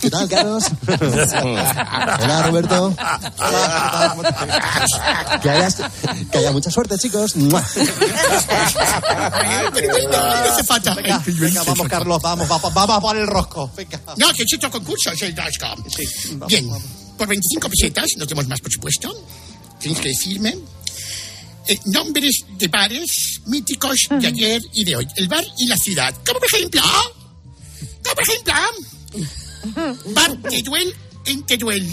¿Qué 0.00 0.10
tal, 0.10 0.28
Carlos? 0.28 0.64
Hola, 1.40 2.42
Roberto. 2.46 2.96
Que 5.42 5.50
haya, 5.50 5.68
que 6.32 6.38
haya 6.38 6.50
mucha 6.52 6.70
suerte, 6.70 6.96
chicos. 6.98 7.34
Pero 7.34 7.50
bueno, 9.90 10.10
no 10.10 10.52
hace 10.52 10.64
falta. 10.64 10.94
Venga, 10.94 11.22
venga, 11.26 11.62
vamos, 11.62 11.88
Carlos, 11.88 12.22
vamos, 12.22 12.48
vamos, 12.48 12.74
vamos 12.74 12.96
a 12.96 13.00
poner 13.00 13.22
el 13.22 13.28
rosco. 13.28 13.70
Venga. 13.76 14.00
No, 14.16 14.32
que 14.32 14.42
es 14.42 14.54
otro 14.56 14.70
concurso, 14.70 15.12
es 15.12 15.22
el 15.22 15.36
Rosco. 15.36 15.74
Bien, 16.46 16.68
por 17.16 17.28
25 17.28 17.68
pesetas, 17.68 18.06
no 18.16 18.26
tenemos 18.26 18.48
más, 18.48 18.60
por 18.60 18.72
supuesto. 18.72 19.14
Tienes 19.78 20.00
que 20.00 20.08
decirme 20.08 20.56
eh, 21.68 21.78
nombres 21.86 22.44
de 22.56 22.68
bares 22.68 23.40
míticos 23.46 23.96
de 24.10 24.26
ayer 24.26 24.62
y 24.74 24.84
de 24.84 24.96
hoy. 24.96 25.06
El 25.16 25.28
bar 25.28 25.44
y 25.58 25.66
la 25.68 25.76
ciudad. 25.76 26.14
Como 26.26 26.40
por 26.40 26.48
ejemplo, 26.52 26.82
como 28.02 28.14
por 28.14 28.22
ejemplo, 28.22 28.54
bar 30.14 30.36
Teruel 30.50 30.94
en 31.26 31.46
Teruel. 31.46 31.86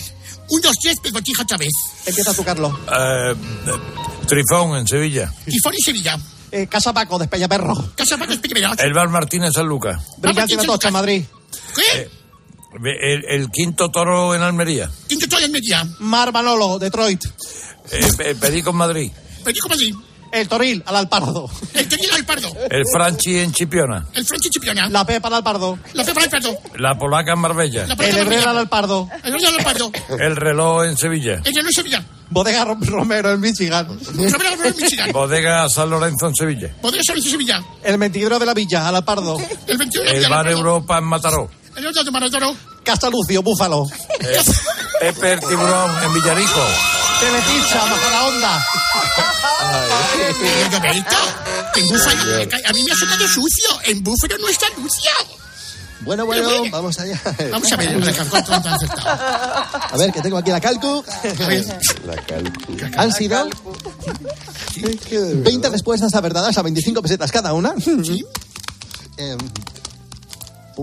Un, 0.47 0.61
dos, 0.61 0.75
tres, 0.81 0.99
pegotijo 0.99 1.41
otra 1.41 1.57
vez. 1.57 1.71
Empieza 2.05 2.33
tú, 2.33 2.43
Carlos. 2.43 2.71
Eh, 2.95 3.35
Trifón 4.27 4.77
en 4.77 4.87
Sevilla. 4.87 5.33
Tifón 5.45 5.73
y 5.75 5.81
Sevilla. 5.81 6.19
Eh, 6.51 6.67
Casa 6.67 6.93
Paco, 6.93 7.17
de 7.17 7.27
Peñaperro. 7.27 7.91
Casa 7.95 8.15
Paco 8.17 8.33
Espirimeros. 8.33 8.77
El 8.79 8.93
bar 8.93 9.09
Martínez 9.09 9.53
San 9.53 9.65
Lucas. 9.65 9.99
Brillante 10.19 10.53
en 10.53 10.59
Atocha, 10.59 10.91
Madrid. 10.91 11.23
¿Qué? 11.75 12.09
El, 12.83 13.25
el 13.27 13.49
quinto 13.51 13.89
toro 13.89 14.35
en 14.35 14.41
Almería. 14.41 14.91
Quinto 15.07 15.27
Toro 15.27 15.43
en 15.45 15.51
Media. 15.51 15.83
Mar 15.99 16.31
Manolo, 16.31 16.77
Detroit. 16.77 17.23
Eh, 17.91 18.07
Pe- 18.17 18.35
Perico 18.35 18.69
en 18.71 18.75
Madrid. 18.75 19.11
Perico 19.45 19.69
Madrid. 19.69 19.95
El 20.31 20.49
Toril, 20.49 20.83
al 20.85 20.95
Alpardo. 20.97 21.49
El 21.73 21.87
Toril 21.87 22.09
al 22.13 22.25
Pardo. 22.25 22.49
El 22.69 22.83
Franchi 22.91 23.39
en 23.39 23.53
Chipiona. 23.53 24.05
El 24.13 24.25
Franchi 24.25 24.49
Chipiona. 24.49 24.89
La 24.89 25.05
Pepa 25.05 25.29
al 25.29 25.35
Alpardo. 25.35 25.79
La 25.93 26.03
Pepa 26.03 26.23
al 26.23 26.29
Pardo. 26.29 26.57
La 26.75 26.97
Polaca 26.97 27.31
en 27.33 27.39
Marbella. 27.39 27.87
La 27.87 27.95
Polaca 27.95 28.15
El 28.17 28.21
en 28.27 28.33
Herrera 28.33 28.51
al. 28.51 28.57
Alpardo. 28.57 29.07
El 29.23 29.33
Herrera 29.35 29.49
al 29.57 29.63
Pardo. 29.63 29.91
El 30.19 30.35
reloj 30.35 30.83
en 30.85 30.97
Sevilla. 30.97 31.41
El 31.45 31.53
Llano 31.53 31.67
en 31.69 31.71
Sevilla. 31.73 32.03
Bodega 32.31 32.65
Rom- 32.65 32.83
Romero 32.85 33.31
en 33.31 33.39
Michigan. 33.39 33.87
Romero 33.87 34.63
en 34.65 34.75
Michigan. 34.75 35.11
Bodega 35.13 35.69
San 35.69 35.89
Lorenzo 35.89 36.27
en 36.27 36.35
Sevilla. 36.35 36.75
Podría 36.81 37.01
ser 37.05 37.15
en 37.15 37.23
Sevilla. 37.23 37.63
El 37.83 37.97
mentidero 37.97 38.37
de 38.37 38.45
la 38.45 38.53
Villa, 38.53 38.89
al 38.89 38.95
Alpardo. 38.97 39.37
El 39.67 39.77
21 39.77 40.09
El 40.09 40.27
bar 40.27 40.49
Europa 40.49 40.97
en 40.97 41.03
Mataró. 41.05 41.49
El 41.77 41.85
otro 41.87 42.03
de 42.03 42.11
Maratoro. 42.11 42.53
Castalucio, 42.83 43.41
Búfalo. 43.41 43.85
Eh, 44.19 44.41
Eper 45.01 45.39
Tiburón 45.39 46.03
en 46.03 46.13
Villarico. 46.13 46.61
Telepizza, 47.19 47.85
Majadahonda. 47.85 48.65
Eh, 50.41 50.67
Roberto, 50.71 51.15
que 51.73 51.79
en 51.81 51.87
Búfalo, 51.87 52.21
a 52.67 52.73
mí 52.73 52.83
me 52.83 52.91
ha 52.91 52.95
sonado 52.95 53.27
sucio. 53.27 53.69
En 53.85 54.03
Búfalo 54.03 54.37
no 54.37 54.47
está 54.49 54.67
sucio. 54.75 55.11
Bueno, 56.01 56.25
bueno, 56.25 56.49
vamos 56.71 56.99
allá. 56.99 57.19
Vamos 57.51 57.71
a 57.71 57.75
ver, 57.77 57.89
Alejandro, 57.95 58.39
¿cuánto 58.47 58.69
han 58.69 58.75
acertado? 58.75 59.09
A 59.91 59.97
ver, 59.97 60.11
que 60.11 60.21
tengo 60.21 60.37
aquí 60.37 60.51
la 60.51 60.59
calcu. 60.61 61.03
A 61.43 61.47
ver, 61.47 61.79
Han 62.97 63.11
sido 63.13 63.49
20 65.43 65.69
respuestas 65.69 66.13
acertadas 66.13 66.57
a 66.57 66.61
25 66.61 67.01
pesetas 67.01 67.31
cada 67.31 67.53
una. 67.53 67.73
Pu- 67.75 68.27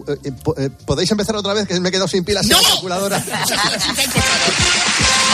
eh, 0.09 0.18
eh, 0.24 0.33
eh, 0.57 0.70
¿Podéis 0.87 1.11
empezar 1.11 1.37
otra 1.37 1.53
vez? 1.53 1.68
Que 1.68 1.78
me 1.78 1.91
he 1.91 1.93
quedado 1.93 2.09
sin 2.09 2.24
pilas 2.24 2.45
en 2.47 2.57
la 2.57 2.62
calculadora. 2.62 3.22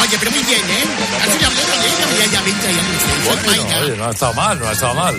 Oye, 0.01 0.16
pero 0.18 0.30
muy 0.30 0.42
bien, 0.44 0.61
¿eh? 0.61 0.84
Al 1.22 1.30
final 1.30 1.51
hablé 1.53 1.62
con 1.62 1.80
ella 1.82 2.07
y 2.16 2.28
ella 2.28 2.42
me 2.42 2.53
traía 2.61 2.82
Bueno, 3.24 3.82
oye, 3.82 3.96
no 3.96 4.05
ha 4.07 4.11
estado 4.11 4.34
mal, 4.34 4.59
no 4.59 4.68
ha 4.68 4.72
estado 4.72 4.94
mal. 4.94 5.14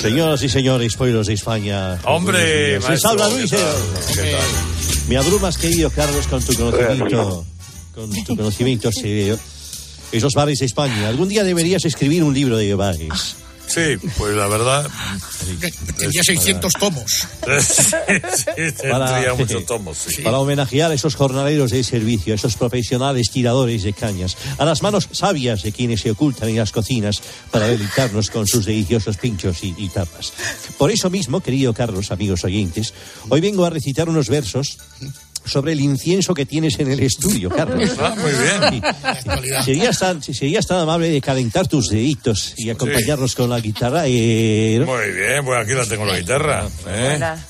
Señoras 0.00 0.42
y 0.42 0.48
señores, 0.48 0.96
pueblos 0.96 1.26
de 1.28 1.34
España. 1.34 1.98
Hombre, 2.04 2.80
Se 2.80 2.86
¿qué 2.86 2.88
Luis. 2.88 3.00
tal? 3.02 3.18
eh. 3.20 3.46
¿Qué 4.14 4.32
tal? 4.32 5.08
Me 5.08 5.16
abrumas, 5.16 5.56
querido 5.58 5.90
Carlos, 5.90 6.26
con 6.26 6.42
tu 6.42 6.54
conocimiento. 6.54 7.44
Con 7.94 8.10
tu 8.24 8.36
conocimiento 8.36 8.90
severo. 8.92 9.38
Esos 10.12 10.32
bares 10.34 10.58
de 10.58 10.66
España. 10.66 11.08
Algún 11.08 11.28
día 11.28 11.44
deberías 11.44 11.84
escribir 11.84 12.22
un 12.24 12.34
libro 12.34 12.56
de 12.56 12.74
bares. 12.74 13.36
Sí, 13.74 13.96
pues 14.16 14.36
la 14.36 14.46
verdad. 14.46 14.88
Tendría 15.98 16.22
600 16.22 16.72
tomos. 16.78 17.26
sí, 17.60 17.90
tendría 18.54 19.34
muchos 19.38 19.66
tomos. 19.66 19.98
sí. 19.98 20.22
Para 20.22 20.38
homenajear 20.38 20.92
a 20.92 20.94
esos 20.94 21.16
jornaleros 21.16 21.72
de 21.72 21.82
servicio, 21.82 22.34
a 22.34 22.36
esos 22.36 22.56
profesionales 22.56 23.30
tiradores 23.30 23.82
de 23.82 23.92
cañas, 23.92 24.36
a 24.58 24.64
las 24.64 24.82
manos 24.82 25.08
sabias 25.10 25.62
de 25.62 25.72
quienes 25.72 26.02
se 26.02 26.10
ocultan 26.12 26.48
en 26.50 26.56
las 26.56 26.70
cocinas 26.70 27.20
para 27.50 27.66
deleitarnos 27.66 28.30
con 28.30 28.46
sus 28.46 28.64
deliciosos 28.64 29.16
pinchos 29.16 29.64
y, 29.64 29.74
y 29.76 29.88
tapas. 29.88 30.32
Por 30.78 30.90
eso 30.90 31.10
mismo, 31.10 31.40
querido 31.40 31.74
Carlos, 31.74 32.12
amigos 32.12 32.44
oyentes, 32.44 32.94
hoy 33.28 33.40
vengo 33.40 33.64
a 33.64 33.70
recitar 33.70 34.08
unos 34.08 34.28
versos 34.28 34.78
sobre 35.44 35.72
el 35.72 35.80
incienso 35.80 36.34
que 36.34 36.46
tienes 36.46 36.78
en 36.78 36.90
el 36.90 37.00
estudio, 37.00 37.50
Carlos. 37.50 37.90
Ah, 38.00 38.14
muy 38.16 38.30
bien. 38.32 38.82
Serías 39.64 39.98
tan, 39.98 40.22
serías 40.22 40.66
tan 40.66 40.78
amable 40.78 41.08
de 41.10 41.20
calentar 41.20 41.66
tus 41.68 41.88
deditos 41.88 42.54
y 42.56 42.70
acompañarnos 42.70 43.34
con 43.34 43.50
la 43.50 43.60
guitarra. 43.60 44.04
eh, 44.06 44.76
¿no? 44.80 44.86
Muy 44.86 45.12
bien, 45.12 45.44
pues 45.44 45.58
aquí 45.60 45.72
la 45.74 45.86
tengo 45.86 46.04
la 46.04 46.18
guitarra. 46.18 46.66
¿eh? 46.88 47.10
Mira. 47.14 47.46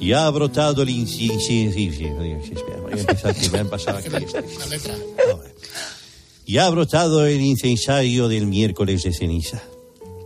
Y 0.00 0.12
ha 0.12 0.28
brotado 0.30 0.82
el 0.82 0.90
incienso. 0.90 1.40
Sí, 1.46 1.70
sí, 1.72 1.90
sí, 1.92 2.08
sí, 2.08 2.62
Y 6.46 6.58
ha 6.58 6.70
brotado 6.70 7.26
el 7.26 7.40
incensario 7.40 8.28
del 8.28 8.46
miércoles 8.46 9.02
de 9.02 9.12
ceniza. 9.12 9.60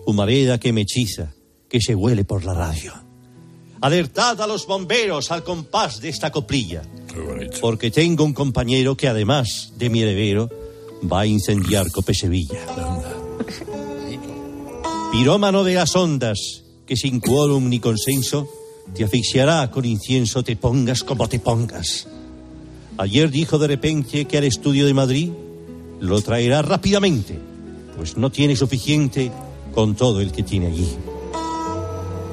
humareda 0.04 0.58
que 0.58 0.72
me 0.72 0.82
hechiza, 0.82 1.32
que 1.68 1.80
se 1.80 1.94
huele 1.94 2.24
por 2.24 2.44
la 2.44 2.52
radio. 2.52 2.92
Alertad 3.80 4.40
a 4.42 4.46
los 4.46 4.66
bomberos 4.66 5.30
al 5.30 5.42
compás 5.42 6.00
de 6.00 6.10
esta 6.10 6.30
coplilla, 6.30 6.82
porque 7.60 7.90
tengo 7.90 8.24
un 8.24 8.34
compañero 8.34 8.96
que 8.96 9.08
además 9.08 9.72
de 9.78 9.88
mi 9.88 10.02
heredero 10.02 10.50
va 11.10 11.20
a 11.20 11.26
incendiar 11.26 11.90
Cope 11.90 12.12
Sevilla. 12.12 12.60
Pirómano 15.12 15.64
de 15.64 15.74
las 15.74 15.96
ondas, 15.96 16.62
que 16.86 16.96
sin 16.96 17.20
quórum 17.20 17.68
ni 17.68 17.80
consenso 17.80 18.46
te 18.94 19.04
asfixiará 19.04 19.70
con 19.70 19.86
incienso, 19.86 20.42
te 20.42 20.56
pongas 20.56 21.02
como 21.02 21.28
te 21.28 21.38
pongas. 21.38 22.08
Ayer 22.98 23.30
dijo 23.30 23.58
de 23.58 23.68
repente 23.68 24.26
que 24.26 24.36
al 24.36 24.44
estudio 24.44 24.84
de 24.84 24.94
Madrid 24.94 25.30
lo 26.00 26.20
traerá 26.22 26.62
rápidamente, 26.62 27.38
pues 27.96 28.16
no 28.16 28.30
tiene 28.30 28.56
suficiente 28.56 29.30
con 29.72 29.94
todo 29.94 30.20
el 30.20 30.32
que 30.32 30.42
tiene 30.42 30.66
allí. 30.66 30.88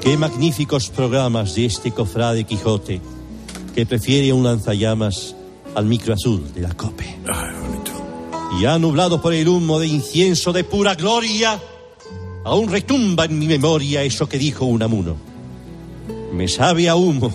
Qué 0.00 0.16
magníficos 0.16 0.90
programas 0.90 1.54
de 1.54 1.66
este 1.66 1.92
cofrade 1.92 2.44
Quijote 2.44 3.00
que 3.74 3.86
prefiere 3.86 4.32
un 4.32 4.44
lanzallamas 4.44 5.36
al 5.74 5.84
micro 5.84 6.14
azul 6.14 6.52
de 6.52 6.62
la 6.62 6.72
COPE. 6.74 7.18
Y 8.60 8.64
ha 8.64 8.78
nublado 8.78 9.20
por 9.20 9.34
el 9.34 9.48
humo 9.48 9.78
de 9.78 9.86
incienso 9.86 10.52
de 10.52 10.64
pura 10.64 10.94
gloria, 10.94 11.60
aún 12.44 12.68
retumba 12.68 13.26
en 13.26 13.38
mi 13.38 13.46
memoria 13.46 14.02
eso 14.02 14.28
que 14.28 14.38
dijo 14.38 14.64
Unamuno. 14.64 15.27
Me 16.32 16.48
sabe 16.48 16.88
a 16.88 16.94
humo, 16.94 17.32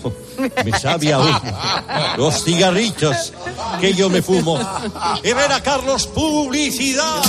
me 0.64 0.78
sabe 0.78 1.12
a 1.12 1.18
humo. 1.18 1.40
Los 2.16 2.44
cigarritos 2.44 3.32
que 3.80 3.94
yo 3.94 4.08
me 4.08 4.22
fumo. 4.22 4.58
Herrera 5.22 5.62
Carlos, 5.62 6.06
publicidad. 6.06 7.22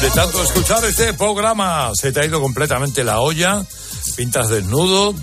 De 0.00 0.10
tanto 0.10 0.42
escuchar 0.42 0.84
este 0.84 1.12
programa, 1.14 1.90
se 1.94 2.12
te 2.12 2.20
ha 2.20 2.24
ido 2.24 2.40
completamente 2.40 3.02
la 3.02 3.20
olla, 3.20 3.64
pintas 4.16 4.48
desnudo, 4.48 5.14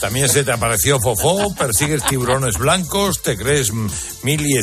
también 0.00 0.28
se 0.28 0.44
te 0.44 0.52
apareció 0.52 1.00
Fofó, 1.00 1.54
persigues 1.54 2.04
tiburones 2.04 2.56
blancos, 2.56 3.20
te 3.20 3.36
crees 3.36 3.72
Millie 4.22 4.62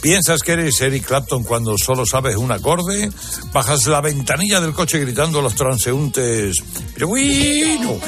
piensas 0.00 0.40
que 0.42 0.52
eres 0.52 0.80
Eric 0.80 1.06
Clapton 1.06 1.42
cuando 1.44 1.76
solo 1.78 2.04
sabes 2.06 2.36
un 2.36 2.52
acorde, 2.52 3.10
bajas 3.52 3.86
la 3.86 4.00
ventanilla 4.00 4.60
del 4.60 4.72
coche 4.72 4.98
gritando 5.00 5.40
a 5.40 5.42
los 5.42 5.54
transeúntes, 5.54 6.56
pero 6.94 7.08
bueno. 7.08 7.98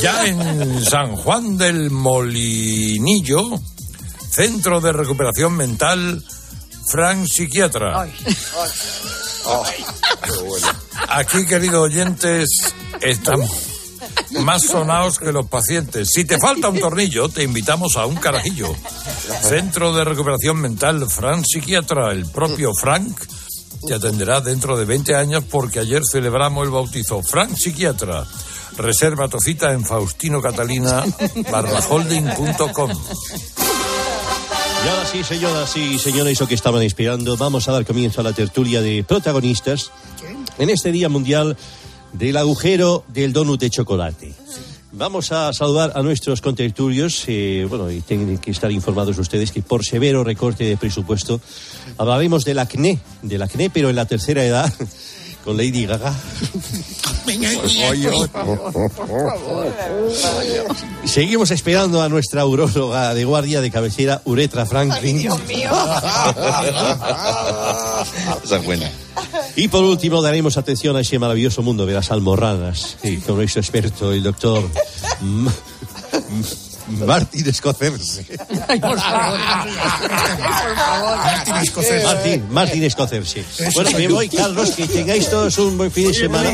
Ya 0.00 0.26
en 0.26 0.84
San 0.84 1.16
Juan 1.16 1.56
del 1.56 1.90
Molinillo, 1.90 3.60
Centro 4.30 4.80
de 4.80 4.92
Recuperación 4.92 5.56
Mental, 5.56 6.24
Frank 6.90 7.26
Psiquiatra. 7.26 8.06
Aquí, 11.08 11.46
queridos 11.46 11.84
oyentes, 11.84 12.48
estamos 13.00 13.73
más 14.40 14.62
sonados 14.62 15.18
que 15.18 15.32
los 15.32 15.46
pacientes. 15.46 16.10
Si 16.12 16.24
te 16.24 16.38
falta 16.38 16.68
un 16.68 16.78
tornillo, 16.78 17.28
te 17.28 17.42
invitamos 17.42 17.96
a 17.96 18.06
un 18.06 18.16
carajillo. 18.16 18.74
Centro 19.42 19.94
de 19.94 20.04
Recuperación 20.04 20.60
Mental, 20.60 21.08
Frank 21.08 21.44
Psiquiatra, 21.46 22.12
el 22.12 22.26
propio 22.26 22.72
Frank, 22.74 23.16
te 23.86 23.94
atenderá 23.94 24.40
dentro 24.40 24.76
de 24.76 24.84
20 24.84 25.14
años 25.14 25.44
porque 25.50 25.80
ayer 25.80 26.02
celebramos 26.10 26.64
el 26.64 26.70
bautizo. 26.70 27.22
Frank 27.22 27.56
Psiquiatra. 27.56 28.24
Reserva 28.76 29.28
tu 29.28 29.38
cita 29.38 29.72
en 29.72 29.84
Faustino 29.84 30.42
Catalina 30.42 31.04
barra 31.50 31.80
holding.com. 31.88 32.90
Y 34.84 34.88
ahora 34.88 35.06
sí, 35.10 35.22
señoras 35.22 35.76
y 35.76 35.98
señores, 35.98 36.32
eso 36.32 36.48
que 36.48 36.54
estaban 36.54 36.82
inspirando, 36.82 37.36
vamos 37.36 37.68
a 37.68 37.72
dar 37.72 37.86
comienzo 37.86 38.20
a 38.20 38.24
la 38.24 38.32
tertulia 38.32 38.82
de 38.82 39.04
protagonistas 39.04 39.92
en 40.58 40.70
este 40.70 40.92
Día 40.92 41.08
Mundial 41.08 41.56
del 42.14 42.36
Agujero 42.36 43.04
del 43.08 43.32
Donut 43.32 43.60
de 43.60 43.70
Chocolate. 43.70 44.32
Vamos 44.92 45.32
a 45.32 45.52
saludar 45.52 45.92
a 45.96 46.02
nuestros 46.02 46.40
contertulios. 46.40 47.24
Eh, 47.26 47.66
bueno, 47.68 47.90
y 47.90 48.00
tienen 48.00 48.38
que 48.38 48.52
estar 48.52 48.70
informados 48.70 49.18
ustedes 49.18 49.50
que 49.50 49.60
por 49.60 49.84
severo 49.84 50.22
recorte 50.22 50.64
de 50.64 50.76
presupuesto 50.76 51.40
hablaremos 51.98 52.44
del 52.44 52.60
acné, 52.60 53.00
del 53.22 53.42
acné, 53.42 53.70
pero 53.70 53.90
en 53.90 53.96
la 53.96 54.06
tercera 54.06 54.44
edad, 54.44 54.72
con 55.44 55.56
Lady 55.56 55.86
Gaga. 55.86 56.14
Seguimos 61.04 61.50
esperando 61.50 62.02
a 62.02 62.08
nuestra 62.08 62.46
uróloga 62.46 63.14
de 63.14 63.24
guardia 63.24 63.60
de 63.60 63.70
cabecera, 63.70 64.22
Uretra 64.24 64.66
Franklin. 64.66 65.18
Dios 65.18 65.44
mío. 65.46 65.70
Esa 68.44 68.56
es 68.56 68.64
buena. 68.64 68.90
Y 69.56 69.68
por 69.68 69.84
último 69.84 70.22
daremos 70.22 70.56
atención 70.56 70.96
a 70.96 71.00
ese 71.00 71.18
maravilloso 71.18 71.62
mundo 71.62 71.86
de 71.86 71.94
las 71.94 72.10
almorranas, 72.10 72.96
sí, 73.02 73.18
con 73.18 73.36
nuestro 73.36 73.60
experto, 73.60 74.12
el 74.12 74.22
doctor 74.22 74.62
M- 76.88 76.96
M- 76.98 77.06
Martín 77.06 77.48
Escocerse. 77.48 78.24
por 78.24 78.98
favor. 78.98 79.38
Martín 81.16 81.54
Escocerse. 81.56 82.04
Martín, 82.06 82.46
Martín 82.50 82.84
Escocerse. 82.84 83.44
Bueno, 83.74 83.90
me 83.92 84.08
voy, 84.08 84.28
Carlos, 84.28 84.70
que 84.72 84.86
tengáis 84.86 85.28
todos 85.30 85.56
un 85.58 85.78
buen 85.78 85.90
fin 85.90 86.08
de 86.08 86.14
semana. 86.14 86.50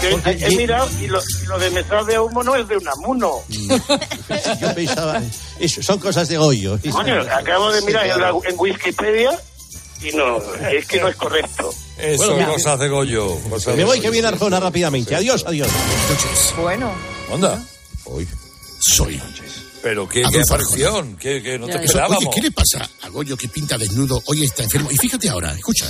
Que 0.00 0.08
Porque 0.10 0.30
he 0.40 0.56
mirado 0.56 0.88
y 1.00 1.06
lo, 1.06 1.20
y 1.42 1.46
lo 1.46 1.58
de 1.58 1.70
me 1.70 1.84
sabe 1.84 2.16
a 2.16 2.22
humo 2.22 2.42
no 2.42 2.54
es 2.56 2.66
de 2.68 2.76
Unamuno. 2.78 3.30
yo 4.60 4.74
pensaba, 4.74 5.22
eso, 5.58 5.82
son 5.82 5.98
cosas 5.98 6.28
de 6.28 6.36
Goyo. 6.36 6.78
Coño, 6.90 7.20
acabo 7.32 7.70
de 7.72 7.82
mirar 7.82 8.06
en, 8.06 8.20
la- 8.20 8.30
en 8.30 8.54
Wikipedia 8.58 9.30
y 10.02 10.12
no, 10.16 10.38
es 10.70 10.86
que 10.86 11.00
no 11.00 11.08
es 11.08 11.16
correcto. 11.16 11.72
Eso, 11.98 12.24
Bueno, 12.32 12.38
ya. 12.38 12.46
cosas 12.54 12.78
de 12.78 12.88
Goyo. 12.88 13.36
cosas 13.50 13.74
Me 13.74 13.80
de 13.80 13.84
voy, 13.84 14.00
que 14.00 14.10
viene 14.10 14.26
Arjona 14.28 14.58
rápidamente. 14.58 15.14
Adiós, 15.14 15.44
adiós. 15.46 15.68
Bueno. 16.60 16.90
Onda. 17.30 17.62
Hoy. 18.04 18.26
Soy. 18.80 19.20
Pero 19.82 20.08
qué, 20.08 20.22
qué 20.30 20.40
aparición, 20.42 21.16
que, 21.16 21.42
que 21.42 21.58
no 21.58 21.66
te 21.66 21.72
Eso, 21.72 21.78
Oye, 21.78 21.86
esperábamos. 21.86 22.34
¿qué 22.34 22.40
le 22.42 22.50
pasa 22.50 22.88
a 23.02 23.08
Goyo 23.08 23.36
que 23.36 23.48
pinta 23.48 23.78
desnudo? 23.78 24.22
Hoy 24.26 24.44
está 24.44 24.62
enfermo. 24.62 24.90
Y 24.90 24.96
fíjate 24.96 25.28
ahora, 25.30 25.52
escucha. 25.54 25.86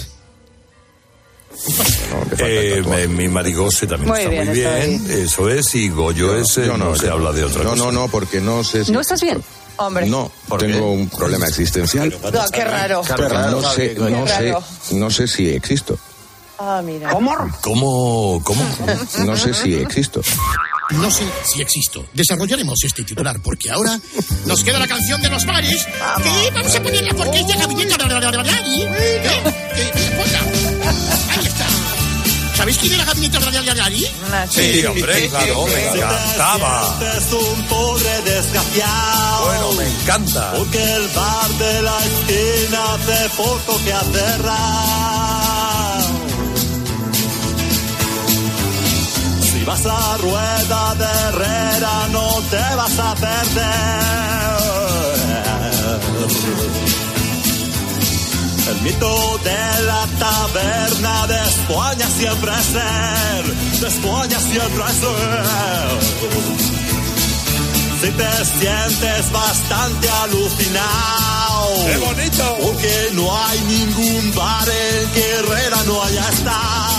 Eh, 2.39 2.83
me- 2.89 3.09
mi 3.09 3.29
marigose 3.29 3.87
también 3.87 4.09
Muy 4.09 4.21
está 4.21 4.31
bien, 4.31 4.47
muy 4.49 4.59
está 4.61 4.75
bien, 4.77 5.11
eso 5.25 5.49
es, 5.51 5.75
y 5.75 5.89
Goyo 5.89 6.37
es, 6.37 6.57
eh, 6.59 6.67
Yo 6.67 6.77
no, 6.77 6.95
se 6.97 7.07
yo- 7.07 7.13
habla 7.15 7.33
de 7.33 7.45
otra 7.45 7.65
no, 7.65 7.71
cosa. 7.71 7.85
No, 7.85 7.93
no, 7.93 8.09
porque 8.09 8.41
no 8.41 8.63
sé 8.65 8.85
si... 8.85 8.93
¿No 8.93 9.01
estás 9.01 9.21
bien? 9.21 9.43
Hombre. 9.77 10.07
No, 10.07 10.31
¿Por 10.49 10.61
qué? 10.61 10.69
tengo 10.69 10.93
un 10.93 11.09
problema 11.09 11.47
existencial. 11.49 12.17
No, 12.33 12.45
qué 12.53 12.65
raro. 12.65 13.03
Pero 13.17 13.51
no 13.51 13.63
sé, 13.73 13.95
Qué 13.95 14.01
no 14.01 14.27
sé, 14.27 14.33
raro. 14.53 14.65
no 14.93 15.11
sé 15.11 15.27
si 15.27 15.49
existo. 15.49 15.99
Ah, 16.59 16.83
mira. 16.85 17.11
¿Cómo? 17.11 18.41
¿Cómo? 18.45 18.63
No 19.25 19.37
sé 19.37 19.55
si 19.55 19.75
existo. 19.75 20.21
No 20.93 21.11
sé 21.11 21.25
si 21.45 21.63
existo. 21.63 22.07
Desarrollaremos 22.13 22.79
este 22.85 23.05
titular 23.05 23.41
porque 23.41 23.71
ahora 23.71 23.99
nos 24.47 24.65
queda 24.65 24.79
la 24.79 24.89
canción 24.89 25.21
de 25.23 25.31
los 25.31 25.45
mares. 25.47 25.87
Que 26.23 26.51
vamos 26.53 26.75
a 26.75 26.83
ponerla 26.83 27.15
porque 27.15 27.45
viniendo. 27.45 28.99
¿Eh? 28.99 29.21
Eh, 29.77 30.17
ponla. 30.17 30.41
Ahí 31.37 31.47
está. 31.47 31.67
¿Sabéis 32.57 32.77
quién 32.79 32.93
era 32.93 33.05
Gabinete 33.05 33.39
Radialari? 33.39 34.07
Sí, 34.51 34.85
hombre, 34.85 35.29
claro, 35.29 35.67
me 35.67 35.89
encantaba. 35.97 36.99
Es 37.17 37.33
un 37.33 37.63
pobre 37.67 38.23
desgraciado. 38.23 39.47
Bueno, 39.47 39.73
me 39.73 39.87
encanta. 39.89 40.53
Porque 40.53 40.83
el 40.83 41.09
bar 41.09 41.49
de 41.51 41.83
la 41.83 41.99
esquina 41.99 42.95
hace 42.95 43.29
poco 43.37 43.81
que 43.85 43.93
ha 43.93 44.01
cerrado. 44.01 45.50
Vas 49.71 49.87
a 49.87 50.17
rueda 50.17 50.95
de 51.01 51.11
Herrera 51.29 52.09
no 52.11 52.29
te 52.51 52.65
vas 52.77 52.99
a 52.99 53.15
perder. 53.15 53.61
El 58.71 58.81
mito 58.83 59.39
de 59.45 59.83
la 59.91 60.03
taberna 60.19 61.27
de 61.29 61.39
España 61.55 62.07
siempre 62.19 62.51
es 62.61 62.67
ser, 62.77 63.45
de 63.81 63.89
España 63.95 64.39
siempre 64.41 64.85
es 64.91 64.97
ser. 65.05 65.99
Si 68.01 68.11
te 68.21 68.33
sientes 68.59 69.31
bastante 69.31 70.09
alucinado, 70.25 71.69
¡Qué 71.87 71.97
bonito! 71.99 72.59
porque 72.63 73.11
no 73.13 73.25
hay 73.37 73.61
ningún 73.61 74.35
bar 74.35 74.69
en 74.69 75.11
que 75.11 75.31
Herrera 75.31 75.79
no 75.87 76.03
haya 76.03 76.29
estado. 76.29 76.90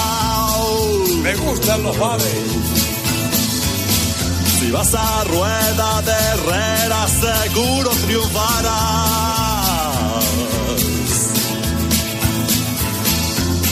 Me 1.22 1.36
gustan 1.36 1.84
los 1.84 1.98
bares. 2.00 2.26
Si 4.60 4.72
vas 4.72 4.94
a 4.94 5.24
rueda 5.26 6.02
de 6.02 6.12
Herrera, 6.12 7.08
seguro 7.08 7.92
triunfarás. 8.06 9.22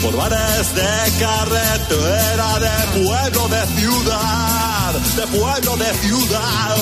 Por 0.04 0.16
bares 0.16 0.76
de 0.76 1.12
carretera, 1.20 2.60
de 2.60 3.04
pueblo, 3.04 3.48
de 3.50 3.66
ciudad, 3.80 4.94
de 5.18 5.28
pueblo, 5.38 5.78
de 5.78 5.94
ciudad. 5.96 6.78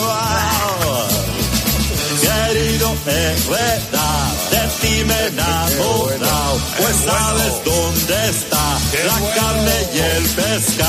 Querido 2.22 2.95
Herrera, 3.05 4.09
he 4.84 5.28
enamorado, 5.28 6.59
pues 6.78 6.95
sabes 7.05 7.63
dónde 7.63 8.30
está 8.30 8.68
la 9.05 9.20
carne 9.36 9.89
y 9.93 9.99
el 9.99 10.26
pescado. 10.30 10.88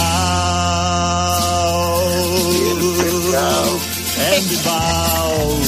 En 4.30 4.48
Bilbao, 4.48 5.60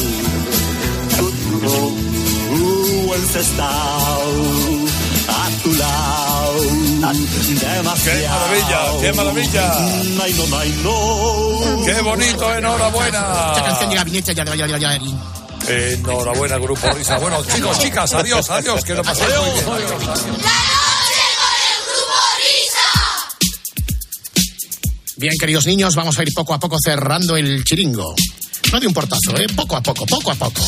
uh, 2.53 3.15
el 3.15 3.25
Sestao, 3.29 4.23
a 5.29 5.51
tu 5.63 5.73
lado. 5.75 6.30
¡Qué 7.01 7.83
maravilla, 7.83 9.01
qué 9.01 9.13
maravilla! 9.13 9.73
¡Qué 11.85 12.03
bonito, 12.03 12.55
enhorabuena! 12.55 13.53
Esta 13.55 13.65
canción 13.65 13.91
de 13.91 13.97
gabinete 13.97 14.35
ya, 14.35 14.45
ya, 14.45 14.55
ya, 14.55 14.67
ya, 14.67 14.79
ya. 14.79 15.01
Enhorabuena, 15.67 16.59
Grupo 16.59 16.91
Risa. 16.91 17.17
Bueno, 17.19 17.43
chicos, 17.45 17.79
chicas, 17.79 18.13
adiós, 18.13 18.51
adiós, 18.51 18.85
que 18.85 18.95
lo 18.95 19.03
paséis 19.03 19.31
muy 19.41 19.51
bien. 19.51 19.65
Adiós. 19.67 20.21
Bien, 25.17 25.35
queridos 25.39 25.67
niños, 25.67 25.95
vamos 25.95 26.19
a 26.19 26.23
ir 26.23 26.33
poco 26.35 26.55
a 26.55 26.59
poco 26.59 26.77
cerrando 26.83 27.37
el 27.37 27.65
chiringo. 27.65 28.15
No 28.73 28.81
de 28.81 28.87
un 28.87 28.95
portazo, 28.95 29.37
¿eh? 29.37 29.47
Poco 29.55 29.77
a 29.77 29.83
poco, 29.83 30.07
poco 30.07 30.33
a 30.33 30.35
poco. 30.35 30.63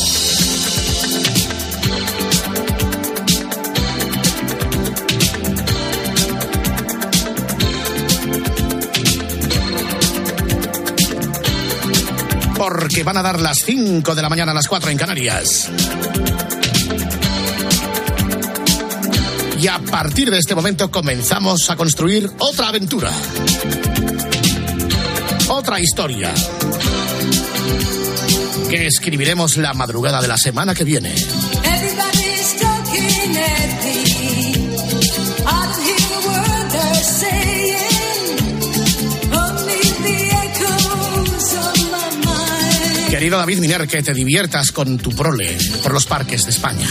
Porque 12.75 13.03
van 13.03 13.17
a 13.17 13.21
dar 13.21 13.39
las 13.39 13.59
5 13.59 14.15
de 14.15 14.21
la 14.23 14.29
mañana 14.29 14.51
a 14.51 14.55
las 14.55 14.67
4 14.67 14.89
en 14.89 14.97
Canarias. 14.97 15.69
Y 19.61 19.67
a 19.67 19.77
partir 19.77 20.31
de 20.31 20.39
este 20.39 20.55
momento 20.55 20.89
comenzamos 20.89 21.69
a 21.69 21.75
construir 21.75 22.31
otra 22.39 22.69
aventura. 22.69 23.11
Otra 25.49 25.79
historia. 25.79 26.33
Que 28.71 28.87
escribiremos 28.87 29.57
la 29.57 29.75
madrugada 29.75 30.19
de 30.19 30.27
la 30.27 30.37
semana 30.37 30.73
que 30.73 30.83
viene. 30.83 31.13
Querido 43.23 43.37
David 43.37 43.59
Miner, 43.59 43.87
que 43.87 44.03
te 44.03 44.13
diviertas 44.13 44.73
con 44.73 44.97
tu 44.97 45.09
prole 45.11 45.57
por 45.81 45.93
los 45.93 46.05
parques 46.05 46.43
de 46.43 46.49
España. 46.49 46.85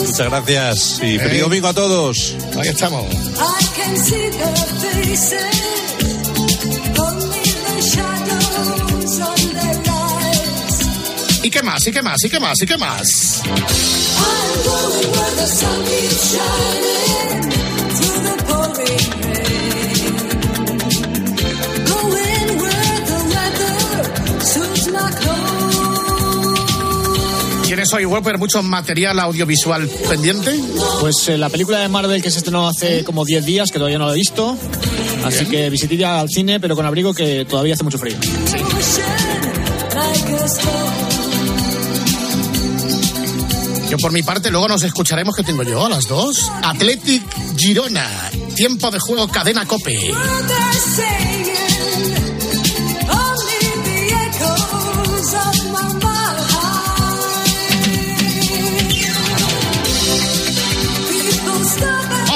Muchas 0.00 0.28
gracias 0.28 1.00
y 1.04 1.20
feliz 1.20 1.40
domingo 1.40 1.68
a 1.68 1.72
todos. 1.72 2.34
Ahí 2.58 2.66
estamos. 2.66 3.06
¿Y 11.44 11.50
qué 11.50 11.62
más? 11.62 11.86
¿Y 11.86 11.92
qué 11.92 12.02
más? 12.02 12.24
¿Y 12.24 12.28
qué 12.28 12.40
más? 12.40 12.62
¿Y 12.62 12.66
qué 12.66 12.76
más? 12.76 13.42
¿Tienes 27.96 28.10
hoy, 28.10 28.14
Whopper, 28.14 28.36
mucho 28.36 28.62
material 28.62 29.18
audiovisual 29.20 29.88
pendiente? 30.06 30.54
Pues 31.00 31.28
eh, 31.28 31.38
la 31.38 31.48
película 31.48 31.78
de 31.78 31.88
Marvel 31.88 32.22
que 32.22 32.30
se 32.30 32.38
estrenó 32.38 32.68
hace 32.68 33.04
como 33.04 33.24
10 33.24 33.46
días, 33.46 33.70
que 33.70 33.78
todavía 33.78 33.98
no 33.98 34.06
la 34.06 34.12
he 34.12 34.16
visto. 34.16 34.54
Así 35.24 35.46
que 35.46 35.70
visitilla 35.70 36.20
al 36.20 36.28
cine, 36.28 36.60
pero 36.60 36.76
con 36.76 36.84
abrigo 36.84 37.14
que 37.14 37.46
todavía 37.46 37.72
hace 37.72 37.84
mucho 37.84 37.96
frío. 37.96 38.16
Stone. 40.44 40.76
Yo 43.88 43.96
por 43.96 44.12
mi 44.12 44.22
parte, 44.22 44.50
luego 44.50 44.68
nos 44.68 44.82
escucharemos 44.82 45.34
que 45.34 45.42
tengo 45.42 45.62
yo 45.62 45.86
a 45.86 45.88
las 45.88 46.06
dos. 46.06 46.52
Athletic 46.62 47.22
Girona, 47.56 48.30
tiempo 48.54 48.90
de 48.90 48.98
juego 48.98 49.26
cadena 49.28 49.64
cope. 49.64 50.12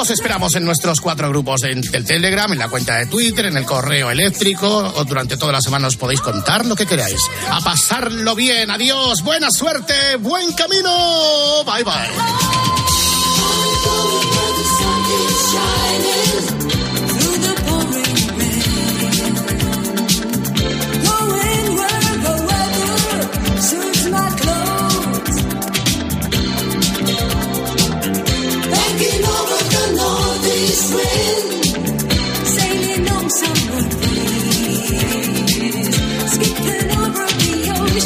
Os 0.00 0.08
esperamos 0.10 0.54
en 0.56 0.64
nuestros 0.64 0.98
cuatro 1.00 1.28
grupos 1.28 1.60
de- 1.60 1.74
del 1.74 2.04
Telegram, 2.06 2.50
en 2.50 2.58
la 2.58 2.68
cuenta 2.70 2.96
de 2.96 3.06
Twitter, 3.06 3.44
en 3.46 3.56
el 3.58 3.66
correo 3.66 4.10
eléctrico, 4.10 4.66
o 4.96 5.04
durante 5.04 5.36
toda 5.36 5.52
la 5.52 5.60
semana 5.60 5.88
os 5.88 5.96
podéis 5.96 6.22
contar 6.22 6.64
lo 6.64 6.74
que 6.74 6.86
queráis. 6.86 7.20
A 7.50 7.60
pasarlo 7.60 8.34
bien, 8.34 8.70
adiós, 8.70 9.20
buena 9.22 9.48
suerte, 9.50 10.16
buen 10.16 10.52
camino, 10.54 11.62
bye 11.66 11.84
bye. 11.84 12.10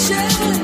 Ocean 0.07 0.63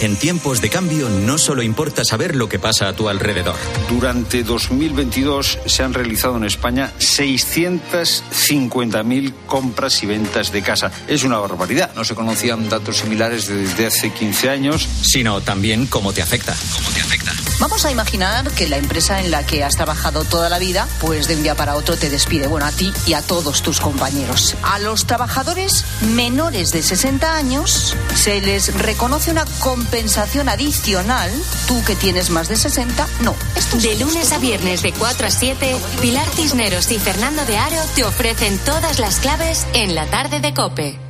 En 0.00 0.16
tiempos 0.16 0.62
de 0.62 0.70
cambio 0.70 1.10
no 1.10 1.36
solo 1.36 1.62
importa 1.62 2.04
saber 2.04 2.34
lo 2.34 2.48
que 2.48 2.58
pasa 2.58 2.88
a 2.88 2.94
tu 2.94 3.10
alrededor. 3.10 3.56
Durante 3.88 4.42
2022 4.42 5.58
se 5.66 5.82
han 5.82 5.92
realizado 5.92 6.38
en 6.38 6.44
España 6.44 6.90
650.000 6.98 9.34
compras 9.46 10.02
y 10.02 10.06
ventas 10.06 10.52
de 10.52 10.62
casa. 10.62 10.90
Es 11.06 11.22
una 11.22 11.36
barbaridad. 11.38 11.92
No 11.94 12.04
se 12.04 12.14
conocían 12.14 12.70
datos 12.70 12.96
similares 12.98 13.48
desde 13.48 13.86
hace 13.86 14.10
15 14.10 14.48
años. 14.48 14.88
Sino 15.02 15.42
también 15.42 15.84
cómo 15.86 16.14
te 16.14 16.22
afecta. 16.22 16.56
Cómo 16.76 16.89
Vamos 17.58 17.84
a 17.84 17.90
imaginar 17.90 18.50
que 18.52 18.68
la 18.68 18.78
empresa 18.78 19.20
en 19.20 19.30
la 19.30 19.44
que 19.44 19.62
has 19.62 19.74
trabajado 19.74 20.24
toda 20.24 20.48
la 20.48 20.58
vida, 20.58 20.88
pues 21.00 21.28
de 21.28 21.36
un 21.36 21.42
día 21.42 21.54
para 21.54 21.76
otro 21.76 21.96
te 21.96 22.08
despide, 22.08 22.46
bueno, 22.46 22.66
a 22.66 22.72
ti 22.72 22.92
y 23.06 23.12
a 23.12 23.22
todos 23.22 23.62
tus 23.62 23.80
compañeros. 23.80 24.56
A 24.62 24.78
los 24.78 25.06
trabajadores 25.06 25.84
menores 26.14 26.72
de 26.72 26.82
60 26.82 27.34
años 27.34 27.96
se 28.14 28.40
les 28.40 28.74
reconoce 28.74 29.30
una 29.30 29.44
compensación 29.60 30.48
adicional. 30.48 31.30
Tú 31.68 31.82
que 31.84 31.96
tienes 31.96 32.30
más 32.30 32.48
de 32.48 32.56
60, 32.56 33.06
no. 33.20 33.34
De 33.74 33.96
lunes 33.96 34.32
a 34.32 34.38
viernes 34.38 34.82
de 34.82 34.92
4 34.92 35.26
a 35.26 35.30
7, 35.30 35.76
Pilar 36.00 36.28
Cisneros 36.28 36.90
y 36.90 36.98
Fernando 36.98 37.44
de 37.44 37.58
Aro 37.58 37.82
te 37.94 38.04
ofrecen 38.04 38.58
todas 38.58 38.98
las 38.98 39.20
claves 39.20 39.66
en 39.74 39.94
la 39.94 40.06
tarde 40.06 40.40
de 40.40 40.54
Cope. 40.54 41.09